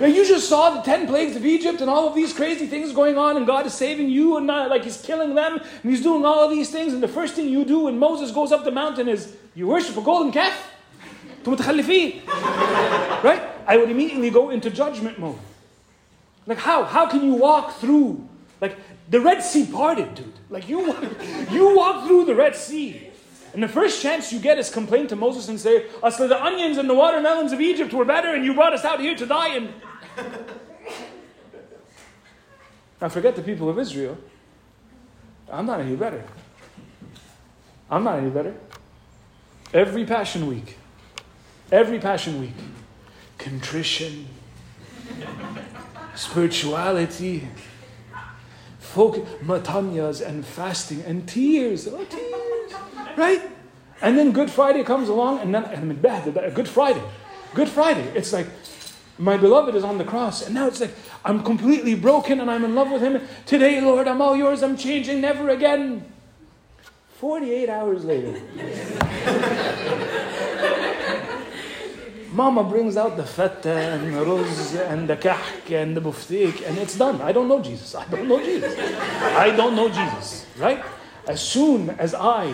You 0.00 0.26
just 0.26 0.48
saw 0.48 0.70
the 0.70 0.82
ten 0.82 1.06
plagues 1.06 1.36
of 1.36 1.46
Egypt 1.46 1.80
and 1.80 1.88
all 1.88 2.06
of 2.06 2.14
these 2.14 2.32
crazy 2.32 2.66
things 2.66 2.92
going 2.92 3.16
on, 3.16 3.36
and 3.36 3.46
God 3.46 3.64
is 3.64 3.72
saving 3.72 4.10
you, 4.10 4.36
and 4.36 4.46
not, 4.46 4.68
like 4.68 4.84
He's 4.84 5.00
killing 5.00 5.34
them, 5.34 5.58
and 5.58 5.90
He's 5.90 6.02
doing 6.02 6.24
all 6.24 6.44
of 6.44 6.50
these 6.50 6.70
things. 6.70 6.92
And 6.92 7.02
the 7.02 7.08
first 7.08 7.34
thing 7.34 7.48
you 7.48 7.64
do 7.64 7.84
when 7.84 7.98
Moses 7.98 8.30
goes 8.30 8.52
up 8.52 8.64
the 8.64 8.70
mountain 8.70 9.08
is 9.08 9.34
you 9.54 9.66
worship 9.66 9.96
a 9.96 10.02
golden 10.02 10.32
calf. 10.32 10.72
right? 12.26 13.42
I 13.66 13.76
would 13.76 13.90
immediately 13.90 14.30
go 14.30 14.50
into 14.50 14.68
judgment 14.68 15.18
mode. 15.18 15.38
Like 16.46 16.58
how? 16.58 16.84
How 16.84 17.06
can 17.06 17.24
you 17.24 17.34
walk 17.34 17.76
through? 17.76 18.28
Like 18.60 18.76
the 19.08 19.20
Red 19.20 19.42
Sea 19.42 19.66
parted, 19.66 20.14
dude. 20.14 20.32
Like 20.50 20.68
you, 20.68 20.94
you 21.50 21.74
walk 21.74 22.06
through 22.06 22.26
the 22.26 22.34
Red 22.34 22.54
Sea. 22.54 23.05
And 23.56 23.62
the 23.62 23.68
first 23.68 24.02
chance 24.02 24.34
you 24.34 24.38
get 24.38 24.58
is 24.58 24.68
complain 24.68 25.06
to 25.06 25.16
Moses 25.16 25.48
and 25.48 25.58
say, 25.58 25.86
Asla 26.02 26.28
the 26.28 26.44
onions 26.44 26.76
and 26.76 26.90
the 26.90 26.94
watermelons 26.94 27.52
of 27.52 27.60
Egypt 27.62 27.94
were 27.94 28.04
better 28.04 28.34
and 28.34 28.44
you 28.44 28.52
brought 28.52 28.74
us 28.74 28.84
out 28.84 29.00
here 29.00 29.14
to 29.14 29.24
die. 29.24 29.56
And 29.56 29.72
now 33.00 33.08
forget 33.08 33.34
the 33.34 33.40
people 33.40 33.70
of 33.70 33.78
Israel. 33.78 34.18
I'm 35.50 35.64
not 35.64 35.80
any 35.80 35.96
better. 35.96 36.22
I'm 37.90 38.04
not 38.04 38.18
any 38.18 38.28
better. 38.28 38.54
Every 39.72 40.04
Passion 40.04 40.48
Week, 40.48 40.76
every 41.72 41.98
Passion 41.98 42.38
Week, 42.38 42.56
contrition, 43.38 44.28
spirituality, 46.14 47.48
folk 48.80 49.26
matanyas 49.40 50.20
and 50.20 50.44
fasting 50.44 51.00
and 51.06 51.26
tears. 51.26 51.88
Oh, 51.88 52.04
tears. 52.04 52.45
Right? 53.16 53.42
And 54.02 54.18
then 54.18 54.32
Good 54.32 54.50
Friday 54.50 54.84
comes 54.84 55.08
along, 55.08 55.40
and 55.40 55.54
then 55.54 55.64
and 55.64 56.02
Good 56.54 56.68
Friday. 56.68 57.02
Good 57.54 57.68
Friday. 57.68 58.02
It's 58.14 58.32
like, 58.32 58.46
my 59.18 59.38
beloved 59.38 59.74
is 59.74 59.84
on 59.84 59.96
the 59.96 60.04
cross, 60.04 60.44
and 60.44 60.54
now 60.54 60.66
it's 60.66 60.80
like, 60.80 60.94
I'm 61.24 61.42
completely 61.42 61.94
broken 61.94 62.40
and 62.40 62.50
I'm 62.50 62.64
in 62.64 62.74
love 62.74 62.90
with 62.90 63.00
him. 63.00 63.26
Today, 63.46 63.80
Lord, 63.80 64.06
I'm 64.06 64.20
all 64.20 64.36
yours, 64.36 64.62
I'm 64.62 64.76
changing, 64.76 65.22
never 65.22 65.48
again. 65.48 66.04
48 67.18 67.70
hours 67.70 68.04
later. 68.04 68.38
Mama 72.32 72.64
brings 72.64 72.98
out 72.98 73.16
the 73.16 73.24
feta 73.24 73.70
and 73.70 74.14
the 74.14 74.22
ruz 74.22 74.74
and 74.74 75.08
the 75.08 75.16
kahk 75.16 75.70
and 75.70 75.96
the 75.96 76.02
buftik, 76.02 76.68
and 76.68 76.76
it's 76.76 76.98
done. 76.98 77.22
I 77.22 77.32
don't 77.32 77.48
know 77.48 77.62
Jesus. 77.62 77.94
I 77.94 78.04
don't 78.04 78.28
know 78.28 78.44
Jesus. 78.44 78.78
I 78.78 79.56
don't 79.56 79.74
know 79.74 79.88
Jesus, 79.88 80.44
right? 80.58 80.84
As 81.26 81.40
soon 81.40 81.88
as 81.90 82.14
I 82.14 82.52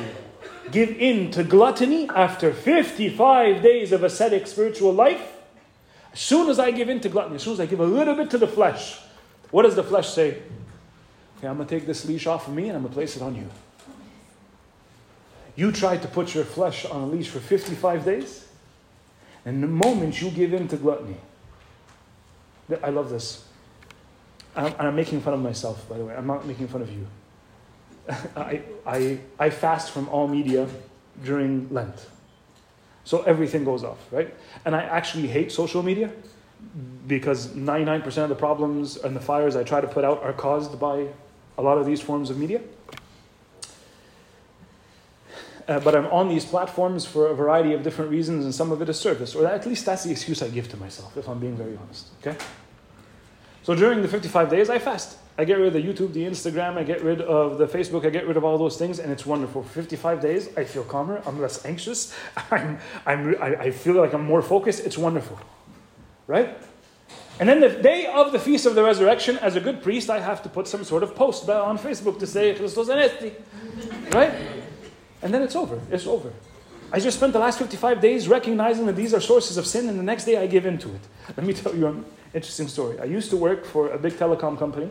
give 0.71 0.91
in 0.91 1.31
to 1.33 1.45
gluttony 1.45 2.09
after 2.09 2.53
55 2.53 3.63
days 3.63 3.93
of 3.93 4.05
ascetic 4.05 4.47
spiritual 4.47 4.93
life, 4.93 5.37
as 6.13 6.21
soon 6.21 6.49
as 6.51 6.59
I 6.59 6.71
give 6.71 6.89
in 6.89 7.01
to 7.01 7.09
gluttony, 7.09 7.37
as 7.37 7.43
soon 7.43 7.55
as 7.55 7.61
I 7.61 7.67
give 7.67 7.81
a 7.81 7.87
little 7.87 8.15
bit 8.15 8.31
to 8.31 8.39
the 8.39 8.47
flesh, 8.47 8.99
what 9.51 9.63
does 9.63 9.75
the 9.75 9.83
flesh 9.83 10.11
say? 10.11 10.43
Okay, 11.39 11.49
I'm 11.49 11.57
going 11.57 11.69
to 11.69 11.79
take 11.79 11.87
this 11.87 12.05
leash 12.05 12.27
off 12.27 12.49
of 12.49 12.55
me 12.55 12.69
and 12.69 12.77
I'm 12.77 12.83
going 12.83 12.93
to 12.93 12.95
place 12.95 13.17
it 13.17 13.23
on 13.23 13.35
you. 13.35 13.49
You 15.57 15.73
tried 15.73 16.03
to 16.03 16.09
put 16.09 16.35
your 16.35 16.45
flesh 16.45 16.85
on 16.87 17.03
a 17.03 17.07
leash 17.07 17.29
for 17.29 17.41
55 17.41 18.05
days, 18.05 18.49
and 19.45 19.63
the 19.63 19.67
moment 19.67 20.23
you 20.23 20.31
give 20.31 20.55
in 20.55 20.69
to 20.69 20.77
gluttony, 20.77 21.17
I 22.83 22.89
love 22.91 23.11
this. 23.11 23.45
And 24.55 24.75
I'm 24.79 24.97
making 24.97 25.21
fun 25.21 25.35
of 25.35 25.41
myself, 25.41 25.89
by 25.89 25.99
the 25.99 26.05
way. 26.05 26.15
I'm 26.15 26.27
not 26.27 26.47
making 26.47 26.69
fun 26.69 26.83
of 26.83 26.91
you. 26.91 27.07
I, 28.37 28.63
I, 28.87 29.19
I 29.39 29.51
fast 29.51 29.91
from 29.91 30.09
all 30.09 30.29
media 30.29 30.69
during 31.25 31.73
Lent. 31.73 32.07
So 33.05 33.23
everything 33.23 33.65
goes 33.65 33.85
off, 33.85 33.99
right? 34.11 34.33
And 34.65 34.77
I 34.77 34.83
actually 34.83 35.29
hate 35.29 35.51
social 35.51 35.83
media 35.83 36.11
because 37.07 37.49
99% 37.49 38.07
of 38.19 38.29
the 38.29 38.35
problems 38.35 38.97
and 38.97 39.17
the 39.17 39.21
fires 39.21 39.57
I 39.57 39.65
try 39.65 39.81
to 39.81 39.89
put 39.89 40.05
out 40.05 40.23
are 40.23 40.33
caused 40.33 40.79
by 40.79 41.09
a 41.59 41.63
lot 41.63 41.79
of 41.79 41.87
these 41.87 42.01
forms 42.01 42.31
of 42.31 42.39
media. 42.39 42.61
Uh, 45.69 45.79
but 45.81 45.95
I'm 45.95 46.07
on 46.07 46.29
these 46.29 46.45
platforms 46.45 47.07
for 47.07 47.29
a 47.29 47.35
variety 47.35 47.73
of 47.73 47.83
different 47.83 48.11
reasons, 48.11 48.45
and 48.45 48.55
some 48.55 48.73
of 48.73 48.83
it 48.83 48.89
is 48.89 48.99
service, 48.99 49.35
or 49.35 49.47
at 49.47 49.65
least 49.65 49.87
that's 49.87 50.03
the 50.03 50.11
excuse 50.11 50.43
I 50.43 50.49
give 50.49 50.69
to 50.71 50.77
myself, 50.77 51.17
if 51.17 51.29
I'm 51.29 51.39
being 51.39 51.57
very 51.57 51.77
honest. 51.77 52.09
Okay? 52.21 52.37
So 53.63 53.75
during 53.75 54.03
the 54.03 54.09
55 54.09 54.51
days, 54.51 54.71
I 54.71 54.79
fast. 54.79 55.19
I 55.39 55.45
get 55.45 55.59
rid 55.59 55.69
of 55.69 55.73
the 55.73 55.83
YouTube, 55.83 56.13
the 56.13 56.25
Instagram, 56.25 56.77
I 56.77 56.83
get 56.83 57.03
rid 57.03 57.23
of 57.23 57.57
the 57.57 57.67
Facebook, 57.67 58.05
I 58.05 58.11
get 58.11 58.27
rid 58.27 58.37
of 58.37 58.45
all 58.45 58.59
those 58.59 58.77
things, 58.77 58.99
and 58.99 59.11
it's 59.11 59.25
wonderful. 59.25 59.63
For 59.63 59.71
55 59.71 60.21
days, 60.21 60.51
I 60.59 60.65
feel 60.65 60.85
calmer, 60.85 61.23
I'm 61.25 61.41
less 61.41 61.65
anxious, 61.65 62.15
I'm, 62.51 62.79
I'm, 63.07 63.37
I 63.41 63.71
feel 63.71 63.95
like 63.95 64.13
I'm 64.13 64.25
more 64.25 64.43
focused. 64.43 64.85
It's 64.85 64.99
wonderful. 64.99 65.39
Right? 66.27 66.57
And 67.41 67.49
then 67.49 67.61
the 67.61 67.71
day 67.71 68.07
of 68.07 68.31
the 68.31 68.39
Feast 68.39 68.67
of 68.67 68.75
the 68.75 68.83
Resurrection, 68.83 69.39
as 69.39 69.57
a 69.57 69.61
good 69.61 69.83
priest, 69.83 70.11
I 70.11 70.21
have 70.21 70.43
to 70.43 70.49
put 70.49 70.69
some 70.69 70.85
sort 70.85 71.03
of 71.03 71.15
post 71.15 71.49
on 71.49 71.79
Facebook 71.79 72.19
to 72.19 72.27
say, 72.27 72.55
Christos 72.55 72.89
anesti. 72.89 73.33
Right? 74.13 74.35
And 75.23 75.33
then 75.33 75.43
it's 75.43 75.57
over. 75.57 75.81
It's 75.91 76.07
over. 76.07 76.31
I 76.93 77.01
just 77.01 77.17
spent 77.17 77.33
the 77.33 77.39
last 77.39 77.59
55 77.59 78.03
days 78.03 78.29
recognizing 78.29 78.85
that 78.85 78.97
these 78.97 79.15
are 79.15 79.21
sources 79.21 79.57
of 79.57 79.67
sin, 79.67 79.89
and 79.89 79.99
the 79.99 80.03
next 80.03 80.27
day 80.27 80.37
I 80.37 80.47
give 80.47 80.67
in 80.67 80.77
to 80.79 80.89
it. 80.89 81.01
Let 81.37 81.47
me 81.47 81.55
tell 81.55 81.75
you 81.75 81.87
an 81.87 82.05
interesting 82.35 82.69
story. 82.69 82.99
I 82.99 83.05
used 83.05 83.31
to 83.31 83.37
work 83.37 83.65
for 83.65 83.91
a 83.91 83.99
big 83.99 84.15
telecom 84.15 84.59
company 84.59 84.91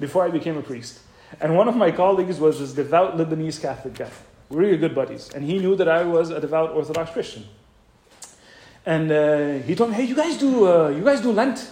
before 0.00 0.24
I 0.24 0.30
became 0.30 0.56
a 0.56 0.62
priest. 0.62 1.00
And 1.40 1.56
one 1.56 1.68
of 1.68 1.76
my 1.76 1.90
colleagues 1.90 2.38
was 2.38 2.58
this 2.58 2.72
devout 2.72 3.16
Lebanese 3.16 3.60
Catholic 3.60 3.94
guy. 3.94 4.10
We 4.48 4.56
Really 4.56 4.78
good 4.78 4.94
buddies. 4.94 5.30
And 5.34 5.44
he 5.44 5.58
knew 5.58 5.76
that 5.76 5.88
I 5.88 6.04
was 6.04 6.30
a 6.30 6.40
devout 6.40 6.70
Orthodox 6.70 7.10
Christian. 7.10 7.44
And 8.86 9.12
uh, 9.12 9.58
he 9.66 9.74
told 9.74 9.90
me, 9.90 9.96
hey, 9.96 10.04
you 10.04 10.16
guys 10.16 10.38
do, 10.38 10.66
uh, 10.66 10.88
you 10.88 11.04
guys 11.04 11.20
do 11.20 11.32
Lent? 11.32 11.70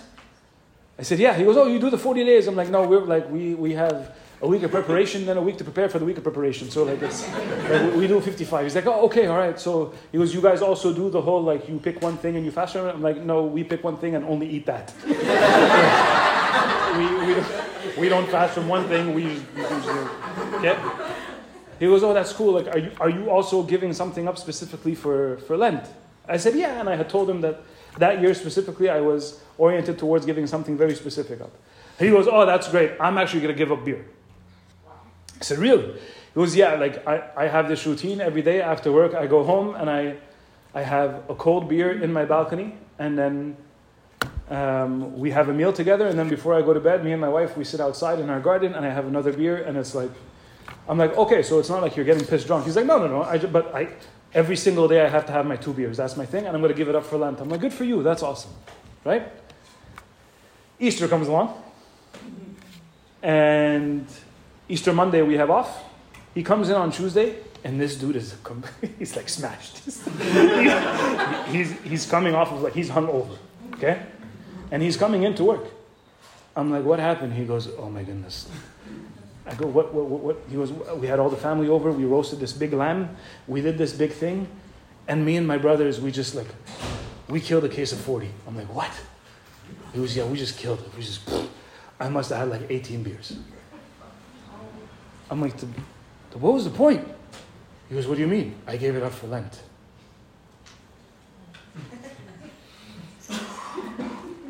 I 0.98 1.02
said, 1.02 1.18
yeah. 1.18 1.34
He 1.34 1.44
goes, 1.44 1.56
oh, 1.56 1.66
you 1.66 1.78
do 1.78 1.88
the 1.88 1.98
40 1.98 2.24
days. 2.24 2.46
I'm 2.46 2.56
like, 2.56 2.68
no, 2.68 2.86
we're 2.86 3.00
like, 3.00 3.30
we, 3.30 3.54
we 3.54 3.72
have 3.72 4.14
a 4.42 4.46
week 4.46 4.62
of 4.62 4.70
preparation, 4.70 5.24
then 5.24 5.36
a 5.38 5.42
week 5.42 5.56
to 5.58 5.64
prepare 5.64 5.88
for 5.88 5.98
the 5.98 6.04
week 6.04 6.18
of 6.18 6.22
preparation. 6.22 6.70
So 6.70 6.84
like 6.84 7.00
it's 7.00 7.26
like 7.70 7.94
we 7.94 8.06
do 8.06 8.20
55. 8.20 8.64
He's 8.64 8.74
like, 8.74 8.86
oh, 8.86 9.06
okay, 9.06 9.26
all 9.26 9.38
right. 9.38 9.58
So 9.58 9.94
he 10.12 10.18
goes, 10.18 10.34
you 10.34 10.42
guys 10.42 10.60
also 10.60 10.92
do 10.92 11.08
the 11.08 11.20
whole 11.20 11.42
like 11.42 11.68
you 11.68 11.78
pick 11.78 12.02
one 12.02 12.16
thing 12.18 12.36
and 12.36 12.44
you 12.44 12.50
fast 12.50 12.74
from 12.74 12.86
it. 12.86 12.94
I'm 12.94 13.02
like, 13.02 13.22
no, 13.22 13.44
we 13.44 13.64
pick 13.64 13.82
one 13.82 13.96
thing 13.96 14.14
and 14.14 14.24
only 14.24 14.48
eat 14.48 14.66
that. 14.66 14.92
we, 15.06 15.12
we, 17.26 17.34
don't, 17.34 17.98
we 17.98 18.08
don't 18.08 18.28
fast 18.28 18.54
from 18.54 18.68
one 18.68 18.86
thing. 18.88 19.14
We 19.14 19.22
usually 19.22 20.08
okay. 20.54 20.78
He 21.78 21.86
goes, 21.86 22.02
oh, 22.02 22.14
that's 22.14 22.32
cool. 22.32 22.52
Like, 22.52 22.68
are 22.68 22.78
you 22.78 22.90
are 23.00 23.10
you 23.10 23.30
also 23.30 23.62
giving 23.62 23.92
something 23.92 24.28
up 24.28 24.38
specifically 24.38 24.94
for 24.94 25.38
for 25.46 25.56
Lent? 25.56 25.84
I 26.28 26.36
said, 26.36 26.56
yeah, 26.56 26.80
and 26.80 26.88
I 26.88 26.96
had 26.96 27.08
told 27.08 27.30
him 27.30 27.40
that 27.40 27.62
that 27.98 28.20
year 28.20 28.34
specifically 28.34 28.90
I 28.90 29.00
was 29.00 29.40
oriented 29.56 29.98
towards 29.98 30.26
giving 30.26 30.46
something 30.46 30.76
very 30.76 30.94
specific 30.94 31.40
up. 31.40 31.52
He 31.98 32.10
goes, 32.10 32.28
oh, 32.28 32.44
that's 32.44 32.68
great. 32.68 32.92
I'm 33.00 33.16
actually 33.16 33.40
going 33.40 33.54
to 33.54 33.58
give 33.58 33.72
up 33.72 33.84
beer. 33.84 34.04
Said, 35.40 35.58
really? 35.58 35.92
He 35.92 36.34
goes, 36.34 36.56
yeah, 36.56 36.74
like 36.74 37.06
I, 37.06 37.30
I 37.36 37.46
have 37.46 37.68
this 37.68 37.86
routine 37.86 38.20
every 38.20 38.42
day 38.42 38.60
after 38.60 38.92
work. 38.92 39.14
I 39.14 39.26
go 39.26 39.44
home 39.44 39.74
and 39.74 39.88
I, 39.88 40.16
I 40.74 40.82
have 40.82 41.28
a 41.28 41.34
cold 41.34 41.68
beer 41.68 42.02
in 42.02 42.12
my 42.12 42.24
balcony 42.24 42.74
and 42.98 43.18
then 43.18 43.56
um, 44.50 45.18
we 45.18 45.30
have 45.30 45.48
a 45.48 45.52
meal 45.52 45.72
together. 45.72 46.06
And 46.06 46.18
then 46.18 46.28
before 46.28 46.54
I 46.54 46.62
go 46.62 46.72
to 46.72 46.80
bed, 46.80 47.04
me 47.04 47.12
and 47.12 47.20
my 47.20 47.28
wife, 47.28 47.56
we 47.56 47.64
sit 47.64 47.80
outside 47.80 48.18
in 48.18 48.30
our 48.30 48.40
garden 48.40 48.74
and 48.74 48.84
I 48.84 48.90
have 48.90 49.06
another 49.06 49.32
beer 49.32 49.62
and 49.62 49.76
it's 49.76 49.94
like, 49.94 50.10
I'm 50.88 50.98
like, 50.98 51.16
okay, 51.16 51.42
so 51.42 51.58
it's 51.58 51.68
not 51.68 51.82
like 51.82 51.96
you're 51.96 52.04
getting 52.04 52.26
pissed 52.26 52.46
drunk. 52.46 52.64
He's 52.64 52.76
like, 52.76 52.86
no, 52.86 52.98
no, 52.98 53.08
no. 53.08 53.22
I 53.22 53.38
just, 53.38 53.52
but 53.52 53.74
I, 53.74 53.88
every 54.34 54.56
single 54.56 54.86
day 54.88 55.04
I 55.04 55.08
have 55.08 55.26
to 55.26 55.32
have 55.32 55.46
my 55.46 55.56
two 55.56 55.72
beers. 55.72 55.96
That's 55.96 56.16
my 56.16 56.26
thing. 56.26 56.46
And 56.46 56.54
I'm 56.54 56.62
going 56.62 56.72
to 56.72 56.78
give 56.78 56.88
it 56.88 56.94
up 56.94 57.04
for 57.04 57.16
Lent. 57.16 57.40
I'm 57.40 57.48
like, 57.48 57.60
good 57.60 57.72
for 57.72 57.84
you. 57.84 58.02
That's 58.02 58.22
awesome. 58.22 58.52
Right? 59.04 59.26
Easter 60.78 61.08
comes 61.08 61.28
along. 61.28 61.62
And 63.22 64.06
Easter 64.68 64.92
Monday 64.92 65.22
we 65.22 65.34
have 65.36 65.50
off. 65.50 65.84
He 66.34 66.42
comes 66.42 66.68
in 66.68 66.74
on 66.74 66.90
Tuesday, 66.92 67.36
and 67.64 67.80
this 67.80 67.96
dude 67.96 68.16
is 68.16 68.36
he's 68.98 69.16
like 69.16 69.28
smashed. 69.28 69.78
he's, 71.48 71.72
he's 71.82 72.06
coming 72.06 72.34
off 72.34 72.52
of 72.52 72.62
like 72.62 72.74
he's 72.74 72.88
hung 72.88 73.08
over, 73.08 73.36
okay, 73.74 74.02
and 74.70 74.82
he's 74.82 74.96
coming 74.96 75.22
into 75.22 75.44
work. 75.44 75.64
I'm 76.54 76.70
like, 76.70 76.84
what 76.84 76.98
happened? 76.98 77.34
He 77.34 77.44
goes, 77.44 77.68
oh 77.78 77.90
my 77.90 78.02
goodness. 78.02 78.48
I 79.46 79.54
go, 79.54 79.66
what, 79.66 79.94
what, 79.94 80.06
what, 80.06 80.20
what? 80.22 80.36
He 80.48 80.56
goes, 80.56 80.72
we 80.72 81.06
had 81.06 81.20
all 81.20 81.30
the 81.30 81.36
family 81.36 81.68
over. 81.68 81.92
We 81.92 82.04
roasted 82.04 82.40
this 82.40 82.52
big 82.52 82.72
lamb. 82.72 83.16
We 83.46 83.60
did 83.60 83.78
this 83.78 83.92
big 83.92 84.12
thing, 84.12 84.48
and 85.06 85.24
me 85.24 85.36
and 85.36 85.46
my 85.46 85.58
brothers, 85.58 86.00
we 86.00 86.10
just 86.10 86.34
like, 86.34 86.48
we 87.28 87.40
killed 87.40 87.64
a 87.64 87.68
case 87.68 87.92
of 87.92 88.00
forty. 88.00 88.30
I'm 88.46 88.56
like, 88.56 88.74
what? 88.74 88.90
He 89.92 90.00
was, 90.00 90.16
yeah, 90.16 90.24
we 90.24 90.36
just 90.36 90.58
killed 90.58 90.80
it. 90.80 90.94
We 90.96 91.02
just, 91.02 91.28
I 91.98 92.08
must 92.08 92.30
have 92.30 92.40
had 92.40 92.60
like 92.60 92.70
18 92.70 93.02
beers. 93.02 93.36
I'm 95.30 95.40
like, 95.40 95.56
the, 95.56 95.66
the, 96.30 96.38
what 96.38 96.54
was 96.54 96.64
the 96.64 96.70
point? 96.70 97.06
He 97.88 97.94
goes, 97.94 98.06
what 98.06 98.16
do 98.16 98.20
you 98.20 98.28
mean? 98.28 98.54
I 98.66 98.76
gave 98.76 98.96
it 98.96 99.02
up 99.02 99.12
for 99.12 99.26
Lent. 99.26 99.62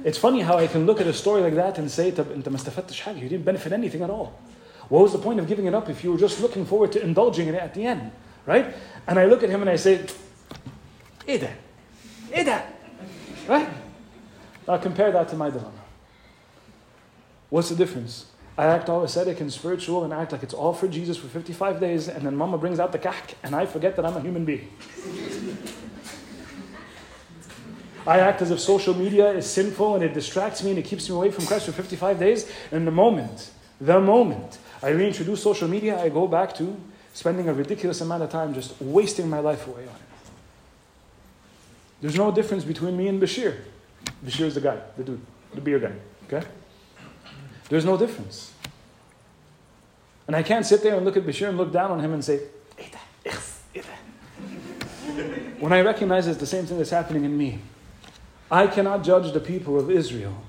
it's 0.05 0.19
funny 0.19 0.41
how 0.41 0.57
I 0.57 0.67
can 0.67 0.87
look 0.87 1.01
at 1.01 1.07
a 1.07 1.13
story 1.13 1.43
like 1.43 1.55
that 1.55 1.79
and 1.79 1.91
say, 1.91 2.07
you 2.07 2.13
didn't 2.13 3.45
benefit 3.45 3.73
anything 3.73 4.03
at 4.03 4.11
all. 4.11 4.39
What 4.89 5.03
was 5.03 5.13
the 5.13 5.19
point 5.19 5.41
of 5.41 5.49
giving 5.49 5.67
it 5.67 5.75
up 5.75 5.89
if 5.89 6.05
you 6.05 6.13
were 6.13 6.19
just 6.19 6.41
looking 6.41 6.65
forward 6.65 6.93
to 6.93 7.03
indulging 7.03 7.49
in 7.49 7.55
it 7.55 7.63
at 7.63 7.75
the 7.75 7.85
end? 7.85 8.13
Right? 8.47 8.75
And 9.07 9.19
I 9.19 9.27
look 9.27 9.43
at 9.43 9.51
him 9.51 9.61
and 9.63 9.71
I 9.71 9.77
say, 9.77 10.07
Ida, 11.29 11.53
Ida. 12.35 12.67
Right? 13.49 13.69
Now 14.69 14.77
compare 14.79 15.11
that 15.13 15.29
to 15.31 15.37
my 15.37 15.51
dilemma. 15.51 15.73
What's 17.51 17.69
the 17.69 17.77
difference? 17.77 18.27
I 18.59 18.67
act 18.67 18.89
all 18.89 19.03
ascetic 19.03 19.41
and 19.41 19.53
spiritual 19.53 20.05
and 20.05 20.13
act 20.13 20.33
like 20.33 20.43
it's 20.43 20.55
all 20.55 20.73
for 20.73 20.89
Jesus 20.89 21.17
for 21.17 21.29
55 21.29 21.79
days, 21.79 22.09
and 22.09 22.25
then 22.25 22.37
mama 22.37 22.57
brings 22.57 22.81
out 22.81 22.93
the 22.93 22.99
kahk, 22.99 23.35
and 23.43 23.55
I 23.55 23.67
forget 23.67 23.97
that 23.97 24.07
I'm 24.07 24.17
a 24.17 24.21
human 24.21 24.45
being. 24.45 24.71
I 28.07 28.21
act 28.21 28.41
as 28.41 28.51
if 28.53 28.61
social 28.61 28.95
media 28.95 29.33
is 29.33 29.51
sinful 29.51 29.97
and 29.97 30.05
it 30.05 30.15
distracts 30.15 30.63
me 30.63 30.71
and 30.71 30.79
it 30.79 30.85
keeps 30.85 31.09
me 31.09 31.17
away 31.17 31.33
from 31.33 31.45
Christ 31.45 31.67
for 31.67 31.73
55 31.73 32.21
days. 32.21 32.49
And 32.71 32.87
the 32.87 32.93
moment, 32.93 33.51
the 33.81 34.01
moment 34.01 34.59
I 34.81 34.91
reintroduce 34.91 35.43
social 35.43 35.67
media, 35.67 36.01
I 36.01 36.09
go 36.09 36.29
back 36.29 36.55
to 36.57 36.77
spending 37.15 37.49
a 37.49 37.53
ridiculous 37.53 38.01
amount 38.01 38.23
of 38.23 38.31
time 38.31 38.55
just 38.55 38.81
wasting 38.81 39.29
my 39.29 39.41
life 39.41 39.67
away 39.67 39.83
on 39.83 39.89
it. 39.89 40.01
There's 42.01 42.17
no 42.17 42.31
difference 42.31 42.63
between 42.63 42.97
me 42.97 43.09
and 43.09 43.21
Bashir. 43.21 43.57
Bashir 44.25 44.47
is 44.47 44.55
the 44.55 44.61
guy, 44.61 44.79
the 44.97 45.03
dude, 45.03 45.21
the 45.55 45.61
beer 45.61 45.81
guy. 45.81 45.93
Okay? 46.27 46.47
There's 47.69 47.85
no 47.85 47.97
difference. 47.97 48.53
And 50.27 50.35
I 50.35 50.43
can't 50.43 50.67
sit 50.67 50.83
there 50.83 50.97
and 50.97 51.05
look 51.05 51.17
at 51.17 51.25
Bashir 51.25 51.49
and 51.49 51.57
look 51.57 51.73
down 51.73 51.91
on 51.91 52.01
him 52.01 52.13
and 52.13 52.25
say, 52.25 52.41
when 55.61 55.73
I 55.73 55.81
recognize 55.81 56.27
it's 56.27 56.39
the 56.39 56.47
same 56.47 56.67
thing 56.67 56.79
that's 56.79 56.91
happening 56.91 57.25
in 57.25 57.37
me. 57.37 57.61
I 58.51 58.67
cannot 58.67 59.03
judge 59.03 59.33
the 59.33 59.41
people 59.41 59.79
of 59.79 59.91
Israel 59.91 60.43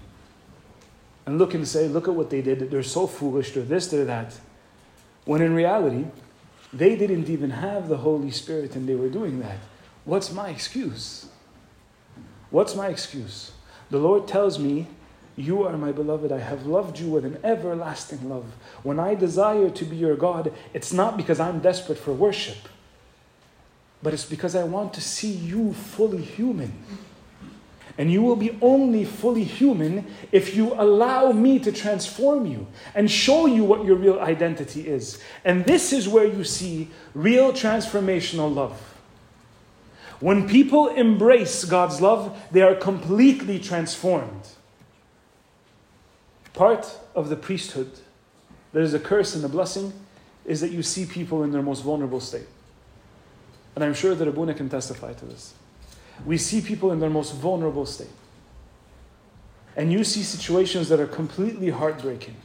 and 1.26 1.38
look 1.38 1.53
and 1.53 1.68
say, 1.68 1.88
look 1.88 2.07
at 2.07 2.13
what 2.13 2.30
they 2.30 2.41
did. 2.41 2.72
They're 2.72 2.84
so 2.84 3.07
foolish, 3.07 3.53
they're 3.53 3.63
this, 3.63 3.88
they're 3.88 4.05
that. 4.05 4.39
When 5.26 5.41
in 5.41 5.53
reality, 5.53 6.05
they 6.72 6.95
didn't 6.95 7.30
even 7.30 7.51
have 7.51 7.88
the 7.88 7.97
Holy 7.97 8.32
Spirit 8.32 8.76
and 8.76 8.88
they 8.88 8.95
were 8.95 9.09
doing 9.09 9.39
that. 9.39 9.57
What's 10.05 10.32
my 10.32 10.49
excuse? 10.49 11.28
What's 12.49 12.76
my 12.76 12.88
excuse? 12.88 13.51
The 13.89 13.97
Lord 13.97 14.28
tells 14.28 14.59
me 14.59 14.88
you 15.38 15.63
are 15.63 15.77
my 15.77 15.91
beloved. 15.91 16.31
I 16.31 16.39
have 16.39 16.65
loved 16.65 16.99
you 16.99 17.09
with 17.09 17.23
an 17.23 17.38
everlasting 17.43 18.27
love. 18.27 18.45
When 18.81 18.99
I 18.99 19.13
desire 19.13 19.69
to 19.69 19.85
be 19.85 19.95
your 19.95 20.15
God, 20.15 20.51
it's 20.73 20.91
not 20.91 21.15
because 21.15 21.39
I'm 21.39 21.59
desperate 21.59 21.99
for 21.99 22.11
worship, 22.11 22.57
but 24.01 24.13
it's 24.15 24.25
because 24.25 24.55
I 24.55 24.63
want 24.63 24.95
to 24.95 25.01
see 25.01 25.31
you 25.31 25.73
fully 25.73 26.23
human. 26.23 26.73
And 27.99 28.11
you 28.11 28.23
will 28.23 28.35
be 28.35 28.57
only 28.61 29.05
fully 29.05 29.43
human 29.43 30.07
if 30.31 30.55
you 30.55 30.73
allow 30.73 31.31
me 31.31 31.59
to 31.59 31.71
transform 31.71 32.47
you 32.47 32.67
and 32.95 33.09
show 33.09 33.45
you 33.45 33.63
what 33.63 33.85
your 33.85 33.95
real 33.95 34.19
identity 34.19 34.88
is. 34.88 35.21
And 35.45 35.65
this 35.65 35.93
is 35.93 36.07
where 36.07 36.25
you 36.25 36.43
see 36.43 36.89
real 37.13 37.53
transformational 37.53 38.53
love. 38.53 38.79
When 40.19 40.47
people 40.47 40.89
embrace 40.89 41.63
God's 41.63 42.01
love, 42.01 42.35
they 42.51 42.61
are 42.63 42.75
completely 42.75 43.59
transformed 43.59 44.47
part 46.57 46.97
of 47.13 47.29
the 47.29 47.35
priesthood 47.35 47.91
that 48.73 48.81
is 48.81 48.93
a 48.95 48.99
curse 48.99 49.35
and 49.35 49.45
a 49.45 49.47
blessing 49.47 49.93
is 50.43 50.59
that 50.59 50.71
you 50.71 50.81
see 50.81 51.05
people 51.05 51.43
in 51.43 51.51
their 51.51 51.61
most 51.61 51.83
vulnerable 51.83 52.19
state. 52.19 52.47
And 53.75 53.83
I'm 53.83 53.93
sure 53.93 54.15
that 54.15 54.27
Abuna 54.27 54.55
can 54.55 54.67
testify 54.67 55.13
to 55.13 55.25
this. 55.25 55.53
We 56.25 56.39
see 56.39 56.61
people 56.61 56.91
in 56.91 56.99
their 56.99 57.11
most 57.11 57.35
vulnerable 57.35 57.85
state. 57.85 58.09
And 59.75 59.93
you 59.93 60.03
see 60.03 60.23
situations 60.23 60.89
that 60.89 60.99
are 60.99 61.05
completely 61.05 61.69
heartbreaking. 61.69 62.35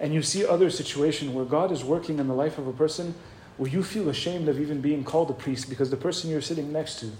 And 0.00 0.14
you 0.14 0.22
see 0.22 0.46
other 0.46 0.70
situations 0.70 1.30
where 1.30 1.44
God 1.44 1.70
is 1.70 1.84
working 1.84 2.18
in 2.18 2.26
the 2.26 2.34
life 2.34 2.56
of 2.56 2.66
a 2.66 2.72
person 2.72 3.14
where 3.58 3.70
you 3.70 3.82
feel 3.82 4.08
ashamed 4.08 4.48
of 4.48 4.58
even 4.58 4.80
being 4.80 5.04
called 5.04 5.28
a 5.28 5.34
priest 5.34 5.68
because 5.68 5.90
the 5.90 5.96
person 5.98 6.30
you're 6.30 6.40
sitting 6.40 6.72
next 6.72 7.00
to 7.00 7.10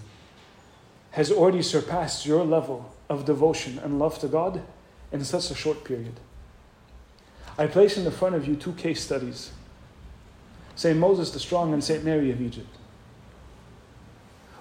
has 1.10 1.30
already 1.30 1.60
surpassed 1.60 2.24
your 2.24 2.42
level 2.42 2.90
of 3.10 3.26
devotion 3.26 3.78
and 3.80 3.98
love 3.98 4.18
to 4.20 4.28
God 4.28 4.62
in 5.12 5.24
such 5.24 5.50
a 5.50 5.54
short 5.54 5.84
period. 5.84 6.18
I 7.58 7.66
place 7.66 7.96
in 7.96 8.04
the 8.04 8.10
front 8.10 8.34
of 8.34 8.46
you 8.46 8.56
two 8.56 8.72
case 8.72 9.02
studies 9.02 9.52
St. 10.74 10.98
Moses 10.98 11.30
the 11.30 11.38
Strong 11.38 11.74
and 11.74 11.84
St. 11.84 12.02
Mary 12.02 12.30
of 12.30 12.40
Egypt. 12.40 12.74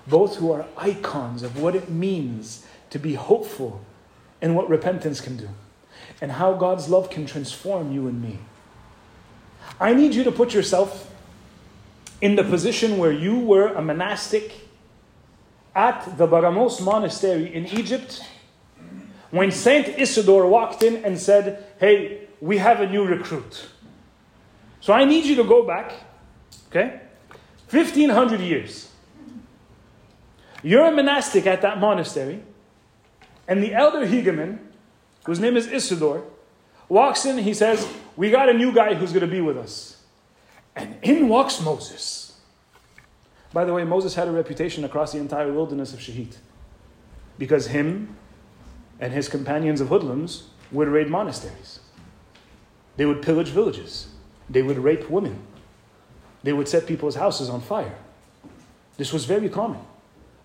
Both 0.07 0.35
who 0.35 0.51
are 0.51 0.65
icons 0.77 1.41
of 1.41 1.61
what 1.61 1.75
it 1.75 1.89
means 1.89 2.65
to 2.89 2.99
be 2.99 3.13
hopeful 3.13 3.81
and 4.41 4.55
what 4.55 4.67
repentance 4.69 5.21
can 5.21 5.37
do, 5.37 5.47
and 6.19 6.33
how 6.33 6.53
God's 6.53 6.89
love 6.89 7.09
can 7.09 7.25
transform 7.25 7.91
you 7.91 8.07
and 8.07 8.21
me. 8.21 8.39
I 9.79 9.93
need 9.93 10.13
you 10.13 10.23
to 10.23 10.31
put 10.31 10.53
yourself 10.53 11.09
in 12.19 12.35
the 12.35 12.43
position 12.43 12.97
where 12.97 13.11
you 13.11 13.39
were 13.39 13.67
a 13.67 13.81
monastic 13.81 14.53
at 15.75 16.17
the 16.17 16.27
Baramos 16.27 16.81
monastery 16.83 17.53
in 17.53 17.65
Egypt 17.67 18.21
when 19.31 19.51
Saint 19.51 19.87
Isidore 19.87 20.47
walked 20.47 20.83
in 20.83 21.03
and 21.03 21.19
said, 21.19 21.65
Hey, 21.79 22.27
we 22.39 22.57
have 22.57 22.81
a 22.81 22.87
new 22.87 23.05
recruit. 23.05 23.67
So 24.81 24.93
I 24.93 25.05
need 25.05 25.25
you 25.25 25.35
to 25.35 25.43
go 25.43 25.65
back, 25.65 25.93
okay? 26.67 27.01
1500 27.69 28.39
years. 28.41 28.89
You're 30.63 30.85
a 30.85 30.91
monastic 30.91 31.47
at 31.47 31.61
that 31.61 31.79
monastery, 31.79 32.43
and 33.47 33.63
the 33.63 33.73
elder 33.73 34.05
Hegumen, 34.05 34.59
whose 35.25 35.39
name 35.39 35.57
is 35.57 35.67
Isidore, 35.67 36.23
walks 36.89 37.25
in, 37.25 37.37
he 37.37 37.53
says, 37.53 37.87
We 38.15 38.29
got 38.29 38.49
a 38.49 38.53
new 38.53 38.71
guy 38.71 38.93
who's 38.93 39.11
going 39.11 39.21
to 39.21 39.31
be 39.31 39.41
with 39.41 39.57
us. 39.57 40.03
And 40.75 40.97
in 41.01 41.27
walks 41.27 41.61
Moses. 41.61 42.39
By 43.53 43.65
the 43.65 43.73
way, 43.73 43.83
Moses 43.83 44.15
had 44.15 44.27
a 44.27 44.31
reputation 44.31 44.85
across 44.85 45.11
the 45.11 45.19
entire 45.19 45.51
wilderness 45.51 45.93
of 45.93 45.99
Shahid. 45.99 46.37
Because 47.37 47.67
him 47.67 48.15
and 49.01 49.11
his 49.11 49.27
companions 49.27 49.81
of 49.81 49.89
hoodlums 49.89 50.43
would 50.71 50.87
raid 50.87 51.09
monasteries. 51.09 51.79
They 52.95 53.05
would 53.05 53.21
pillage 53.21 53.49
villages. 53.49 54.07
They 54.49 54.61
would 54.61 54.77
rape 54.77 55.09
women. 55.09 55.39
They 56.43 56.53
would 56.53 56.67
set 56.67 56.85
people's 56.85 57.15
houses 57.15 57.49
on 57.49 57.61
fire. 57.61 57.95
This 58.97 59.11
was 59.11 59.25
very 59.25 59.49
common. 59.49 59.81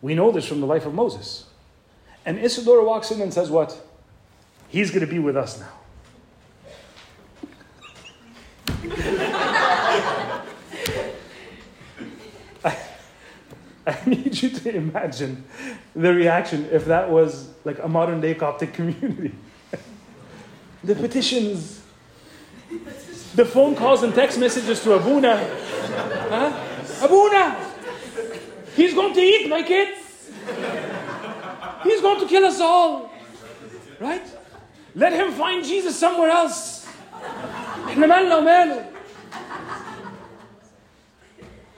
We 0.00 0.14
know 0.14 0.32
this 0.32 0.46
from 0.46 0.60
the 0.60 0.66
life 0.66 0.86
of 0.86 0.94
Moses. 0.94 1.44
And 2.24 2.38
Isidore 2.38 2.84
walks 2.84 3.10
in 3.10 3.20
and 3.20 3.32
says, 3.32 3.50
What? 3.50 3.80
He's 4.68 4.90
going 4.90 5.06
to 5.06 5.06
be 5.06 5.18
with 5.18 5.36
us 5.36 5.60
now. 5.60 5.72
I 13.88 13.96
need 14.04 14.42
you 14.42 14.50
to 14.50 14.74
imagine 14.74 15.44
the 15.94 16.12
reaction 16.12 16.68
if 16.72 16.86
that 16.86 17.08
was 17.08 17.48
like 17.64 17.78
a 17.78 17.88
modern 17.88 18.20
day 18.20 18.34
Coptic 18.34 18.72
community. 18.74 19.32
the 20.84 20.96
petitions, 20.96 21.82
the 23.36 23.44
phone 23.44 23.76
calls 23.76 24.02
and 24.02 24.12
text 24.12 24.40
messages 24.40 24.82
to 24.82 24.94
Abuna. 24.94 25.36
Huh? 25.36 27.04
Abuna! 27.04 27.56
He's 28.74 28.92
going 28.92 29.14
to 29.14 29.20
eat 29.20 29.48
my 29.48 29.62
kids! 29.62 30.32
He's 31.84 32.00
going 32.00 32.20
to 32.20 32.26
kill 32.26 32.44
us 32.44 32.60
all! 32.60 33.12
Right? 34.00 34.26
Let 34.96 35.12
him 35.12 35.30
find 35.32 35.64
Jesus 35.64 35.96
somewhere 35.96 36.30
else. 36.30 36.88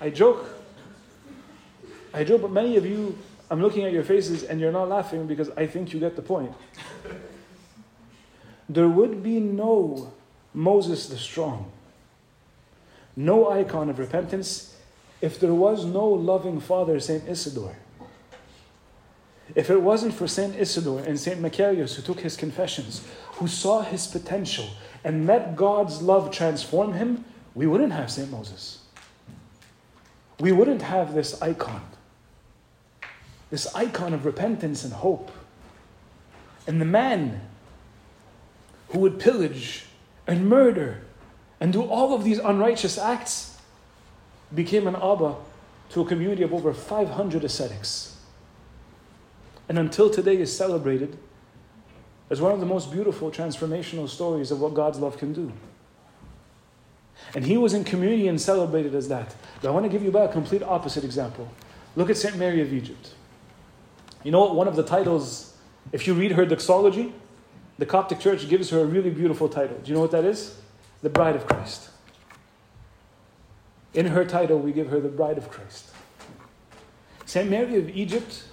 I 0.01 0.11
joke. 0.11 0.58
I 2.13 2.25
joke, 2.25 2.43
but 2.43 2.51
many 2.51 2.77
of 2.77 2.87
you, 2.87 3.17
I'm 3.51 3.61
looking 3.61 3.85
at 3.85 3.93
your 3.93 4.05
faces 4.05 4.43
and 4.43 4.61
you're 4.61 4.73
not 4.73 4.89
laughing 4.89 5.27
because 5.27 5.51
I 5.57 5.67
think 5.67 5.93
you 5.93 6.01
get 6.01 6.17
the 6.17 6.23
point. 6.23 6.53
There 8.69 8.89
would 8.89 9.23
be 9.23 9.41
no 9.41 10.13
Moses 10.53 11.09
the 11.09 11.19
Strong, 11.19 11.71
no 13.17 13.51
icon 13.51 13.89
of 13.89 13.99
repentance, 13.99 14.77
if 15.21 15.41
there 15.41 15.55
was 15.55 15.85
no 15.85 16.07
loving 16.07 16.61
father, 16.61 17.01
Saint 17.01 17.29
Isidore. 17.29 17.77
If 19.55 19.71
it 19.71 19.81
wasn't 19.81 20.15
for 20.15 20.29
Saint 20.29 20.57
Isidore 20.57 21.01
and 21.01 21.19
Saint 21.19 21.41
Macarius 21.41 21.95
who 21.95 22.03
took 22.03 22.21
his 22.21 22.37
confessions, 22.37 23.07
who 23.35 23.49
saw 23.49 23.83
his 23.83 24.07
potential 24.07 24.69
and 25.03 25.27
let 25.27 25.57
God's 25.57 26.03
love 26.03 26.31
transform 26.31 26.93
him, 26.93 27.25
we 27.55 27.67
wouldn't 27.67 27.93
have 27.93 28.11
Saint 28.11 28.31
Moses. 28.31 28.81
We 30.39 30.53
wouldn't 30.53 30.83
have 30.83 31.15
this 31.15 31.41
icon. 31.41 31.83
This 33.51 33.75
icon 33.75 34.13
of 34.13 34.25
repentance 34.25 34.85
and 34.85 34.93
hope. 34.93 35.31
And 36.67 36.81
the 36.81 36.85
man 36.85 37.41
who 38.89 38.99
would 39.01 39.19
pillage 39.19 39.87
and 40.27 40.49
murder 40.49 41.03
and 41.61 41.73
do 41.73 41.83
all 41.83 42.15
of 42.15 42.25
these 42.25 42.39
unrighteous 42.39 42.99
acts 42.99 43.59
became 44.55 44.87
an 44.87 44.97
Abba 44.97 45.37
to 45.91 46.01
a 46.03 46.05
community 46.05 46.43
of 46.43 46.53
over 46.53 46.73
500 46.73 47.45
ascetics. 47.45 48.17
And 49.69 49.79
until 49.79 50.11
today 50.11 50.37
is 50.37 50.55
celebrated 50.55 51.19
as 52.31 52.41
one 52.41 52.53
of 52.53 52.61
the 52.61 52.67
most 52.67 52.93
beautiful 52.93 53.31
transformational 53.31 54.09
stories 54.09 54.51
of 54.51 54.61
what 54.61 54.75
God's 54.75 54.99
love 54.99 55.17
can 55.17 55.33
do. 55.33 55.53
And 57.35 57.45
he 57.45 57.57
was 57.57 57.75
in 57.75 57.85
community 57.85 58.29
and 58.29 58.41
celebrated 58.41 58.95
as 58.95 59.09
that. 59.09 59.35
But 59.61 59.69
I 59.69 59.71
want 59.73 59.85
to 59.85 59.91
give 59.91 60.03
you 60.03 60.17
a 60.17 60.29
complete 60.29 60.63
opposite 60.63 61.05
example. 61.05 61.49
Look 61.97 62.11
at 62.11 62.17
St. 62.17 62.37
Mary 62.37 62.61
of 62.61 62.73
Egypt. 62.73 63.15
You 64.25 64.33
know 64.33 64.41
what? 64.41 64.55
One 64.55 64.69
of 64.69 64.77
the 64.77 64.83
titles, 64.83 65.57
if 65.93 66.07
you 66.07 66.15
read 66.15 66.33
her 66.33 66.45
doxology, 66.45 67.15
the 67.79 67.87
Coptic 67.87 68.19
Church 68.19 68.49
gives 68.49 68.71
her 68.71 68.81
a 68.81 68.85
really 68.85 69.11
beautiful 69.11 69.49
title. 69.49 69.79
Do 69.79 69.89
you 69.89 69.95
know 69.95 70.01
what 70.01 70.11
that 70.11 70.25
is? 70.25 70.59
The 71.03 71.09
Bride 71.09 71.37
of 71.37 71.47
Christ. 71.47 71.91
In 73.95 74.07
her 74.07 74.25
title, 74.25 74.59
we 74.59 74.73
give 74.73 74.89
her 74.89 75.01
the 75.01 75.09
Bride 75.09 75.39
of 75.39 75.51
Christ. 75.51 75.87
St. 77.25 77.49
Mary 77.49 77.77
of 77.77 77.89
Egypt 77.91 78.45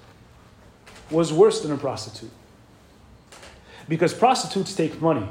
was 1.10 1.34
worse 1.34 1.62
than 1.62 1.72
a 1.72 1.78
prostitute. 1.78 2.32
Because 3.88 4.14
prostitutes 4.14 4.76
take 4.76 5.02
money 5.02 5.28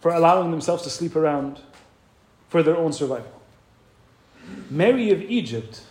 for 0.00 0.12
allowing 0.12 0.50
themselves 0.50 0.82
to 0.82 0.90
sleep 0.90 1.16
around 1.16 1.60
for 2.48 2.62
their 2.62 2.76
own 2.76 2.92
survival. 2.92 3.32
Mary 4.70 5.10
of 5.10 5.20
Egypt 5.22 5.82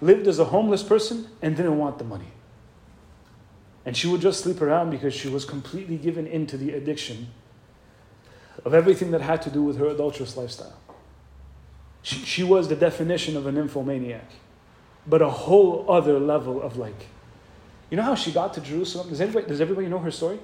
lived 0.00 0.26
as 0.26 0.38
a 0.38 0.46
homeless 0.46 0.82
person 0.82 1.28
and 1.42 1.56
didn't 1.56 1.78
want 1.78 1.98
the 1.98 2.04
money. 2.04 2.32
And 3.86 3.96
she 3.96 4.06
would 4.06 4.20
just 4.20 4.42
sleep 4.42 4.62
around 4.62 4.90
because 4.90 5.14
she 5.14 5.28
was 5.28 5.44
completely 5.44 5.96
given 5.96 6.26
into 6.26 6.56
the 6.56 6.72
addiction 6.72 7.28
of 8.64 8.72
everything 8.72 9.10
that 9.10 9.20
had 9.20 9.42
to 9.42 9.50
do 9.50 9.62
with 9.62 9.78
her 9.78 9.86
adulterous 9.88 10.36
lifestyle. 10.36 10.76
She, 12.02 12.16
she 12.16 12.42
was 12.42 12.68
the 12.68 12.76
definition 12.76 13.36
of 13.36 13.46
a 13.46 13.52
nymphomaniac, 13.52 14.30
but 15.06 15.22
a 15.22 15.30
whole 15.30 15.86
other 15.88 16.18
level 16.18 16.62
of 16.62 16.76
like. 16.76 17.06
You 17.90 17.96
know 17.96 18.02
how 18.02 18.14
she 18.14 18.32
got 18.32 18.54
to 18.54 18.60
Jerusalem? 18.60 19.08
Does 19.08 19.20
everybody, 19.20 19.46
does 19.46 19.60
everybody 19.60 19.88
know 19.88 19.98
her 19.98 20.10
story? 20.10 20.38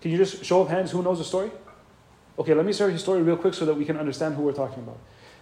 Can 0.00 0.10
you 0.10 0.18
just 0.18 0.44
show 0.44 0.60
of 0.60 0.68
hands 0.68 0.90
who 0.90 1.02
knows 1.02 1.18
the 1.18 1.24
story? 1.24 1.50
Okay, 2.38 2.54
let 2.54 2.66
me 2.66 2.72
share 2.72 2.90
her 2.90 2.98
story 2.98 3.22
real 3.22 3.36
quick 3.36 3.54
so 3.54 3.64
that 3.64 3.74
we 3.74 3.84
can 3.84 3.96
understand 3.96 4.34
who 4.34 4.42
we're 4.42 4.52
talking 4.52 4.82
about. 4.82 4.98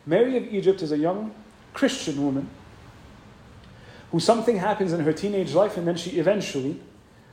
Mary 0.06 0.36
of 0.36 0.44
Egypt 0.52 0.82
is 0.82 0.92
a 0.92 0.98
young 0.98 1.34
Christian 1.74 2.22
woman 2.24 2.48
who 4.10 4.20
something 4.20 4.56
happens 4.56 4.92
in 4.92 5.00
her 5.00 5.12
teenage 5.12 5.52
life 5.52 5.76
and 5.76 5.86
then 5.86 5.96
she 5.96 6.18
eventually 6.18 6.80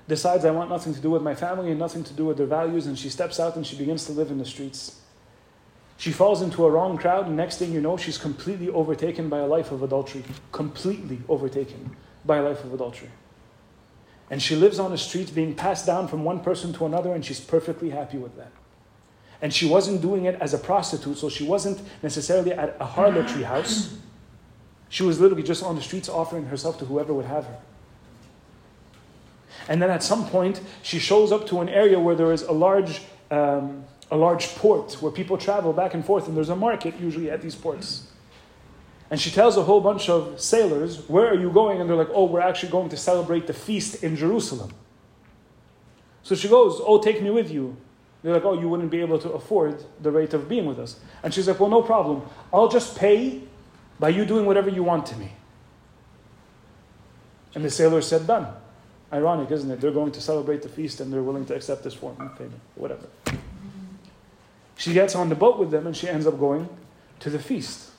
decides, 0.08 0.44
I 0.44 0.52
want 0.52 0.70
nothing 0.70 0.94
to 0.94 1.00
do 1.00 1.10
with 1.10 1.22
my 1.22 1.36
family 1.36 1.70
and 1.70 1.80
nothing 1.80 2.04
to 2.04 2.14
do 2.14 2.26
with 2.26 2.38
their 2.38 2.48
values, 2.48 2.86
and 2.88 3.00
she 3.00 3.10
steps 3.10 3.40
out 3.40 3.56
and 3.56 3.66
she 3.66 3.78
begins 3.78 4.06
to 4.08 4.12
live 4.12 4.30
in 4.30 4.40
the 4.40 4.46
streets. 4.46 5.00
She 5.98 6.12
falls 6.12 6.42
into 6.42 6.66
a 6.66 6.70
wrong 6.70 6.98
crowd, 6.98 7.28
and 7.28 7.38
next 7.38 7.58
thing 7.58 7.72
you 7.72 7.80
know, 7.80 7.96
she's 7.96 8.18
completely 8.18 8.70
overtaken 8.70 9.30
by 9.30 9.38
a 9.38 9.46
life 9.46 9.72
of 9.72 9.84
adultery. 9.84 10.24
Completely 10.52 11.20
overtaken 11.30 11.96
by 12.26 12.38
a 12.38 12.42
life 12.42 12.64
of 12.64 12.74
adultery. 12.74 13.10
And 14.32 14.42
she 14.42 14.56
lives 14.56 14.80
on 14.80 14.92
the 14.92 14.98
streets 14.98 15.30
being 15.30 15.54
passed 15.54 15.86
down 15.86 16.08
from 16.08 16.24
one 16.24 16.40
person 16.40 16.74
to 16.74 16.86
another, 16.86 17.14
and 17.14 17.24
she's 17.24 17.40
perfectly 17.40 17.92
happy 17.92 18.18
with 18.18 18.36
that. 18.36 18.52
And 19.42 19.54
she 19.54 19.68
wasn't 19.68 20.02
doing 20.02 20.26
it 20.26 20.36
as 20.42 20.54
a 20.54 20.58
prostitute, 20.58 21.18
so 21.18 21.30
she 21.30 21.44
wasn't 21.44 21.82
necessarily 22.02 22.52
at 22.52 22.76
a 22.80 22.86
harlotry 22.86 23.44
house. 23.44 23.96
She 24.92 25.02
was 25.02 25.20
literally 25.20 25.42
just 25.42 25.64
on 25.64 25.76
the 25.76 25.82
streets 25.82 26.08
offering 26.08 26.46
herself 26.46 26.78
to 26.80 26.86
whoever 26.86 27.14
would 27.14 27.26
have 27.26 27.46
her. 27.46 27.58
And 29.68 29.82
then 29.82 29.90
at 29.90 30.04
some 30.04 30.28
point, 30.28 30.62
she 30.84 31.00
shows 31.00 31.32
up 31.32 31.48
to 31.48 31.62
an 31.62 31.70
area 31.70 32.00
where 32.00 32.14
there 32.14 32.32
is 32.32 32.44
a 32.44 32.52
large 32.52 33.02
um, 33.32 33.86
a 34.12 34.18
large 34.18 34.54
port 34.56 35.02
where 35.02 35.12
people 35.12 35.38
travel 35.38 35.72
back 35.72 35.94
and 35.94 36.06
forth, 36.06 36.28
and 36.28 36.36
there's 36.36 36.50
a 36.50 36.56
market 36.56 37.00
usually 37.00 37.32
at 37.32 37.42
these 37.42 37.56
ports. 37.56 38.08
And 39.10 39.20
she 39.20 39.32
tells 39.32 39.56
a 39.56 39.64
whole 39.64 39.80
bunch 39.80 40.10
of 40.10 40.42
sailors, 40.42 41.08
Where 41.08 41.28
are 41.28 41.36
you 41.36 41.50
going? 41.52 41.80
And 41.80 41.90
they're 41.90 41.98
like, 41.98 42.12
Oh, 42.14 42.26
we're 42.26 42.42
actually 42.42 42.72
going 42.72 42.90
to 42.90 42.98
celebrate 42.98 43.48
the 43.48 43.54
feast 43.54 44.04
in 44.04 44.18
Jerusalem. 44.18 44.74
So 46.24 46.36
she 46.36 46.50
goes, 46.50 46.82
Oh, 46.86 47.02
take 47.02 47.22
me 47.22 47.30
with 47.30 47.50
you. 47.50 47.78
They're 48.24 48.34
like, 48.34 48.44
Oh, 48.44 48.60
you 48.60 48.68
wouldn't 48.68 48.92
be 48.92 49.00
able 49.00 49.20
to 49.20 49.32
afford 49.32 49.86
the 50.02 50.12
rate 50.12 50.34
of 50.34 50.50
being 50.50 50.66
with 50.66 50.80
us. 50.80 51.00
And 51.24 51.34
she's 51.34 51.48
like, 51.48 51.62
Well, 51.62 51.70
no 51.70 51.82
problem. 51.82 52.24
I'll 52.54 52.70
just 52.70 52.98
pay 52.98 53.42
by 54.02 54.10
you 54.10 54.26
doing 54.26 54.48
whatever 54.48 54.68
you 54.68 54.82
want 54.84 55.06
to 55.06 55.16
me. 55.16 55.32
And 57.54 57.64
the 57.64 57.70
sailors 57.70 58.08
said, 58.08 58.26
Done. 58.26 58.48
Ironic, 59.14 59.52
isn't 59.52 59.70
it? 59.70 59.80
They're 59.80 59.92
going 59.92 60.12
to 60.14 60.22
celebrate 60.22 60.64
the 60.64 60.70
feast 60.70 61.02
and 61.02 61.14
they're 61.14 61.22
willing 61.22 61.46
to 61.46 61.56
accept 61.56 61.84
this 61.84 61.94
form 61.94 62.20
of 62.20 62.36
payment, 62.38 62.60
whatever. 62.76 63.08
She 64.76 64.94
gets 64.94 65.16
on 65.16 65.30
the 65.30 65.36
boat 65.36 65.60
with 65.60 65.70
them 65.70 65.86
and 65.86 65.96
she 65.96 66.10
ends 66.10 66.26
up 66.26 66.40
going 66.40 66.68
to 67.20 67.30
the 67.30 67.38
feast. 67.38 67.92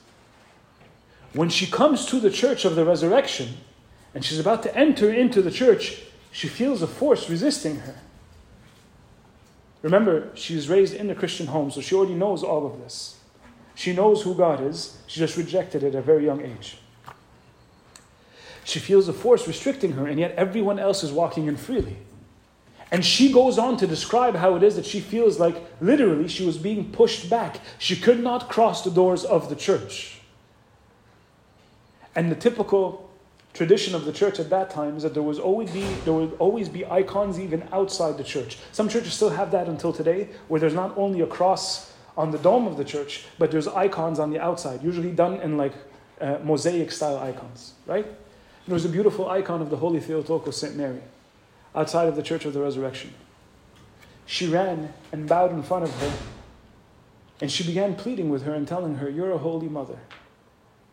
When 1.31 1.49
she 1.49 1.67
comes 1.67 2.05
to 2.07 2.19
the 2.19 2.31
church 2.31 2.65
of 2.65 2.75
the 2.75 2.83
resurrection 2.83 3.57
and 4.13 4.25
she's 4.25 4.39
about 4.39 4.63
to 4.63 4.75
enter 4.75 5.13
into 5.13 5.41
the 5.41 5.51
church, 5.51 6.01
she 6.31 6.49
feels 6.49 6.81
a 6.81 6.87
force 6.87 7.29
resisting 7.29 7.77
her. 7.77 7.95
Remember, 9.83 10.31
she's 10.33 10.67
raised 10.67 10.95
in 10.95 11.09
a 11.09 11.15
Christian 11.15 11.47
home, 11.47 11.71
so 11.71 11.79
she 11.79 11.95
already 11.95 12.15
knows 12.15 12.43
all 12.43 12.65
of 12.65 12.79
this. 12.79 13.19
She 13.75 13.93
knows 13.93 14.21
who 14.21 14.35
God 14.35 14.61
is, 14.61 14.97
she 15.07 15.19
just 15.19 15.37
rejected 15.37 15.83
it 15.83 15.95
at 15.95 15.95
a 15.95 16.01
very 16.01 16.25
young 16.25 16.41
age. 16.41 16.77
She 18.63 18.79
feels 18.79 19.07
a 19.07 19.13
force 19.13 19.47
restricting 19.47 19.93
her, 19.93 20.07
and 20.07 20.19
yet 20.19 20.33
everyone 20.35 20.79
else 20.79 21.03
is 21.03 21.11
walking 21.11 21.47
in 21.47 21.57
freely. 21.57 21.97
And 22.91 23.03
she 23.03 23.33
goes 23.33 23.57
on 23.57 23.77
to 23.77 23.87
describe 23.87 24.35
how 24.35 24.55
it 24.55 24.61
is 24.61 24.75
that 24.75 24.85
she 24.85 24.99
feels 24.99 25.39
like 25.39 25.55
literally 25.81 26.27
she 26.27 26.45
was 26.45 26.57
being 26.57 26.91
pushed 26.91 27.29
back. 27.29 27.59
She 27.79 27.95
could 27.95 28.21
not 28.21 28.49
cross 28.49 28.83
the 28.83 28.91
doors 28.91 29.25
of 29.25 29.49
the 29.49 29.55
church. 29.55 30.21
And 32.15 32.31
the 32.31 32.35
typical 32.35 33.09
tradition 33.53 33.95
of 33.95 34.05
the 34.05 34.11
church 34.11 34.39
at 34.39 34.49
that 34.49 34.69
time 34.69 34.97
is 34.97 35.03
that 35.03 35.13
there 35.13 35.23
was 35.23 35.39
always 35.39 35.71
be 35.71 35.81
there 36.05 36.13
would 36.13 36.35
always 36.39 36.69
be 36.69 36.85
icons 36.85 37.39
even 37.39 37.67
outside 37.71 38.17
the 38.17 38.23
church. 38.23 38.57
Some 38.71 38.89
churches 38.89 39.13
still 39.13 39.29
have 39.29 39.51
that 39.51 39.67
until 39.67 39.93
today, 39.93 40.29
where 40.47 40.59
there's 40.59 40.73
not 40.73 40.95
only 40.97 41.21
a 41.21 41.27
cross 41.27 41.92
on 42.15 42.31
the 42.31 42.37
dome 42.37 42.67
of 42.67 42.77
the 42.77 42.83
church, 42.83 43.25
but 43.39 43.51
there's 43.51 43.67
icons 43.67 44.19
on 44.19 44.29
the 44.29 44.39
outside, 44.39 44.83
usually 44.83 45.11
done 45.11 45.41
in 45.41 45.57
like 45.57 45.73
uh, 46.21 46.37
mosaic 46.43 46.91
style 46.91 47.17
icons, 47.17 47.73
right? 47.85 48.05
There 48.67 48.73
was 48.73 48.85
a 48.85 48.89
beautiful 48.89 49.29
icon 49.29 49.61
of 49.61 49.69
the 49.69 49.77
Holy 49.77 49.99
Theotokos 49.99 50.57
St. 50.57 50.75
Mary 50.75 51.01
outside 51.75 52.07
of 52.07 52.15
the 52.15 52.23
Church 52.23 52.45
of 52.45 52.53
the 52.53 52.61
Resurrection. 52.61 53.13
She 54.25 54.47
ran 54.47 54.93
and 55.11 55.27
bowed 55.27 55.51
in 55.51 55.63
front 55.63 55.83
of 55.83 55.93
her, 55.99 56.13
and 57.41 57.51
she 57.51 57.65
began 57.65 57.95
pleading 57.95 58.29
with 58.29 58.43
her 58.43 58.53
and 58.53 58.67
telling 58.67 58.95
her, 58.95 59.09
You're 59.09 59.31
a 59.31 59.37
holy 59.37 59.67
mother, 59.67 59.99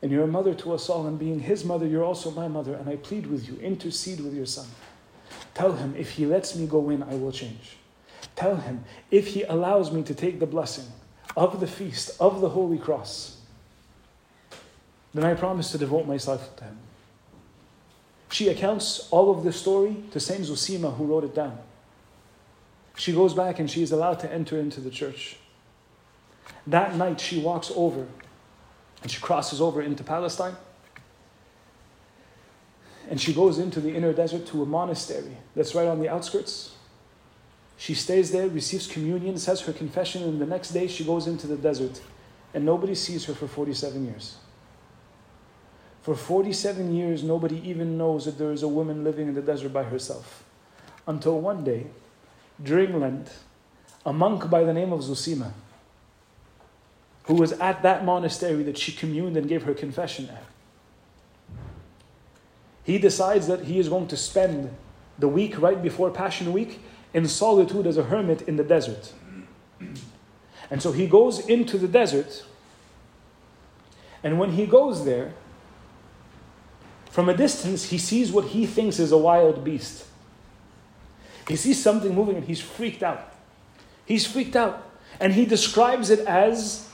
and 0.03 0.11
you're 0.11 0.25
a 0.25 0.29
mother 0.29 0.55
to 0.55 0.73
us 0.73 0.89
all, 0.89 1.07
and 1.07 1.19
being 1.19 1.41
his 1.41 1.65
mother, 1.65 1.87
you're 1.87 2.05
also 2.05 2.31
my 2.31 2.49
mother, 2.49 2.75
and 2.75 2.89
I 2.89 2.97
plead 2.97 3.27
with 3.27 3.47
you, 3.47 3.57
intercede 3.61 4.21
with 4.21 4.35
your 4.35 4.47
son. 4.47 4.67
Tell 5.55 5.73
him, 5.73 5.95
if 5.97 6.13
he 6.13 6.27
lets 6.27 6.57
me 6.57 6.67
go 6.67 6.91
in, 6.91 7.03
I 7.03 7.15
will 7.15 7.31
change. 7.31 7.77
Tell 8.35 8.57
him, 8.57 8.85
if 9.11 9.29
he 9.29 9.43
allows 9.45 9.93
me 9.93 10.03
to 10.05 10.15
take 10.15 10.41
the 10.41 10.47
blessing 10.47 10.87
of 11.37 11.61
the 11.61 11.67
feast 11.67 12.11
of 12.21 12.41
the 12.41 12.51
Holy 12.51 12.79
Cross, 12.79 13.37
then 15.15 15.25
I 15.25 15.35
promise 15.35 15.73
to 15.73 15.79
devote 15.79 16.07
myself 16.07 16.55
to 16.57 16.65
him. 16.65 16.79
She 18.31 18.49
accounts 18.49 19.09
all 19.11 19.31
of 19.31 19.43
the 19.43 19.53
story 19.53 20.05
to 20.13 20.21
Saint 20.21 20.45
Zosima, 20.45 20.97
who 20.97 21.05
wrote 21.05 21.25
it 21.25 21.35
down. 21.35 21.59
She 22.97 23.13
goes 23.13 23.35
back 23.35 23.59
and 23.59 23.71
she 23.71 23.83
is 23.83 23.93
allowed 23.93 24.21
to 24.21 24.33
enter 24.33 24.59
into 24.59 24.81
the 24.81 24.91
church. 24.91 25.37
That 26.67 26.95
night, 26.97 27.21
she 27.21 27.41
walks 27.41 27.73
over 27.75 28.07
and 29.03 29.11
she 29.11 29.21
crosses 29.21 29.61
over 29.61 29.83
into 29.83 30.05
Palestine. 30.05 30.57
And 33.09 33.21
she 33.21 33.33
goes 33.33 33.59
into 33.59 33.81
the 33.81 33.95
inner 33.95 34.13
desert 34.13 34.47
to 34.49 34.63
a 34.63 34.67
monastery 34.67 35.37
that's 35.57 35.75
right 35.75 35.89
on 35.89 35.99
the 36.01 36.09
outskirts. 36.09 36.75
She 37.81 37.95
stays 37.95 38.31
there, 38.31 38.47
receives 38.47 38.87
communion, 38.87 39.39
says 39.39 39.63
her 39.63 39.73
confession, 39.73 40.23
and 40.23 40.39
the 40.39 40.45
next 40.45 40.73
day 40.73 40.87
she 40.87 41.03
goes 41.03 41.27
into 41.27 41.47
the 41.47 41.57
desert. 41.57 42.03
And 42.53 42.67
nobody 42.67 42.95
sees 42.95 43.25
her 43.25 43.33
for 43.33 43.49
47 43.49 44.05
years. 44.05 44.37
For 46.03 46.15
47 46.15 46.95
years, 46.95 47.23
nobody 47.23 47.67
even 47.67 47.97
knows 47.97 48.27
that 48.27 48.37
there 48.37 48.53
is 48.53 48.63
a 48.63 48.69
woman 48.69 49.03
living 49.03 49.29
in 49.29 49.35
the 49.35 49.41
desert 49.41 49.73
by 49.73 49.85
herself. 49.85 50.45
Until 51.07 51.41
one 51.41 51.65
day, 51.65 51.87
during 52.63 53.01
Lent, 53.01 53.33
a 54.05 54.13
monk 54.13 54.51
by 54.51 54.63
the 54.63 54.75
name 54.75 54.93
of 54.93 55.01
Zosima, 55.01 55.55
who 57.25 57.35
was 57.37 57.53
at 57.53 57.83
that 57.83 58.05
monastery 58.05 58.63
that 58.65 58.77
she 58.77 58.93
communed 58.93 59.39
and 59.39 59.49
gave 59.49 59.63
her 59.63 59.73
confession 59.73 60.29
at, 60.29 60.45
he 62.85 62.99
decides 62.99 63.47
that 63.47 63.65
he 63.65 63.79
is 63.79 63.89
going 63.89 64.09
to 64.09 64.19
spend 64.19 64.69
the 65.19 65.29
week 65.29 65.59
right 65.59 65.83
before 65.83 66.11
Passion 66.11 66.53
Week 66.53 66.83
in 67.13 67.27
solitude 67.27 67.87
as 67.87 67.97
a 67.97 68.05
hermit 68.05 68.43
in 68.43 68.57
the 68.57 68.65
desert. 68.65 69.13
And 70.71 70.81
so 70.81 70.93
he 70.93 71.07
goes 71.07 71.45
into 71.47 71.79
the 71.79 71.89
desert, 71.89 72.45
and 74.23 74.39
when 74.39 74.53
he 74.53 74.67
goes 74.67 75.05
there, 75.05 75.33
from 77.11 77.29
a 77.29 77.37
distance, 77.37 77.91
he 77.91 77.99
sees 77.99 78.31
what 78.31 78.47
he 78.47 78.67
thinks 78.67 78.99
is 79.01 79.11
a 79.11 79.19
wild 79.19 79.65
beast. 79.65 80.07
He 81.49 81.57
sees 81.57 81.83
something 81.83 82.15
moving 82.15 82.37
and 82.37 82.47
he's 82.47 82.61
freaked 82.61 83.03
out. 83.03 83.35
He's 84.07 84.27
freaked 84.27 84.55
out. 84.55 84.89
And 85.19 85.33
he 85.33 85.45
describes 85.45 86.11
it 86.11 86.21
as 86.21 86.89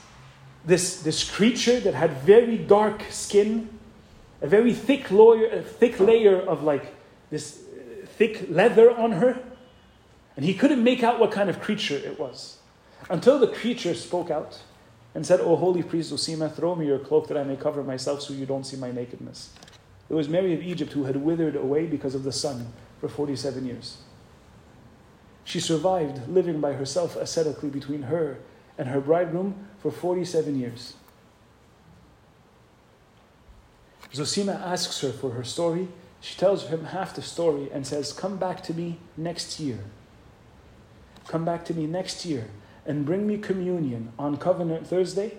this, 0.65 1.01
this 1.01 1.29
creature 1.29 1.79
that 1.79 1.93
had 1.93 2.11
very 2.23 2.57
dark 2.57 3.03
skin, 3.11 3.69
a 4.41 4.47
very 4.47 4.73
thick, 4.73 5.11
lawyer, 5.11 5.47
a 5.47 5.61
thick 5.61 5.99
layer 5.99 6.41
of 6.41 6.63
like 6.63 6.95
this 7.29 7.61
uh, 7.61 8.05
thick 8.17 8.47
leather 8.49 8.89
on 8.89 9.13
her. 9.13 9.39
And 10.37 10.45
he 10.45 10.53
couldn't 10.53 10.83
make 10.83 11.03
out 11.03 11.19
what 11.19 11.31
kind 11.31 11.49
of 11.49 11.59
creature 11.59 11.97
it 11.97 12.19
was. 12.19 12.59
Until 13.09 13.39
the 13.39 13.47
creature 13.47 13.95
spoke 13.95 14.29
out 14.29 14.61
and 15.15 15.25
said, 15.25 15.41
O 15.41 15.55
holy 15.55 15.81
priest 15.81 16.11
Zosima, 16.11 16.53
throw 16.53 16.75
me 16.75 16.85
your 16.85 16.99
cloak 16.99 17.27
that 17.27 17.37
I 17.37 17.43
may 17.43 17.55
cover 17.55 17.83
myself 17.83 18.21
so 18.21 18.33
you 18.33 18.45
don't 18.45 18.63
see 18.63 18.77
my 18.77 18.91
nakedness. 18.91 19.49
It 20.09 20.13
was 20.13 20.29
Mary 20.29 20.53
of 20.53 20.61
Egypt 20.61 20.93
who 20.93 21.05
had 21.05 21.17
withered 21.17 21.55
away 21.55 21.87
because 21.87 22.13
of 22.13 22.23
the 22.23 22.31
sun 22.31 22.71
for 23.01 23.09
47 23.09 23.65
years. 23.65 23.97
She 25.43 25.59
survived 25.59 26.29
living 26.29 26.61
by 26.61 26.73
herself 26.73 27.15
ascetically 27.15 27.69
between 27.69 28.03
her 28.03 28.37
and 28.77 28.89
her 28.89 29.01
bridegroom 29.01 29.55
for 29.79 29.91
47 29.91 30.59
years. 30.59 30.93
Zosima 34.13 34.53
asks 34.53 35.01
her 35.01 35.11
for 35.11 35.31
her 35.31 35.43
story. 35.43 35.87
She 36.21 36.37
tells 36.37 36.67
him 36.67 36.85
half 36.85 37.15
the 37.15 37.21
story 37.21 37.69
and 37.71 37.87
says, 37.87 38.13
Come 38.13 38.37
back 38.37 38.61
to 38.63 38.73
me 38.73 38.99
next 39.15 39.59
year. 39.59 39.79
Come 41.27 41.43
back 41.43 41.65
to 41.65 41.73
me 41.73 41.85
next 41.85 42.25
year 42.25 42.47
and 42.85 43.05
bring 43.05 43.27
me 43.27 43.37
communion 43.37 44.13
on 44.17 44.37
Covenant 44.37 44.87
Thursday, 44.87 45.37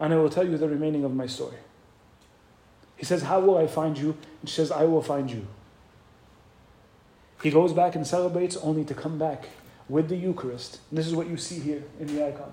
and 0.00 0.12
I 0.12 0.16
will 0.16 0.30
tell 0.30 0.46
you 0.46 0.58
the 0.58 0.68
remaining 0.68 1.04
of 1.04 1.14
my 1.14 1.26
story. 1.26 1.56
He 2.96 3.04
says, 3.04 3.22
How 3.22 3.40
will 3.40 3.56
I 3.56 3.66
find 3.66 3.96
you? 3.96 4.16
And 4.40 4.50
she 4.50 4.56
says, 4.56 4.72
I 4.72 4.84
will 4.84 5.02
find 5.02 5.30
you. 5.30 5.46
He 7.42 7.50
goes 7.50 7.72
back 7.72 7.94
and 7.94 8.06
celebrates 8.06 8.56
only 8.58 8.84
to 8.84 8.94
come 8.94 9.18
back 9.18 9.48
with 9.88 10.08
the 10.08 10.16
Eucharist. 10.16 10.80
And 10.90 10.98
this 10.98 11.06
is 11.06 11.14
what 11.14 11.28
you 11.28 11.36
see 11.36 11.58
here 11.58 11.82
in 11.98 12.06
the 12.08 12.26
icon. 12.26 12.52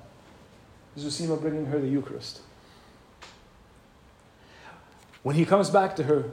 Zosima 0.97 1.39
bringing 1.39 1.65
her 1.65 1.79
the 1.79 1.87
Eucharist. 1.87 2.41
When 5.23 5.35
he 5.35 5.45
comes 5.45 5.69
back 5.69 5.95
to 5.97 6.03
her 6.03 6.31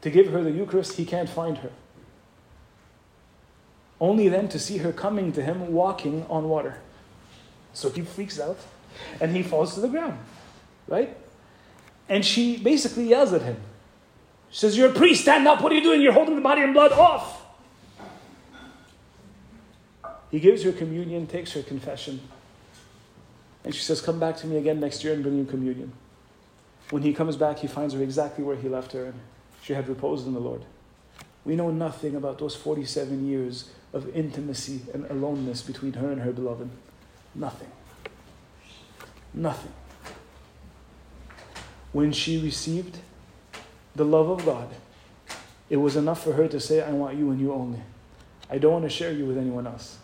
to 0.00 0.10
give 0.10 0.28
her 0.28 0.42
the 0.42 0.50
Eucharist, 0.50 0.96
he 0.96 1.04
can't 1.04 1.28
find 1.28 1.58
her. 1.58 1.70
Only 4.00 4.28
then 4.28 4.48
to 4.48 4.58
see 4.58 4.78
her 4.78 4.92
coming 4.92 5.32
to 5.32 5.42
him 5.42 5.72
walking 5.72 6.24
on 6.28 6.48
water. 6.48 6.78
So 7.72 7.90
he 7.90 8.02
freaks 8.02 8.38
out 8.38 8.58
and 9.20 9.34
he 9.34 9.42
falls 9.42 9.74
to 9.74 9.80
the 9.80 9.88
ground. 9.88 10.18
Right? 10.86 11.16
And 12.08 12.24
she 12.24 12.56
basically 12.56 13.08
yells 13.08 13.32
at 13.32 13.42
him. 13.42 13.56
She 14.50 14.60
says, 14.60 14.78
You're 14.78 14.90
a 14.90 14.94
priest, 14.94 15.22
stand 15.22 15.46
up. 15.46 15.60
What 15.60 15.72
are 15.72 15.74
you 15.74 15.82
doing? 15.82 16.00
You're 16.00 16.12
holding 16.12 16.36
the 16.36 16.40
body 16.40 16.62
and 16.62 16.72
blood 16.72 16.92
off. 16.92 17.44
He 20.30 20.40
gives 20.40 20.62
her 20.62 20.72
communion, 20.72 21.26
takes 21.26 21.52
her 21.52 21.62
confession. 21.62 22.20
And 23.64 23.74
she 23.74 23.82
says, 23.82 24.00
Come 24.00 24.18
back 24.18 24.36
to 24.38 24.46
me 24.46 24.56
again 24.56 24.80
next 24.80 25.04
year 25.04 25.12
and 25.12 25.22
bring 25.22 25.36
you 25.36 25.44
communion. 25.44 25.92
When 26.90 27.02
he 27.02 27.12
comes 27.12 27.36
back, 27.36 27.58
he 27.58 27.66
finds 27.66 27.92
her 27.94 28.02
exactly 28.02 28.42
where 28.42 28.56
he 28.56 28.68
left 28.68 28.92
her, 28.92 29.04
and 29.04 29.14
she 29.62 29.74
had 29.74 29.88
reposed 29.88 30.26
in 30.26 30.32
the 30.32 30.40
Lord. 30.40 30.64
We 31.44 31.54
know 31.54 31.70
nothing 31.70 32.14
about 32.16 32.38
those 32.38 32.54
47 32.54 33.28
years 33.28 33.70
of 33.92 34.14
intimacy 34.14 34.82
and 34.92 35.04
aloneness 35.10 35.62
between 35.62 35.94
her 35.94 36.10
and 36.12 36.22
her 36.22 36.32
beloved. 36.32 36.68
Nothing. 37.34 37.70
Nothing. 39.34 39.72
When 41.92 42.12
she 42.12 42.40
received 42.40 42.98
the 43.94 44.04
love 44.04 44.28
of 44.28 44.44
God, 44.44 44.68
it 45.70 45.76
was 45.76 45.96
enough 45.96 46.22
for 46.22 46.32
her 46.34 46.48
to 46.48 46.60
say, 46.60 46.82
I 46.82 46.92
want 46.92 47.16
you 47.16 47.30
and 47.30 47.40
you 47.40 47.52
only. 47.52 47.80
I 48.50 48.58
don't 48.58 48.72
want 48.72 48.84
to 48.84 48.90
share 48.90 49.12
you 49.12 49.26
with 49.26 49.38
anyone 49.38 49.66
else. 49.66 49.98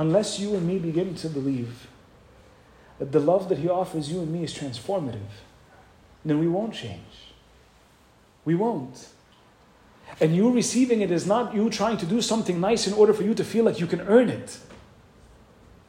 unless 0.00 0.40
you 0.40 0.54
and 0.54 0.66
me 0.66 0.78
begin 0.78 1.14
to 1.14 1.28
believe 1.28 1.86
that 2.98 3.12
the 3.12 3.20
love 3.20 3.50
that 3.50 3.58
He 3.58 3.68
offers 3.68 4.10
you 4.10 4.20
and 4.20 4.32
me 4.32 4.44
is 4.44 4.54
transformative, 4.54 5.32
then 6.24 6.38
we 6.38 6.48
won't 6.48 6.72
change. 6.74 7.34
We 8.46 8.54
won't. 8.54 9.08
And 10.18 10.34
you 10.34 10.50
receiving 10.50 11.02
it 11.02 11.10
is 11.10 11.26
not 11.26 11.54
you 11.54 11.70
trying 11.70 11.96
to 11.98 12.06
do 12.06 12.20
something 12.20 12.60
nice 12.60 12.86
in 12.86 12.92
order 12.92 13.12
for 13.12 13.22
you 13.22 13.34
to 13.34 13.44
feel 13.44 13.64
like 13.64 13.80
you 13.80 13.86
can 13.86 14.00
earn 14.02 14.28
it. 14.28 14.58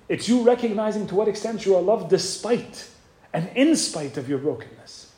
It's 0.08 0.28
you 0.28 0.44
recognizing 0.44 1.08
to 1.08 1.16
what 1.16 1.28
extent 1.28 1.66
you 1.66 1.76
are 1.76 1.82
loved 1.82 2.10
despite 2.10 2.90
and 3.34 3.50
in 3.56 3.76
spite 3.76 4.18
of 4.18 4.28
your 4.28 4.40
brokenness. 4.40 5.12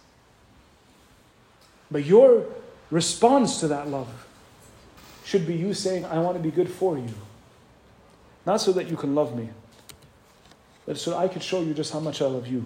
But 1.89 2.05
your 2.05 2.45
response 2.91 3.59
to 3.59 3.67
that 3.69 3.87
love 3.87 4.27
should 5.25 5.47
be 5.47 5.55
you 5.55 5.73
saying, 5.73 6.05
I 6.05 6.19
want 6.19 6.37
to 6.37 6.43
be 6.43 6.51
good 6.51 6.69
for 6.69 6.97
you. 6.97 7.13
Not 8.45 8.61
so 8.61 8.71
that 8.73 8.89
you 8.89 8.97
can 8.97 9.15
love 9.15 9.35
me, 9.35 9.49
but 10.85 10.97
so 10.97 11.17
I 11.17 11.27
could 11.27 11.41
show 11.43 11.61
you 11.61 11.73
just 11.73 11.93
how 11.93 11.99
much 11.99 12.21
I 12.21 12.25
love 12.25 12.47
you. 12.47 12.65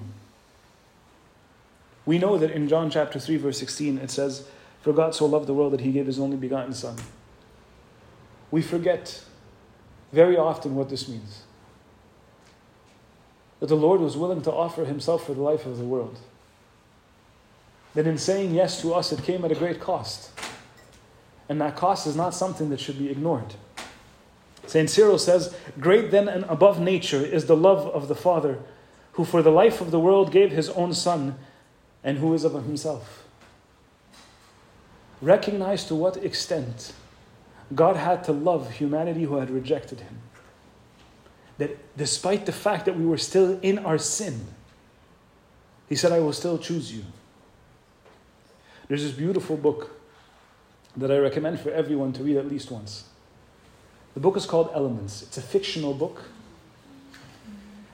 We 2.06 2.18
know 2.18 2.38
that 2.38 2.52
in 2.52 2.68
John 2.68 2.90
chapter 2.90 3.20
3, 3.20 3.38
verse 3.38 3.60
16, 3.60 4.00
it 4.00 4.10
says, 4.10 4.48
For 4.88 4.94
God 4.94 5.14
so 5.14 5.26
loved 5.26 5.48
the 5.48 5.54
world 5.54 5.74
that 5.74 5.82
he 5.82 5.92
gave 5.92 6.06
his 6.06 6.18
only 6.18 6.38
begotten 6.38 6.74
Son. 6.74 6.96
We 8.52 8.62
forget 8.62 9.22
very 10.14 10.38
often 10.38 10.76
what 10.76 10.88
this 10.88 11.10
means. 11.10 11.44
That 13.60 13.68
the 13.68 13.76
Lord 13.76 14.00
was 14.00 14.16
willing 14.16 14.42
to 14.44 14.52
offer 14.54 14.86
himself 14.86 15.26
for 15.26 15.34
the 15.34 15.42
life 15.42 15.66
of 15.66 15.78
the 15.78 15.84
world. 15.84 16.20
That 17.96 18.08
in 18.08 18.18
saying 18.18 18.56
yes 18.56 18.80
to 18.80 18.94
us, 18.94 19.12
it 19.12 19.24
came 19.24 19.44
at 19.44 19.52
a 19.52 19.56
great 19.56 19.82
cost. 19.82 20.32
And 21.50 21.60
that 21.60 21.76
cost 21.76 22.08
is 22.08 22.16
not 22.16 22.34
something 22.34 22.70
that 22.70 22.80
should 22.80 22.98
be 22.98 23.10
ignored. 23.10 23.56
St. 24.68 24.90
Cyril 24.90 25.20
says, 25.20 25.54
Great 25.82 26.12
then 26.12 26.30
and 26.30 26.46
above 26.46 26.80
nature 26.80 27.26
is 27.26 27.48
the 27.48 27.58
love 27.58 27.88
of 27.88 28.08
the 28.08 28.16
Father, 28.16 28.60
who 29.12 29.26
for 29.26 29.42
the 29.42 29.52
life 29.52 29.82
of 29.82 29.92
the 29.92 30.00
world 30.00 30.32
gave 30.32 30.52
his 30.52 30.70
own 30.70 30.94
Son, 30.94 31.36
and 32.06 32.20
who 32.20 32.34
is 32.34 32.46
of 32.46 32.54
himself. 32.54 33.27
Recognize 35.22 35.86
to 35.86 35.96
what 35.96 36.18
extent 36.18 36.94
God 37.74 37.96
had 37.96 38.24
to 38.26 38.32
love 38.32 38.72
humanity 38.72 39.24
who 39.24 39.38
had 39.38 39.50
rejected 39.50 40.02
him. 40.02 40.20
That 41.58 41.98
despite 41.98 42.46
the 42.46 42.52
fact 42.52 42.86
that 42.86 42.98
we 42.98 43.06
were 43.06 43.18
still 43.18 43.60
in 43.62 43.80
our 43.80 43.98
sin, 43.98 44.46
he 45.90 45.96
said, 45.96 46.12
I 46.12 46.20
will 46.20 46.34
still 46.34 46.58
choose 46.58 46.94
you. 46.94 47.04
There's 48.88 49.04
this 49.04 49.12
beautiful 49.12 49.58
book 49.58 50.00
that 50.96 51.12
I 51.12 51.18
recommend 51.18 51.60
for 51.60 51.72
everyone 51.72 52.14
to 52.14 52.24
read 52.24 52.38
at 52.38 52.48
least 52.48 52.72
once. 52.72 53.06
The 54.14 54.20
book 54.20 54.38
is 54.38 54.46
called 54.46 54.72
Elements. 54.74 55.22
It's 55.22 55.38
a 55.38 55.42
fictional 55.42 55.94
book 55.94 56.24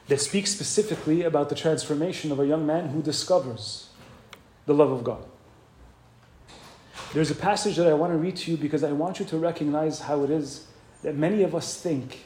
that 0.07 0.19
speaks 0.19 0.51
specifically 0.51 1.23
about 1.23 1.49
the 1.49 1.55
transformation 1.55 2.31
of 2.31 2.39
a 2.39 2.45
young 2.45 2.65
man 2.65 2.89
who 2.89 3.01
discovers 3.01 3.89
the 4.65 4.73
love 4.73 4.91
of 4.91 5.03
God. 5.03 5.25
There's 7.13 7.29
a 7.29 7.35
passage 7.35 7.75
that 7.75 7.87
I 7.87 7.93
want 7.93 8.11
to 8.11 8.17
read 8.17 8.35
to 8.37 8.51
you 8.51 8.57
because 8.57 8.83
I 8.83 8.91
want 8.91 9.19
you 9.19 9.25
to 9.25 9.37
recognize 9.37 9.99
how 9.99 10.23
it 10.23 10.31
is 10.31 10.65
that 11.03 11.15
many 11.15 11.43
of 11.43 11.53
us 11.53 11.79
think 11.79 12.25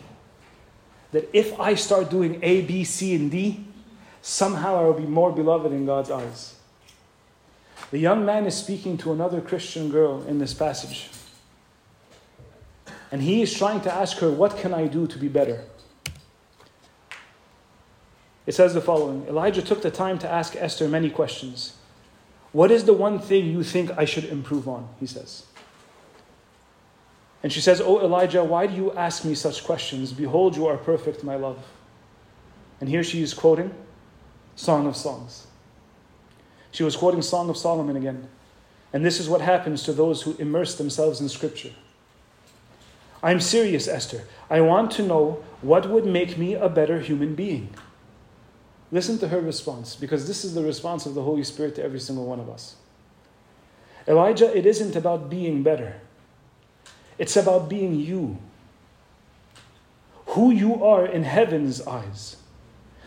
that 1.11 1.29
if 1.33 1.59
I 1.59 1.75
start 1.75 2.09
doing 2.09 2.39
A, 2.41 2.61
B, 2.61 2.83
C, 2.83 3.15
and 3.15 3.29
D, 3.29 3.65
somehow 4.21 4.77
I 4.77 4.83
will 4.83 4.93
be 4.93 5.05
more 5.05 5.31
beloved 5.31 5.71
in 5.73 5.85
God's 5.85 6.09
eyes. 6.09 6.55
The 7.91 7.99
young 7.99 8.25
man 8.25 8.45
is 8.45 8.55
speaking 8.55 8.97
to 8.99 9.11
another 9.11 9.41
Christian 9.41 9.89
girl 9.89 10.23
in 10.23 10.39
this 10.39 10.53
passage. 10.53 11.09
And 13.11 13.21
he 13.21 13.41
is 13.41 13.53
trying 13.53 13.81
to 13.81 13.93
ask 13.93 14.17
her, 14.17 14.29
What 14.29 14.57
can 14.57 14.73
I 14.73 14.87
do 14.87 15.07
to 15.07 15.17
be 15.17 15.27
better? 15.27 15.63
It 18.45 18.55
says 18.55 18.73
the 18.73 18.81
following 18.81 19.25
Elijah 19.27 19.61
took 19.61 19.81
the 19.81 19.91
time 19.91 20.17
to 20.19 20.29
ask 20.29 20.55
Esther 20.55 20.87
many 20.87 21.09
questions. 21.09 21.73
What 22.51 22.71
is 22.71 22.85
the 22.85 22.93
one 22.93 23.19
thing 23.19 23.45
you 23.45 23.63
think 23.63 23.91
I 23.97 24.05
should 24.05 24.25
improve 24.25 24.67
on? 24.67 24.89
He 24.99 25.05
says. 25.05 25.45
And 27.43 27.53
she 27.53 27.61
says, 27.61 27.79
Oh 27.79 27.99
Elijah, 27.99 28.43
why 28.43 28.67
do 28.67 28.75
you 28.75 28.91
ask 28.93 29.23
me 29.23 29.35
such 29.35 29.63
questions? 29.63 30.11
Behold, 30.11 30.55
you 30.55 30.67
are 30.67 30.77
perfect, 30.77 31.23
my 31.23 31.35
love. 31.35 31.63
And 32.79 32.89
here 32.89 33.03
she 33.03 33.21
is 33.21 33.33
quoting 33.33 33.73
Song 34.55 34.87
of 34.87 34.95
Songs. 34.95 35.47
She 36.71 36.83
was 36.83 36.95
quoting 36.95 37.21
Song 37.21 37.49
of 37.49 37.57
Solomon 37.57 37.95
again. 37.95 38.27
And 38.93 39.05
this 39.05 39.19
is 39.19 39.29
what 39.29 39.41
happens 39.41 39.83
to 39.83 39.93
those 39.93 40.21
who 40.23 40.35
immerse 40.37 40.75
themselves 40.75 41.21
in 41.21 41.29
Scripture. 41.29 41.71
I'm 43.21 43.39
serious, 43.39 43.87
Esther. 43.87 44.23
I 44.49 44.61
want 44.61 44.91
to 44.91 45.03
know 45.03 45.43
what 45.61 45.89
would 45.89 46.05
make 46.05 46.37
me 46.37 46.53
a 46.53 46.69
better 46.69 46.99
human 46.99 47.35
being. 47.35 47.73
Listen 48.91 49.17
to 49.19 49.27
her 49.27 49.41
response, 49.41 49.95
because 49.95 50.27
this 50.27 50.45
is 50.45 50.53
the 50.53 50.63
response 50.63 51.05
of 51.05 51.13
the 51.13 51.23
Holy 51.23 51.43
Spirit 51.43 51.75
to 51.75 51.83
every 51.83 51.99
single 51.99 52.25
one 52.25 52.39
of 52.39 52.49
us. 52.49 52.75
Elijah, 54.07 54.55
it 54.57 54.65
isn't 54.65 54.95
about 54.95 55.29
being 55.29 55.63
better, 55.63 55.99
it's 57.17 57.35
about 57.35 57.67
being 57.67 57.95
you. 57.95 58.37
Who 60.27 60.51
you 60.51 60.83
are 60.83 61.05
in 61.05 61.23
heaven's 61.23 61.81
eyes. 61.87 62.37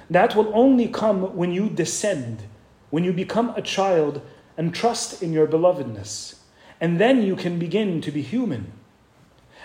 That 0.08 0.34
will 0.34 0.50
only 0.54 0.88
come 0.88 1.36
when 1.36 1.52
you 1.52 1.68
descend, 1.68 2.42
when 2.90 3.04
you 3.04 3.12
become 3.12 3.50
a 3.50 3.62
child 3.62 4.20
and 4.56 4.74
trust 4.74 5.22
in 5.22 5.32
your 5.32 5.46
belovedness. 5.46 6.36
And 6.80 6.98
then 6.98 7.22
you 7.22 7.36
can 7.36 7.58
begin 7.58 8.00
to 8.00 8.10
be 8.10 8.22
human. 8.22 8.72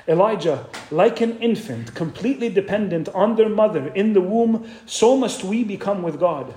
Elijah, 0.07 0.67
like 0.91 1.19
an 1.21 1.39
infant, 1.39 1.95
completely 1.95 2.49
dependent 2.49 3.09
on 3.09 3.35
their 3.35 3.49
mother 3.49 3.87
in 3.89 4.13
the 4.13 4.21
womb, 4.21 4.69
so 4.85 5.17
must 5.17 5.43
we 5.43 5.63
become 5.63 6.03
with 6.03 6.19
God. 6.19 6.53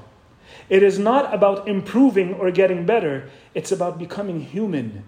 It 0.69 0.83
is 0.83 0.99
not 0.99 1.33
about 1.33 1.67
improving 1.67 2.35
or 2.35 2.51
getting 2.51 2.85
better, 2.85 3.31
it's 3.55 3.73
about 3.73 3.99
becoming 3.99 4.41
human. 4.41 5.05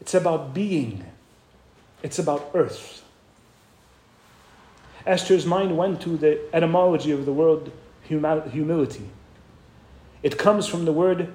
It's 0.00 0.14
about 0.14 0.54
being. 0.54 1.04
It's 2.02 2.18
about 2.18 2.50
earth. 2.54 3.02
Esther's 5.04 5.46
mind 5.46 5.76
went 5.76 6.00
to 6.02 6.16
the 6.16 6.40
etymology 6.52 7.10
of 7.10 7.26
the 7.26 7.32
word 7.32 7.72
humility. 8.02 9.08
It 10.22 10.38
comes 10.38 10.66
from 10.66 10.84
the 10.84 10.92
word 10.92 11.32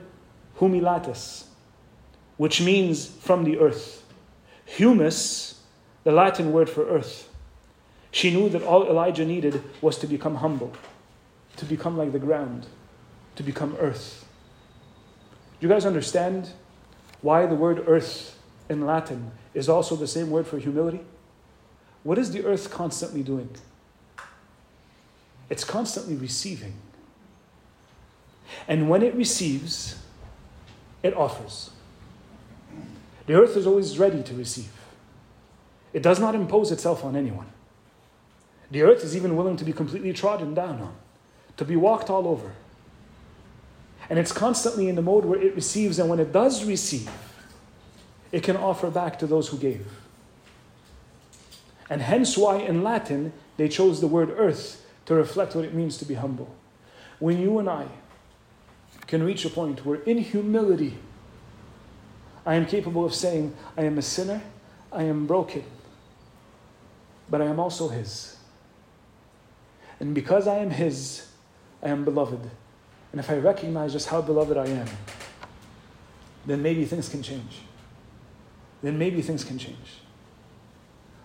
humilatus, 0.60 1.46
which 2.38 2.62
means 2.62 3.08
from 3.08 3.44
the 3.44 3.60
earth. 3.60 4.06
Humus 4.66 5.61
the 6.04 6.12
Latin 6.12 6.52
word 6.52 6.70
for 6.70 6.88
earth. 6.88 7.30
She 8.12 8.32
knew 8.32 8.50
that 8.50 8.64
all 8.64 8.86
Elijah 8.88 9.26
needed 9.26 9.64
was 9.82 9.98
to 10.00 10.08
become 10.08 10.36
humble, 10.36 10.74
to 11.58 11.66
become 11.66 11.98
like 11.98 12.12
the 12.12 12.20
ground, 12.20 12.68
to 13.36 13.44
become 13.44 13.76
earth. 13.80 14.26
Do 15.60 15.68
you 15.68 15.74
guys 15.74 15.86
understand 15.86 16.50
why 17.22 17.46
the 17.46 17.56
word 17.56 17.84
earth 17.88 18.38
in 18.68 18.86
Latin 18.86 19.32
is 19.54 19.70
also 19.70 19.96
the 19.96 20.08
same 20.08 20.30
word 20.30 20.48
for 20.48 20.58
humility? 20.58 21.02
What 22.04 22.18
is 22.18 22.32
the 22.32 22.44
earth 22.46 22.72
constantly 22.72 23.22
doing? 23.22 23.50
It's 25.50 25.64
constantly 25.64 26.16
receiving. 26.16 26.74
And 28.68 28.90
when 28.90 29.04
it 29.04 29.14
receives, 29.16 30.02
it 31.04 31.16
offers. 31.16 31.72
The 33.28 33.36
earth 33.36 33.56
is 33.56 33.68
always 33.68 34.00
ready 34.00 34.24
to 34.24 34.34
receive. 34.34 34.72
It 35.94 36.04
does 36.04 36.20
not 36.20 36.36
impose 36.36 36.72
itself 36.72 37.04
on 37.04 37.16
anyone. 37.16 37.48
The 38.70 38.84
earth 38.84 39.04
is 39.04 39.16
even 39.16 39.36
willing 39.36 39.58
to 39.58 39.66
be 39.66 39.74
completely 39.74 40.14
trodden 40.14 40.54
down 40.54 40.82
on, 40.82 40.96
to 41.58 41.66
be 41.66 41.76
walked 41.76 42.10
all 42.10 42.28
over. 42.28 42.54
And 44.10 44.18
it's 44.18 44.32
constantly 44.32 44.88
in 44.88 44.96
the 44.96 45.02
mode 45.02 45.26
where 45.26 45.42
it 45.42 45.56
receives, 45.56 46.00
and 46.00 46.10
when 46.10 46.20
it 46.20 46.32
does 46.32 46.64
receive, 46.64 47.10
it 48.32 48.44
can 48.44 48.56
offer 48.56 48.90
back 48.90 49.20
to 49.20 49.28
those 49.28 49.50
who 49.50 49.58
gave. 49.58 49.86
And 51.90 52.02
hence 52.02 52.38
why 52.38 52.58
in 52.58 52.84
Latin 52.84 53.34
they 53.58 53.68
chose 53.68 54.00
the 54.00 54.08
word 54.08 54.34
earth 54.38 54.86
to 55.06 55.14
reflect 55.14 55.56
what 55.56 55.66
it 55.66 55.74
means 55.74 55.98
to 55.98 56.06
be 56.06 56.14
humble. 56.14 56.56
When 57.20 57.40
you 57.40 57.60
and 57.60 57.70
I 57.70 57.88
can 59.08 59.24
reach 59.24 59.44
a 59.44 59.50
point 59.50 59.86
where 59.86 60.00
in 60.04 60.18
humility 60.20 60.98
I 62.46 62.56
am 62.56 62.66
capable 62.66 63.06
of 63.06 63.14
saying, 63.14 63.54
I 63.78 63.84
am 63.84 63.98
a 63.98 64.02
sinner, 64.02 64.42
I 64.92 65.04
am 65.04 65.28
broken, 65.28 65.64
but 67.32 67.42
I 67.42 67.46
am 67.46 67.60
also 67.60 67.88
His. 67.88 68.38
And 70.00 70.14
because 70.14 70.48
I 70.48 70.58
am 70.58 70.70
His, 70.70 71.28
I 71.82 71.90
am 71.90 72.06
beloved. 72.06 72.42
And 73.12 73.20
if 73.20 73.30
I 73.30 73.38
recognize 73.38 73.94
just 73.94 74.10
how 74.10 74.22
beloved 74.22 74.58
I 74.58 74.68
am, 74.68 74.88
then 76.46 76.62
maybe 76.62 76.86
things 76.86 77.10
can 77.10 77.24
change. 77.24 77.62
Then 78.84 79.00
maybe 79.00 79.22
things 79.22 79.44
can 79.44 79.58
change. 79.58 80.02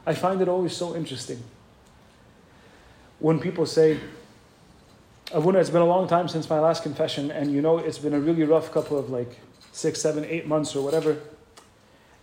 I 0.07 0.15
find 0.15 0.41
it 0.41 0.49
always 0.49 0.75
so 0.75 0.95
interesting 0.95 1.43
when 3.19 3.41
people 3.41 3.67
say, 3.67 3.99
Abuna, 5.33 5.59
it's 5.59 5.71
been 5.71 5.83
a 5.83 5.87
long 5.87 6.07
time 6.07 6.29
since 6.29 6.49
my 6.49 6.61
last 6.61 6.83
confession, 6.83 7.31
and 7.31 7.51
you 7.51 7.61
know 7.61 7.79
it's 7.79 7.99
been 7.99 8.15
a 8.15 8.21
really 8.21 8.45
rough 8.45 8.71
couple 8.71 8.99
of 8.99 9.11
like 9.11 9.41
six, 9.73 10.01
seven, 10.01 10.25
eight 10.25 10.47
months 10.47 10.77
or 10.77 10.85
whatever. 10.85 11.19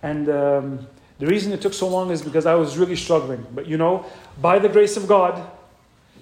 And 0.02 0.30
um, 0.30 0.88
the 1.24 1.30
reason 1.30 1.54
it 1.54 1.62
took 1.62 1.74
so 1.74 1.88
long 1.88 2.12
is 2.12 2.22
because 2.22 2.46
I 2.46 2.56
was 2.56 2.78
really 2.78 2.98
struggling. 2.98 3.48
But 3.56 3.66
you 3.66 3.78
know, 3.78 4.06
by 4.42 4.60
the 4.60 4.68
grace 4.68 4.98
of 4.98 5.08
God, 5.08 5.42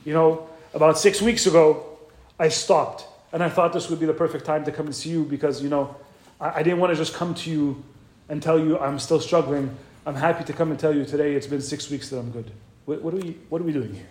You 0.04 0.14
know, 0.14 0.48
about 0.74 0.98
six 0.98 1.22
weeks 1.22 1.46
ago, 1.46 1.98
I 2.40 2.50
stopped 2.50 3.06
and 3.32 3.44
I 3.44 3.50
thought 3.50 3.72
this 3.74 3.90
would 3.90 4.00
be 4.00 4.06
the 4.06 4.14
perfect 4.14 4.46
time 4.46 4.66
to 4.66 4.72
come 4.72 4.88
and 4.88 4.96
see 4.96 5.10
you 5.10 5.24
because, 5.24 5.62
you 5.62 5.70
know, 5.70 5.96
I, 6.40 6.60
I 6.60 6.64
didn't 6.64 6.80
want 6.80 6.92
to 6.92 6.98
just 6.98 7.14
come 7.14 7.36
to 7.36 7.52
you 7.52 7.84
and 8.30 8.42
tell 8.42 8.60
you 8.60 8.80
I'm 8.80 8.98
still 9.00 9.20
struggling. 9.20 9.76
I'm 10.06 10.16
happy 10.16 10.44
to 10.44 10.54
come 10.54 10.72
and 10.72 10.80
tell 10.80 10.96
you 10.96 11.06
today 11.06 11.36
it's 11.36 11.48
been 11.48 11.62
six 11.62 11.90
weeks 11.90 12.10
that 12.10 12.18
I'm 12.18 12.32
good. 12.32 12.50
What, 12.86 13.02
what, 13.02 13.14
are, 13.14 13.18
we, 13.18 13.38
what 13.50 13.62
are 13.62 13.64
we 13.64 13.74
doing 13.74 13.94
here? 13.94 14.10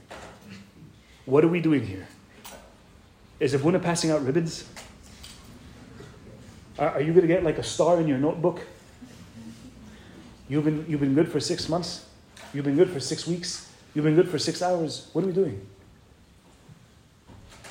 What 1.27 1.45
are 1.45 1.49
we 1.49 1.61
doing 1.61 1.85
here? 1.85 2.07
Is 3.41 3.55
Abuna 3.55 3.81
passing 3.81 4.11
out 4.11 4.25
ribbons? 4.25 4.65
Are, 6.79 6.91
are 6.91 7.01
you 7.01 7.13
going 7.13 7.23
to 7.23 7.33
get 7.35 7.43
like 7.43 7.59
a 7.59 7.65
star 7.65 8.01
in 8.01 8.07
your 8.07 8.19
notebook? 8.19 8.61
You've 10.51 10.65
been, 10.65 10.85
you've 10.89 11.01
been 11.01 11.15
good 11.15 11.31
for 11.31 11.39
six 11.39 11.69
months? 11.69 12.05
You've 12.53 12.65
been 12.65 12.77
good 12.77 12.91
for 12.91 12.99
six 12.99 13.25
weeks? 13.25 13.71
You've 13.95 14.05
been 14.05 14.17
good 14.17 14.29
for 14.29 14.39
six 14.39 14.61
hours? 14.61 15.09
What 15.13 15.23
are 15.23 15.29
we 15.29 15.33
doing? 15.33 15.65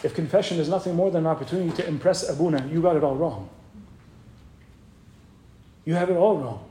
If 0.02 0.16
confession 0.16 0.60
is 0.60 0.70
nothing 0.70 0.96
more 0.96 1.12
than 1.12 1.26
an 1.26 1.28
opportunity 1.28 1.76
to 1.76 1.86
impress 1.86 2.28
Abuna, 2.30 2.66
you 2.72 2.82
got 2.82 2.96
it 2.96 3.04
all 3.04 3.18
wrong. 3.18 3.50
You 5.84 5.96
have 5.96 6.10
it 6.10 6.16
all 6.16 6.38
wrong. 6.38 6.66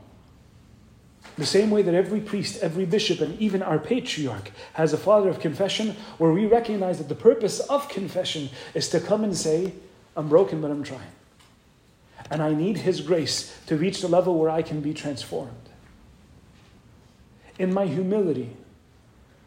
The 1.37 1.45
same 1.45 1.69
way 1.69 1.83
that 1.83 1.93
every 1.93 2.21
priest, 2.21 2.63
every 2.63 2.85
bishop, 2.87 3.21
and 3.21 3.39
even 3.39 3.61
our 3.61 3.77
patriarch 3.77 4.49
has 4.73 4.93
a 4.93 4.97
father 4.97 5.29
of 5.29 5.39
confession, 5.39 5.95
where 6.17 6.31
we 6.31 6.47
recognize 6.47 6.97
that 6.97 7.07
the 7.07 7.13
purpose 7.13 7.59
of 7.59 7.87
confession 7.87 8.49
is 8.73 8.89
to 8.89 8.99
come 8.99 9.23
and 9.23 9.37
say, 9.37 9.73
I'm 10.17 10.27
broken, 10.27 10.59
but 10.59 10.71
I'm 10.71 10.83
trying. 10.83 11.11
And 12.31 12.41
I 12.41 12.55
need 12.55 12.77
His 12.77 12.99
grace 12.99 13.55
to 13.67 13.77
reach 13.77 14.01
the 14.01 14.07
level 14.07 14.39
where 14.39 14.49
I 14.49 14.63
can 14.63 14.81
be 14.81 14.95
transformed. 14.95 15.68
In 17.59 17.73
my 17.73 17.85
humility, 17.85 18.55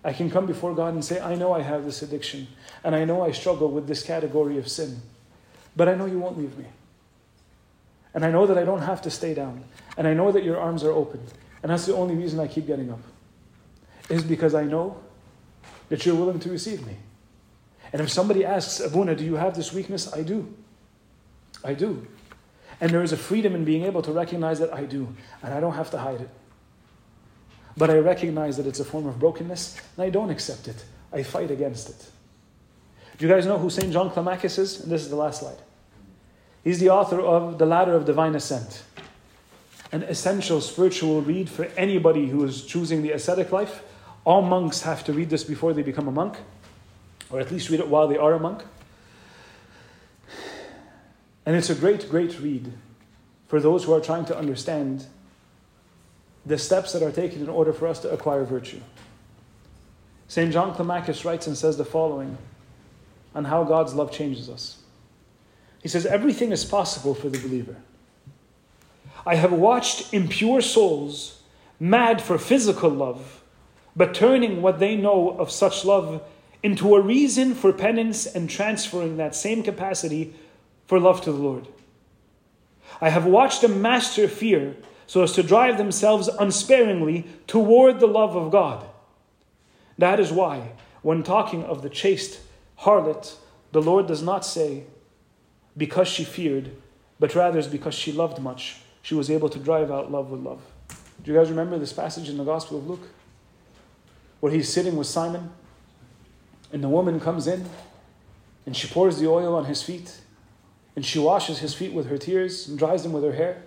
I 0.04 0.12
can 0.12 0.30
come 0.30 0.46
before 0.46 0.74
God 0.74 0.94
and 0.94 1.04
say, 1.04 1.20
I 1.20 1.34
know 1.34 1.52
I 1.52 1.62
have 1.62 1.84
this 1.84 2.02
addiction, 2.02 2.46
and 2.84 2.94
I 2.94 3.04
know 3.04 3.22
I 3.22 3.32
struggle 3.32 3.70
with 3.70 3.88
this 3.88 4.02
category 4.02 4.58
of 4.58 4.68
sin, 4.68 5.00
but 5.74 5.88
I 5.88 5.94
know 5.94 6.06
you 6.06 6.18
won't 6.18 6.38
leave 6.38 6.56
me. 6.58 6.66
And 8.14 8.24
I 8.24 8.30
know 8.30 8.46
that 8.46 8.58
I 8.58 8.64
don't 8.64 8.82
have 8.82 9.00
to 9.02 9.10
stay 9.10 9.32
down, 9.32 9.64
and 9.96 10.06
I 10.06 10.12
know 10.12 10.30
that 10.30 10.44
your 10.44 10.60
arms 10.60 10.84
are 10.84 10.92
open, 10.92 11.20
and 11.62 11.72
that's 11.72 11.86
the 11.86 11.94
only 11.94 12.14
reason 12.14 12.38
I 12.38 12.46
keep 12.46 12.66
getting 12.66 12.90
up, 12.90 13.00
is 14.10 14.22
because 14.22 14.54
I 14.54 14.64
know 14.64 15.00
that 15.88 16.04
you're 16.04 16.14
willing 16.14 16.40
to 16.40 16.50
receive 16.50 16.86
me. 16.86 16.96
And 17.92 18.02
if 18.02 18.10
somebody 18.10 18.44
asks, 18.44 18.80
Abuna, 18.80 19.14
do 19.14 19.24
you 19.24 19.36
have 19.36 19.54
this 19.54 19.72
weakness? 19.72 20.12
I 20.12 20.22
do. 20.22 20.52
I 21.64 21.74
do. 21.74 22.06
And 22.80 22.90
there 22.90 23.02
is 23.02 23.12
a 23.12 23.16
freedom 23.16 23.54
in 23.54 23.64
being 23.64 23.84
able 23.84 24.02
to 24.02 24.12
recognize 24.12 24.58
that 24.58 24.74
I 24.74 24.84
do, 24.84 25.14
and 25.42 25.54
I 25.54 25.60
don't 25.60 25.74
have 25.74 25.90
to 25.92 25.98
hide 25.98 26.20
it. 26.20 26.30
But 27.76 27.90
I 27.90 27.98
recognize 27.98 28.56
that 28.58 28.66
it's 28.66 28.80
a 28.80 28.84
form 28.84 29.06
of 29.06 29.18
brokenness, 29.18 29.80
and 29.96 30.04
I 30.04 30.10
don't 30.10 30.30
accept 30.30 30.68
it. 30.68 30.84
I 31.12 31.22
fight 31.22 31.50
against 31.50 31.90
it. 31.90 32.10
Do 33.18 33.26
you 33.26 33.32
guys 33.32 33.46
know 33.46 33.58
who 33.58 33.70
St. 33.70 33.92
John 33.92 34.10
Climacus 34.10 34.58
is? 34.58 34.80
And 34.80 34.90
this 34.90 35.02
is 35.02 35.10
the 35.10 35.16
last 35.16 35.40
slide. 35.40 35.58
He's 36.64 36.78
the 36.78 36.90
author 36.90 37.20
of 37.20 37.58
The 37.58 37.66
Ladder 37.66 37.94
of 37.94 38.04
Divine 38.04 38.34
Ascent, 38.34 38.82
an 39.90 40.02
essential 40.04 40.60
spiritual 40.60 41.20
read 41.22 41.48
for 41.48 41.64
anybody 41.76 42.28
who 42.28 42.44
is 42.44 42.64
choosing 42.64 43.02
the 43.02 43.12
ascetic 43.12 43.52
life. 43.52 43.82
All 44.24 44.42
monks 44.42 44.82
have 44.82 45.04
to 45.04 45.12
read 45.12 45.30
this 45.30 45.44
before 45.44 45.72
they 45.72 45.82
become 45.82 46.08
a 46.08 46.12
monk, 46.12 46.38
or 47.30 47.40
at 47.40 47.50
least 47.50 47.68
read 47.68 47.80
it 47.80 47.88
while 47.88 48.06
they 48.06 48.16
are 48.16 48.34
a 48.34 48.38
monk. 48.38 48.62
And 51.44 51.56
it's 51.56 51.70
a 51.70 51.74
great, 51.74 52.08
great 52.08 52.38
read 52.38 52.72
for 53.48 53.60
those 53.60 53.84
who 53.84 53.92
are 53.92 54.00
trying 54.00 54.24
to 54.26 54.38
understand 54.38 55.06
the 56.44 56.58
steps 56.58 56.92
that 56.92 57.02
are 57.02 57.12
taken 57.12 57.40
in 57.40 57.48
order 57.48 57.72
for 57.72 57.86
us 57.86 58.00
to 58.00 58.10
acquire 58.10 58.44
virtue. 58.44 58.80
St. 60.28 60.52
John 60.52 60.74
Climacus 60.74 61.24
writes 61.24 61.46
and 61.46 61.56
says 61.56 61.76
the 61.76 61.84
following 61.84 62.38
on 63.34 63.44
how 63.44 63.64
God's 63.64 63.94
love 63.94 64.10
changes 64.10 64.48
us. 64.48 64.78
He 65.82 65.88
says, 65.88 66.06
Everything 66.06 66.52
is 66.52 66.64
possible 66.64 67.14
for 67.14 67.28
the 67.28 67.38
believer. 67.38 67.76
I 69.26 69.36
have 69.36 69.52
watched 69.52 70.12
impure 70.12 70.60
souls 70.60 71.42
mad 71.78 72.22
for 72.22 72.38
physical 72.38 72.90
love, 72.90 73.42
but 73.94 74.14
turning 74.14 74.62
what 74.62 74.78
they 74.78 74.96
know 74.96 75.30
of 75.30 75.50
such 75.50 75.84
love 75.84 76.22
into 76.62 76.94
a 76.94 77.00
reason 77.00 77.54
for 77.54 77.72
penance 77.72 78.26
and 78.26 78.48
transferring 78.48 79.16
that 79.16 79.34
same 79.34 79.62
capacity 79.62 80.34
for 80.86 80.98
love 80.98 81.20
to 81.22 81.32
the 81.32 81.38
Lord. 81.38 81.66
I 83.00 83.10
have 83.10 83.26
watched 83.26 83.62
them 83.62 83.82
master 83.82 84.28
fear 84.28 84.76
so 85.06 85.22
as 85.22 85.32
to 85.32 85.42
drive 85.42 85.78
themselves 85.78 86.28
unsparingly 86.28 87.26
toward 87.46 88.00
the 88.00 88.06
love 88.06 88.36
of 88.36 88.50
God. 88.50 88.86
That 89.98 90.20
is 90.20 90.32
why, 90.32 90.72
when 91.02 91.22
talking 91.22 91.64
of 91.64 91.82
the 91.82 91.90
chaste 91.90 92.40
harlot, 92.80 93.34
the 93.72 93.82
Lord 93.82 94.06
does 94.06 94.22
not 94.22 94.44
say, 94.44 94.84
because 95.76 96.08
she 96.08 96.24
feared, 96.24 96.70
but 97.18 97.34
rather 97.34 97.58
is 97.58 97.66
because 97.66 97.94
she 97.94 98.12
loved 98.12 98.40
much, 98.40 98.76
she 99.02 99.14
was 99.14 99.30
able 99.30 99.48
to 99.48 99.58
drive 99.58 99.90
out 99.90 100.10
love 100.10 100.30
with 100.30 100.40
love. 100.40 100.60
Do 101.22 101.30
you 101.30 101.38
guys 101.38 101.50
remember 101.50 101.78
this 101.78 101.92
passage 101.92 102.28
in 102.28 102.36
the 102.36 102.44
Gospel 102.44 102.78
of 102.78 102.88
Luke? 102.88 103.08
Where 104.40 104.52
he's 104.52 104.72
sitting 104.72 104.96
with 104.96 105.06
Simon, 105.06 105.50
and 106.72 106.82
the 106.82 106.88
woman 106.88 107.20
comes 107.20 107.46
in, 107.46 107.64
and 108.66 108.76
she 108.76 108.88
pours 108.88 109.18
the 109.18 109.28
oil 109.28 109.54
on 109.54 109.66
his 109.66 109.82
feet, 109.82 110.20
and 110.96 111.04
she 111.04 111.18
washes 111.18 111.60
his 111.60 111.74
feet 111.74 111.92
with 111.92 112.08
her 112.08 112.18
tears 112.18 112.68
and 112.68 112.78
dries 112.78 113.02
them 113.02 113.12
with 113.12 113.24
her 113.24 113.32
hair. 113.32 113.62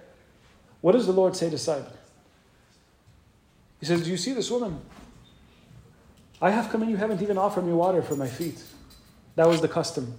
What 0.86 0.92
does 0.92 1.08
the 1.08 1.14
Lord 1.14 1.36
say 1.36 1.50
to 1.50 1.58
Simon? 1.58 1.92
He 3.80 3.88
says, 3.88 4.04
Do 4.04 4.12
you 4.12 4.18
see 4.18 4.34
this 4.34 4.52
woman? 4.52 4.80
I 6.40 6.52
have 6.52 6.70
come 6.70 6.84
and 6.84 6.92
you 6.92 6.98
haven't 6.98 7.24
even 7.24 7.40
offered 7.40 7.66
me 7.66 7.74
water 7.74 8.04
for 8.04 8.16
my 8.16 8.28
feet. 8.28 8.62
That 9.36 9.48
was 9.48 9.62
the 9.62 9.68
custom. 9.68 10.14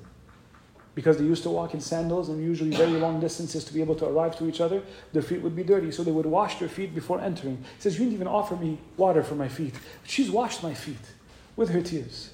Because 0.97 1.19
they 1.19 1.25
used 1.25 1.45
to 1.45 1.51
walk 1.51 1.73
in 1.73 1.81
sandals 1.81 2.31
and 2.31 2.43
usually 2.43 2.71
very 2.71 2.99
long 2.99 3.21
distances 3.21 3.63
to 3.63 3.73
be 3.73 3.81
able 3.81 3.95
to 3.95 4.07
arrive 4.07 4.37
to 4.39 4.49
each 4.49 4.61
other, 4.61 4.83
their 5.13 5.23
feet 5.23 5.41
would 5.41 5.55
be 5.55 5.63
dirty, 5.63 5.93
so 5.93 6.03
they 6.03 6.11
would 6.11 6.27
wash 6.27 6.59
their 6.59 6.69
feet 6.69 6.97
before 6.97 7.21
entering. 7.21 7.59
He 7.59 7.83
says, 7.83 7.97
You 7.97 8.01
didn't 8.07 8.15
even 8.15 8.27
offer 8.27 8.57
me 8.57 8.79
water 8.97 9.23
for 9.23 9.37
my 9.37 9.47
feet. 9.47 9.75
But 10.03 10.11
she's 10.11 10.33
washed 10.33 10.65
my 10.65 10.75
feet 10.75 11.13
with 11.55 11.69
her 11.71 11.81
tears. 11.81 12.31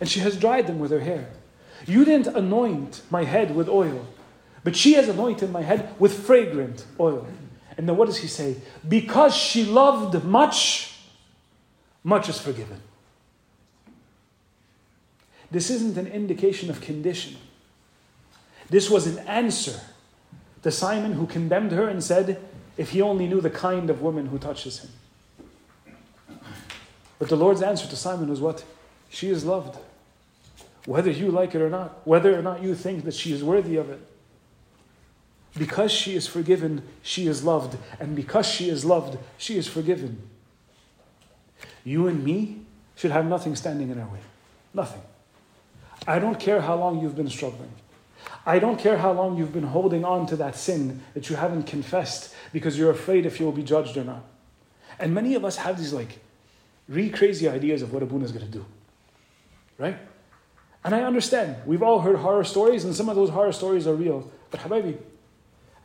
And 0.00 0.08
she 0.08 0.20
has 0.20 0.34
dried 0.38 0.66
them 0.66 0.78
with 0.78 0.92
her 0.92 1.00
hair. 1.00 1.28
You 1.86 2.06
didn't 2.06 2.34
anoint 2.34 3.02
my 3.10 3.24
head 3.24 3.54
with 3.54 3.68
oil, 3.68 4.06
but 4.66 4.74
she 4.74 4.94
has 4.94 5.08
anointed 5.08 5.52
my 5.52 5.62
head 5.62 5.94
with 6.00 6.26
fragrant 6.26 6.84
oil. 6.98 7.24
And 7.76 7.88
then 7.88 7.96
what 7.96 8.06
does 8.06 8.16
he 8.16 8.26
say? 8.26 8.56
Because 8.88 9.32
she 9.32 9.64
loved 9.64 10.24
much, 10.24 10.98
much 12.02 12.28
is 12.28 12.40
forgiven. 12.40 12.80
This 15.52 15.70
isn't 15.70 15.96
an 15.96 16.08
indication 16.08 16.68
of 16.68 16.80
condition. 16.80 17.36
This 18.68 18.90
was 18.90 19.06
an 19.06 19.20
answer 19.28 19.80
to 20.64 20.72
Simon 20.72 21.12
who 21.12 21.28
condemned 21.28 21.70
her 21.70 21.86
and 21.86 22.02
said, 22.02 22.42
if 22.76 22.90
he 22.90 23.00
only 23.00 23.28
knew 23.28 23.40
the 23.40 23.50
kind 23.50 23.88
of 23.88 24.02
woman 24.02 24.26
who 24.26 24.38
touches 24.40 24.80
him. 24.80 24.90
But 27.20 27.28
the 27.28 27.36
Lord's 27.36 27.62
answer 27.62 27.86
to 27.86 27.94
Simon 27.94 28.28
was 28.28 28.40
what? 28.40 28.64
She 29.10 29.30
is 29.30 29.44
loved. 29.44 29.78
Whether 30.86 31.12
you 31.12 31.30
like 31.30 31.54
it 31.54 31.62
or 31.62 31.70
not, 31.70 32.04
whether 32.04 32.36
or 32.36 32.42
not 32.42 32.64
you 32.64 32.74
think 32.74 33.04
that 33.04 33.14
she 33.14 33.32
is 33.32 33.44
worthy 33.44 33.76
of 33.76 33.90
it. 33.90 34.00
Because 35.58 35.90
she 35.90 36.14
is 36.14 36.26
forgiven, 36.26 36.82
she 37.02 37.26
is 37.26 37.42
loved. 37.42 37.78
And 37.98 38.14
because 38.14 38.46
she 38.46 38.68
is 38.68 38.84
loved, 38.84 39.18
she 39.38 39.56
is 39.56 39.66
forgiven. 39.66 40.28
You 41.84 42.08
and 42.08 42.22
me 42.22 42.62
should 42.94 43.10
have 43.10 43.26
nothing 43.26 43.56
standing 43.56 43.90
in 43.90 43.98
our 43.98 44.08
way. 44.08 44.20
Nothing. 44.74 45.02
I 46.06 46.18
don't 46.18 46.38
care 46.38 46.60
how 46.60 46.76
long 46.76 47.00
you've 47.00 47.16
been 47.16 47.30
struggling. 47.30 47.70
I 48.44 48.58
don't 48.58 48.78
care 48.78 48.98
how 48.98 49.12
long 49.12 49.36
you've 49.36 49.52
been 49.52 49.64
holding 49.64 50.04
on 50.04 50.26
to 50.26 50.36
that 50.36 50.56
sin 50.56 51.02
that 51.14 51.30
you 51.30 51.36
haven't 51.36 51.64
confessed 51.64 52.34
because 52.52 52.78
you're 52.78 52.90
afraid 52.90 53.26
if 53.26 53.40
you'll 53.40 53.52
be 53.52 53.62
judged 53.62 53.96
or 53.96 54.04
not. 54.04 54.24
And 54.98 55.14
many 55.14 55.34
of 55.34 55.44
us 55.44 55.56
have 55.56 55.78
these 55.78 55.92
like 55.92 56.18
really 56.88 57.10
crazy 57.10 57.48
ideas 57.48 57.82
of 57.82 57.92
what 57.92 58.02
Abuna 58.02 58.24
is 58.24 58.32
going 58.32 58.44
to 58.44 58.50
do. 58.50 58.64
Right? 59.78 59.98
And 60.84 60.94
I 60.94 61.02
understand. 61.02 61.56
We've 61.66 61.82
all 61.82 62.00
heard 62.00 62.16
horror 62.16 62.44
stories, 62.44 62.84
and 62.84 62.94
some 62.94 63.08
of 63.08 63.16
those 63.16 63.30
horror 63.30 63.52
stories 63.52 63.86
are 63.86 63.94
real. 63.94 64.30
But 64.50 64.60
Habibi, 64.60 64.96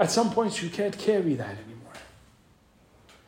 at 0.01 0.09
some 0.09 0.31
points 0.31 0.63
you 0.63 0.69
can't 0.69 0.97
carry 0.97 1.35
that 1.35 1.55
anymore. 1.65 1.93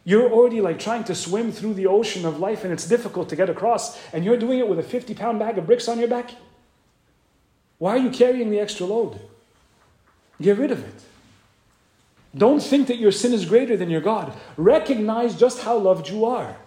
You're 0.03 0.29
already 0.31 0.59
like 0.59 0.79
trying 0.79 1.03
to 1.05 1.15
swim 1.15 1.51
through 1.51 1.75
the 1.75 1.85
ocean 1.85 2.25
of 2.25 2.39
life, 2.39 2.63
and 2.63 2.73
it's 2.73 2.87
difficult 2.87 3.29
to 3.29 3.35
get 3.35 3.49
across, 3.49 4.01
and 4.11 4.25
you're 4.25 4.37
doing 4.37 4.57
it 4.57 4.67
with 4.67 4.79
a 4.79 4.83
50 4.83 5.13
pound 5.13 5.37
bag 5.37 5.59
of 5.59 5.67
bricks 5.67 5.87
on 5.87 5.99
your 5.99 6.07
back. 6.07 6.31
Why 7.77 7.91
are 7.91 7.99
you 7.99 8.09
carrying 8.09 8.49
the 8.49 8.59
extra 8.59 8.87
load? 8.87 9.19
Get 10.41 10.57
rid 10.57 10.71
of 10.71 10.83
it. 10.83 10.95
Don't 12.35 12.61
think 12.61 12.87
that 12.87 12.97
your 12.97 13.11
sin 13.11 13.33
is 13.33 13.45
greater 13.45 13.77
than 13.77 13.91
your 13.91 14.01
God. 14.01 14.33
Recognize 14.57 15.39
just 15.39 15.61
how 15.61 15.77
loved 15.77 16.09
you 16.09 16.25
are. 16.25 16.57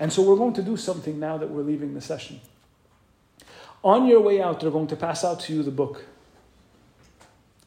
And 0.00 0.12
so 0.12 0.22
we're 0.22 0.36
going 0.36 0.54
to 0.54 0.62
do 0.62 0.76
something 0.76 1.20
now 1.20 1.38
that 1.38 1.48
we're 1.50 1.62
leaving 1.62 1.94
the 1.94 2.00
session. 2.00 2.40
On 3.84 4.08
your 4.08 4.20
way 4.20 4.42
out, 4.42 4.58
they're 4.58 4.72
going 4.72 4.88
to 4.88 4.96
pass 4.96 5.24
out 5.24 5.38
to 5.40 5.54
you 5.54 5.62
the 5.62 5.70
book. 5.70 6.04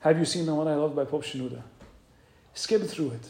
Have 0.05 0.19
you 0.19 0.25
seen 0.25 0.45
The 0.45 0.53
One 0.53 0.67
I 0.67 0.75
Love 0.75 0.95
by 0.95 1.03
Pope 1.03 1.23
Shenouda? 1.23 1.63
Skim 2.53 2.83
through 2.83 3.13
it. 3.13 3.27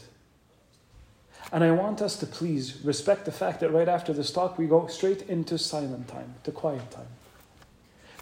And 1.54 1.64
I 1.64 1.72
want 1.72 2.02
us 2.02 2.18
to 2.18 2.26
please 2.26 2.82
respect 2.84 3.24
the 3.24 3.32
fact 3.32 3.62
that 3.62 3.72
right 3.72 3.88
after 3.88 4.12
this 4.12 4.30
talk, 4.30 4.58
we 4.58 4.68
go 4.68 4.86
straight 4.88 5.22
into 5.30 5.58
silent 5.58 6.10
time, 6.10 6.36
to 6.44 6.52
quiet 6.52 6.92
time. 6.92 7.08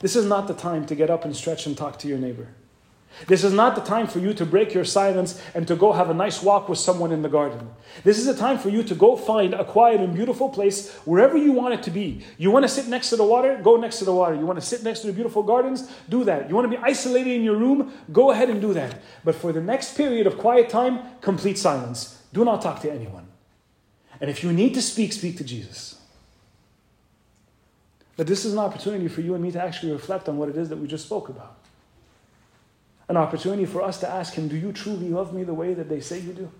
This 0.01 0.15
is 0.15 0.27
not 0.27 0.47
the 0.47 0.53
time 0.53 0.85
to 0.85 0.93
get 0.93 1.09
up 1.09 1.25
and 1.25 1.35
stretch 1.35 1.65
and 1.65 1.75
talk 1.75 1.97
to 1.97 2.07
your 2.07 2.19
neighbor. 2.19 2.49
This 3.27 3.43
is 3.43 3.53
not 3.53 3.75
the 3.75 3.81
time 3.81 4.07
for 4.07 4.19
you 4.19 4.33
to 4.33 4.45
break 4.45 4.73
your 4.73 4.83
silence 4.83 5.41
and 5.53 5.67
to 5.67 5.75
go 5.75 5.93
have 5.93 6.09
a 6.09 6.13
nice 6.13 6.41
walk 6.41 6.67
with 6.67 6.79
someone 6.79 7.11
in 7.11 7.21
the 7.21 7.29
garden. 7.29 7.69
This 8.03 8.17
is 8.17 8.27
a 8.27 8.35
time 8.35 8.57
for 8.57 8.69
you 8.69 8.83
to 8.83 8.95
go 8.95 9.15
find 9.15 9.53
a 9.53 9.63
quiet 9.63 10.01
and 10.01 10.13
beautiful 10.13 10.49
place 10.49 10.91
wherever 11.05 11.37
you 11.37 11.51
want 11.51 11.73
it 11.73 11.83
to 11.83 11.91
be. 11.91 12.25
You 12.37 12.51
want 12.51 12.63
to 12.63 12.69
sit 12.69 12.87
next 12.87 13.09
to 13.11 13.15
the 13.15 13.23
water? 13.23 13.59
Go 13.63 13.77
next 13.77 13.99
to 13.99 14.05
the 14.05 14.13
water. 14.13 14.35
You 14.35 14.45
want 14.45 14.59
to 14.59 14.65
sit 14.65 14.83
next 14.83 15.01
to 15.01 15.07
the 15.07 15.13
beautiful 15.13 15.43
gardens? 15.43 15.89
Do 16.09 16.23
that. 16.25 16.49
You 16.49 16.55
want 16.55 16.69
to 16.69 16.77
be 16.77 16.83
isolated 16.83 17.31
in 17.31 17.43
your 17.43 17.55
room? 17.55 17.93
Go 18.11 18.31
ahead 18.31 18.49
and 18.49 18.59
do 18.59 18.73
that. 18.73 19.01
But 19.23 19.35
for 19.35 19.53
the 19.53 19.61
next 19.61 19.95
period 19.95 20.27
of 20.27 20.37
quiet 20.37 20.69
time, 20.69 20.99
complete 21.21 21.57
silence. 21.57 22.21
Do 22.33 22.43
not 22.43 22.61
talk 22.61 22.81
to 22.81 22.91
anyone. 22.91 23.27
And 24.19 24.29
if 24.29 24.43
you 24.43 24.51
need 24.51 24.73
to 24.73 24.81
speak, 24.81 25.13
speak 25.13 25.37
to 25.37 25.43
Jesus. 25.43 25.99
But 28.17 28.27
this 28.27 28.43
is 28.45 28.53
an 28.53 28.59
opportunity 28.59 29.07
for 29.07 29.21
you 29.21 29.33
and 29.33 29.43
me 29.43 29.51
to 29.51 29.61
actually 29.61 29.91
reflect 29.91 30.27
on 30.29 30.37
what 30.37 30.49
it 30.49 30.57
is 30.57 30.69
that 30.69 30.77
we 30.77 30.87
just 30.87 31.05
spoke 31.05 31.29
about 31.29 31.62
an 33.13 33.17
opportunity 33.17 33.65
for 33.65 33.83
us 33.83 33.99
to 33.99 34.09
ask 34.09 34.33
Him, 34.33 34.47
Do 34.47 34.57
you 34.57 34.71
truly 34.71 35.09
love 35.09 35.33
me 35.33 35.43
the 35.43 35.53
way 35.53 35.75
that 35.75 35.87
they 35.87 35.99
say 35.99 36.19
you 36.19 36.33
do? 36.33 36.51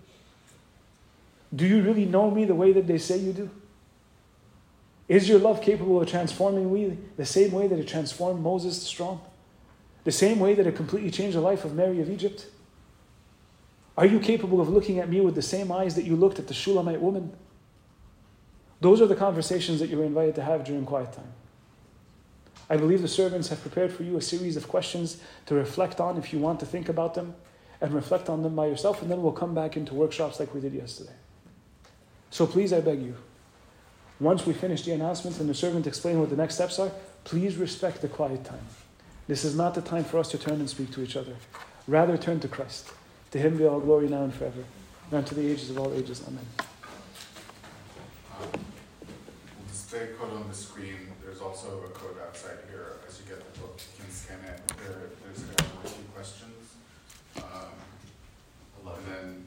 Do 1.54 1.66
you 1.66 1.82
really 1.82 2.04
know 2.04 2.30
me 2.30 2.44
the 2.44 2.54
way 2.54 2.72
that 2.72 2.86
they 2.86 2.98
say 2.98 3.18
you 3.18 3.32
do? 3.32 3.50
Is 5.08 5.28
your 5.28 5.40
love 5.40 5.60
capable 5.60 6.00
of 6.00 6.08
transforming 6.08 6.72
me 6.72 6.96
the 7.16 7.26
same 7.26 7.50
way 7.50 7.66
that 7.66 7.78
it 7.78 7.88
transformed 7.88 8.40
Moses 8.40 8.78
the 8.78 8.84
strong? 8.84 9.20
The 10.04 10.12
same 10.12 10.38
way 10.38 10.54
that 10.54 10.66
it 10.66 10.76
completely 10.76 11.10
changed 11.10 11.36
the 11.36 11.40
life 11.40 11.64
of 11.64 11.74
Mary 11.74 12.00
of 12.00 12.08
Egypt? 12.08 12.46
Are 13.98 14.06
you 14.06 14.20
capable 14.20 14.60
of 14.60 14.68
looking 14.68 15.00
at 15.00 15.08
me 15.08 15.20
with 15.20 15.34
the 15.34 15.42
same 15.42 15.72
eyes 15.72 15.96
that 15.96 16.04
you 16.04 16.14
looked 16.14 16.38
at 16.38 16.46
the 16.46 16.54
Shulamite 16.54 17.00
woman? 17.00 17.32
Those 18.80 19.00
are 19.00 19.06
the 19.06 19.16
conversations 19.16 19.80
that 19.80 19.88
you're 19.88 20.04
invited 20.04 20.36
to 20.36 20.42
have 20.42 20.64
during 20.64 20.86
quiet 20.86 21.12
time. 21.12 21.32
I 22.70 22.76
believe 22.76 23.02
the 23.02 23.08
servants 23.08 23.48
have 23.48 23.60
prepared 23.60 23.92
for 23.92 24.02
you 24.02 24.16
a 24.16 24.22
series 24.22 24.56
of 24.56 24.68
questions 24.68 25.18
to 25.46 25.54
reflect 25.54 26.00
on 26.00 26.16
if 26.16 26.32
you 26.32 26.38
want 26.38 26.60
to 26.60 26.66
think 26.66 26.88
about 26.88 27.14
them 27.14 27.34
and 27.80 27.92
reflect 27.92 28.28
on 28.28 28.42
them 28.42 28.56
by 28.56 28.66
yourself, 28.66 29.02
and 29.02 29.10
then 29.10 29.22
we'll 29.22 29.32
come 29.32 29.54
back 29.54 29.76
into 29.76 29.94
workshops 29.94 30.40
like 30.40 30.54
we 30.54 30.60
did 30.60 30.72
yesterday. 30.72 31.12
So 32.30 32.46
please, 32.46 32.72
I 32.72 32.80
beg 32.80 33.02
you, 33.02 33.16
once 34.20 34.46
we 34.46 34.54
finish 34.54 34.82
the 34.82 34.92
announcement 34.92 35.38
and 35.40 35.48
the 35.48 35.54
servant 35.54 35.86
explain 35.86 36.18
what 36.20 36.30
the 36.30 36.36
next 36.36 36.54
steps 36.54 36.78
are, 36.78 36.90
please 37.24 37.56
respect 37.56 38.00
the 38.00 38.08
quiet 38.08 38.44
time. 38.44 38.64
This 39.26 39.44
is 39.44 39.56
not 39.56 39.74
the 39.74 39.82
time 39.82 40.04
for 40.04 40.18
us 40.18 40.30
to 40.30 40.38
turn 40.38 40.60
and 40.60 40.70
speak 40.70 40.92
to 40.92 41.02
each 41.02 41.16
other. 41.16 41.36
Rather, 41.86 42.16
turn 42.16 42.40
to 42.40 42.48
Christ. 42.48 42.90
To 43.32 43.38
him 43.38 43.56
be 43.56 43.66
all 43.66 43.80
glory 43.80 44.08
now 44.08 44.22
and 44.22 44.32
forever, 44.32 44.64
and 45.10 45.18
unto 45.18 45.34
the 45.34 45.46
ages 45.46 45.70
of 45.70 45.78
all 45.78 45.92
ages. 45.92 46.22
Amen. 46.26 46.46
Um, 48.40 48.64
code 50.18 50.32
on 50.32 50.48
the 50.48 50.54
screen. 50.54 51.13
Also 51.44 51.84
a 51.84 51.88
code 51.90 52.16
outside 52.26 52.56
here. 52.70 52.96
As 53.06 53.20
you 53.20 53.26
get 53.28 53.36
the 53.36 53.60
book, 53.60 53.76
you 53.76 54.04
can 54.04 54.10
scan 54.10 54.40
it. 54.48 54.60
There, 54.80 55.12
there's 55.22 55.44
a 55.44 55.88
few 55.88 56.04
questions. 56.16 56.72
Um, 57.36 57.76
and 58.88 59.04
then 59.06 59.46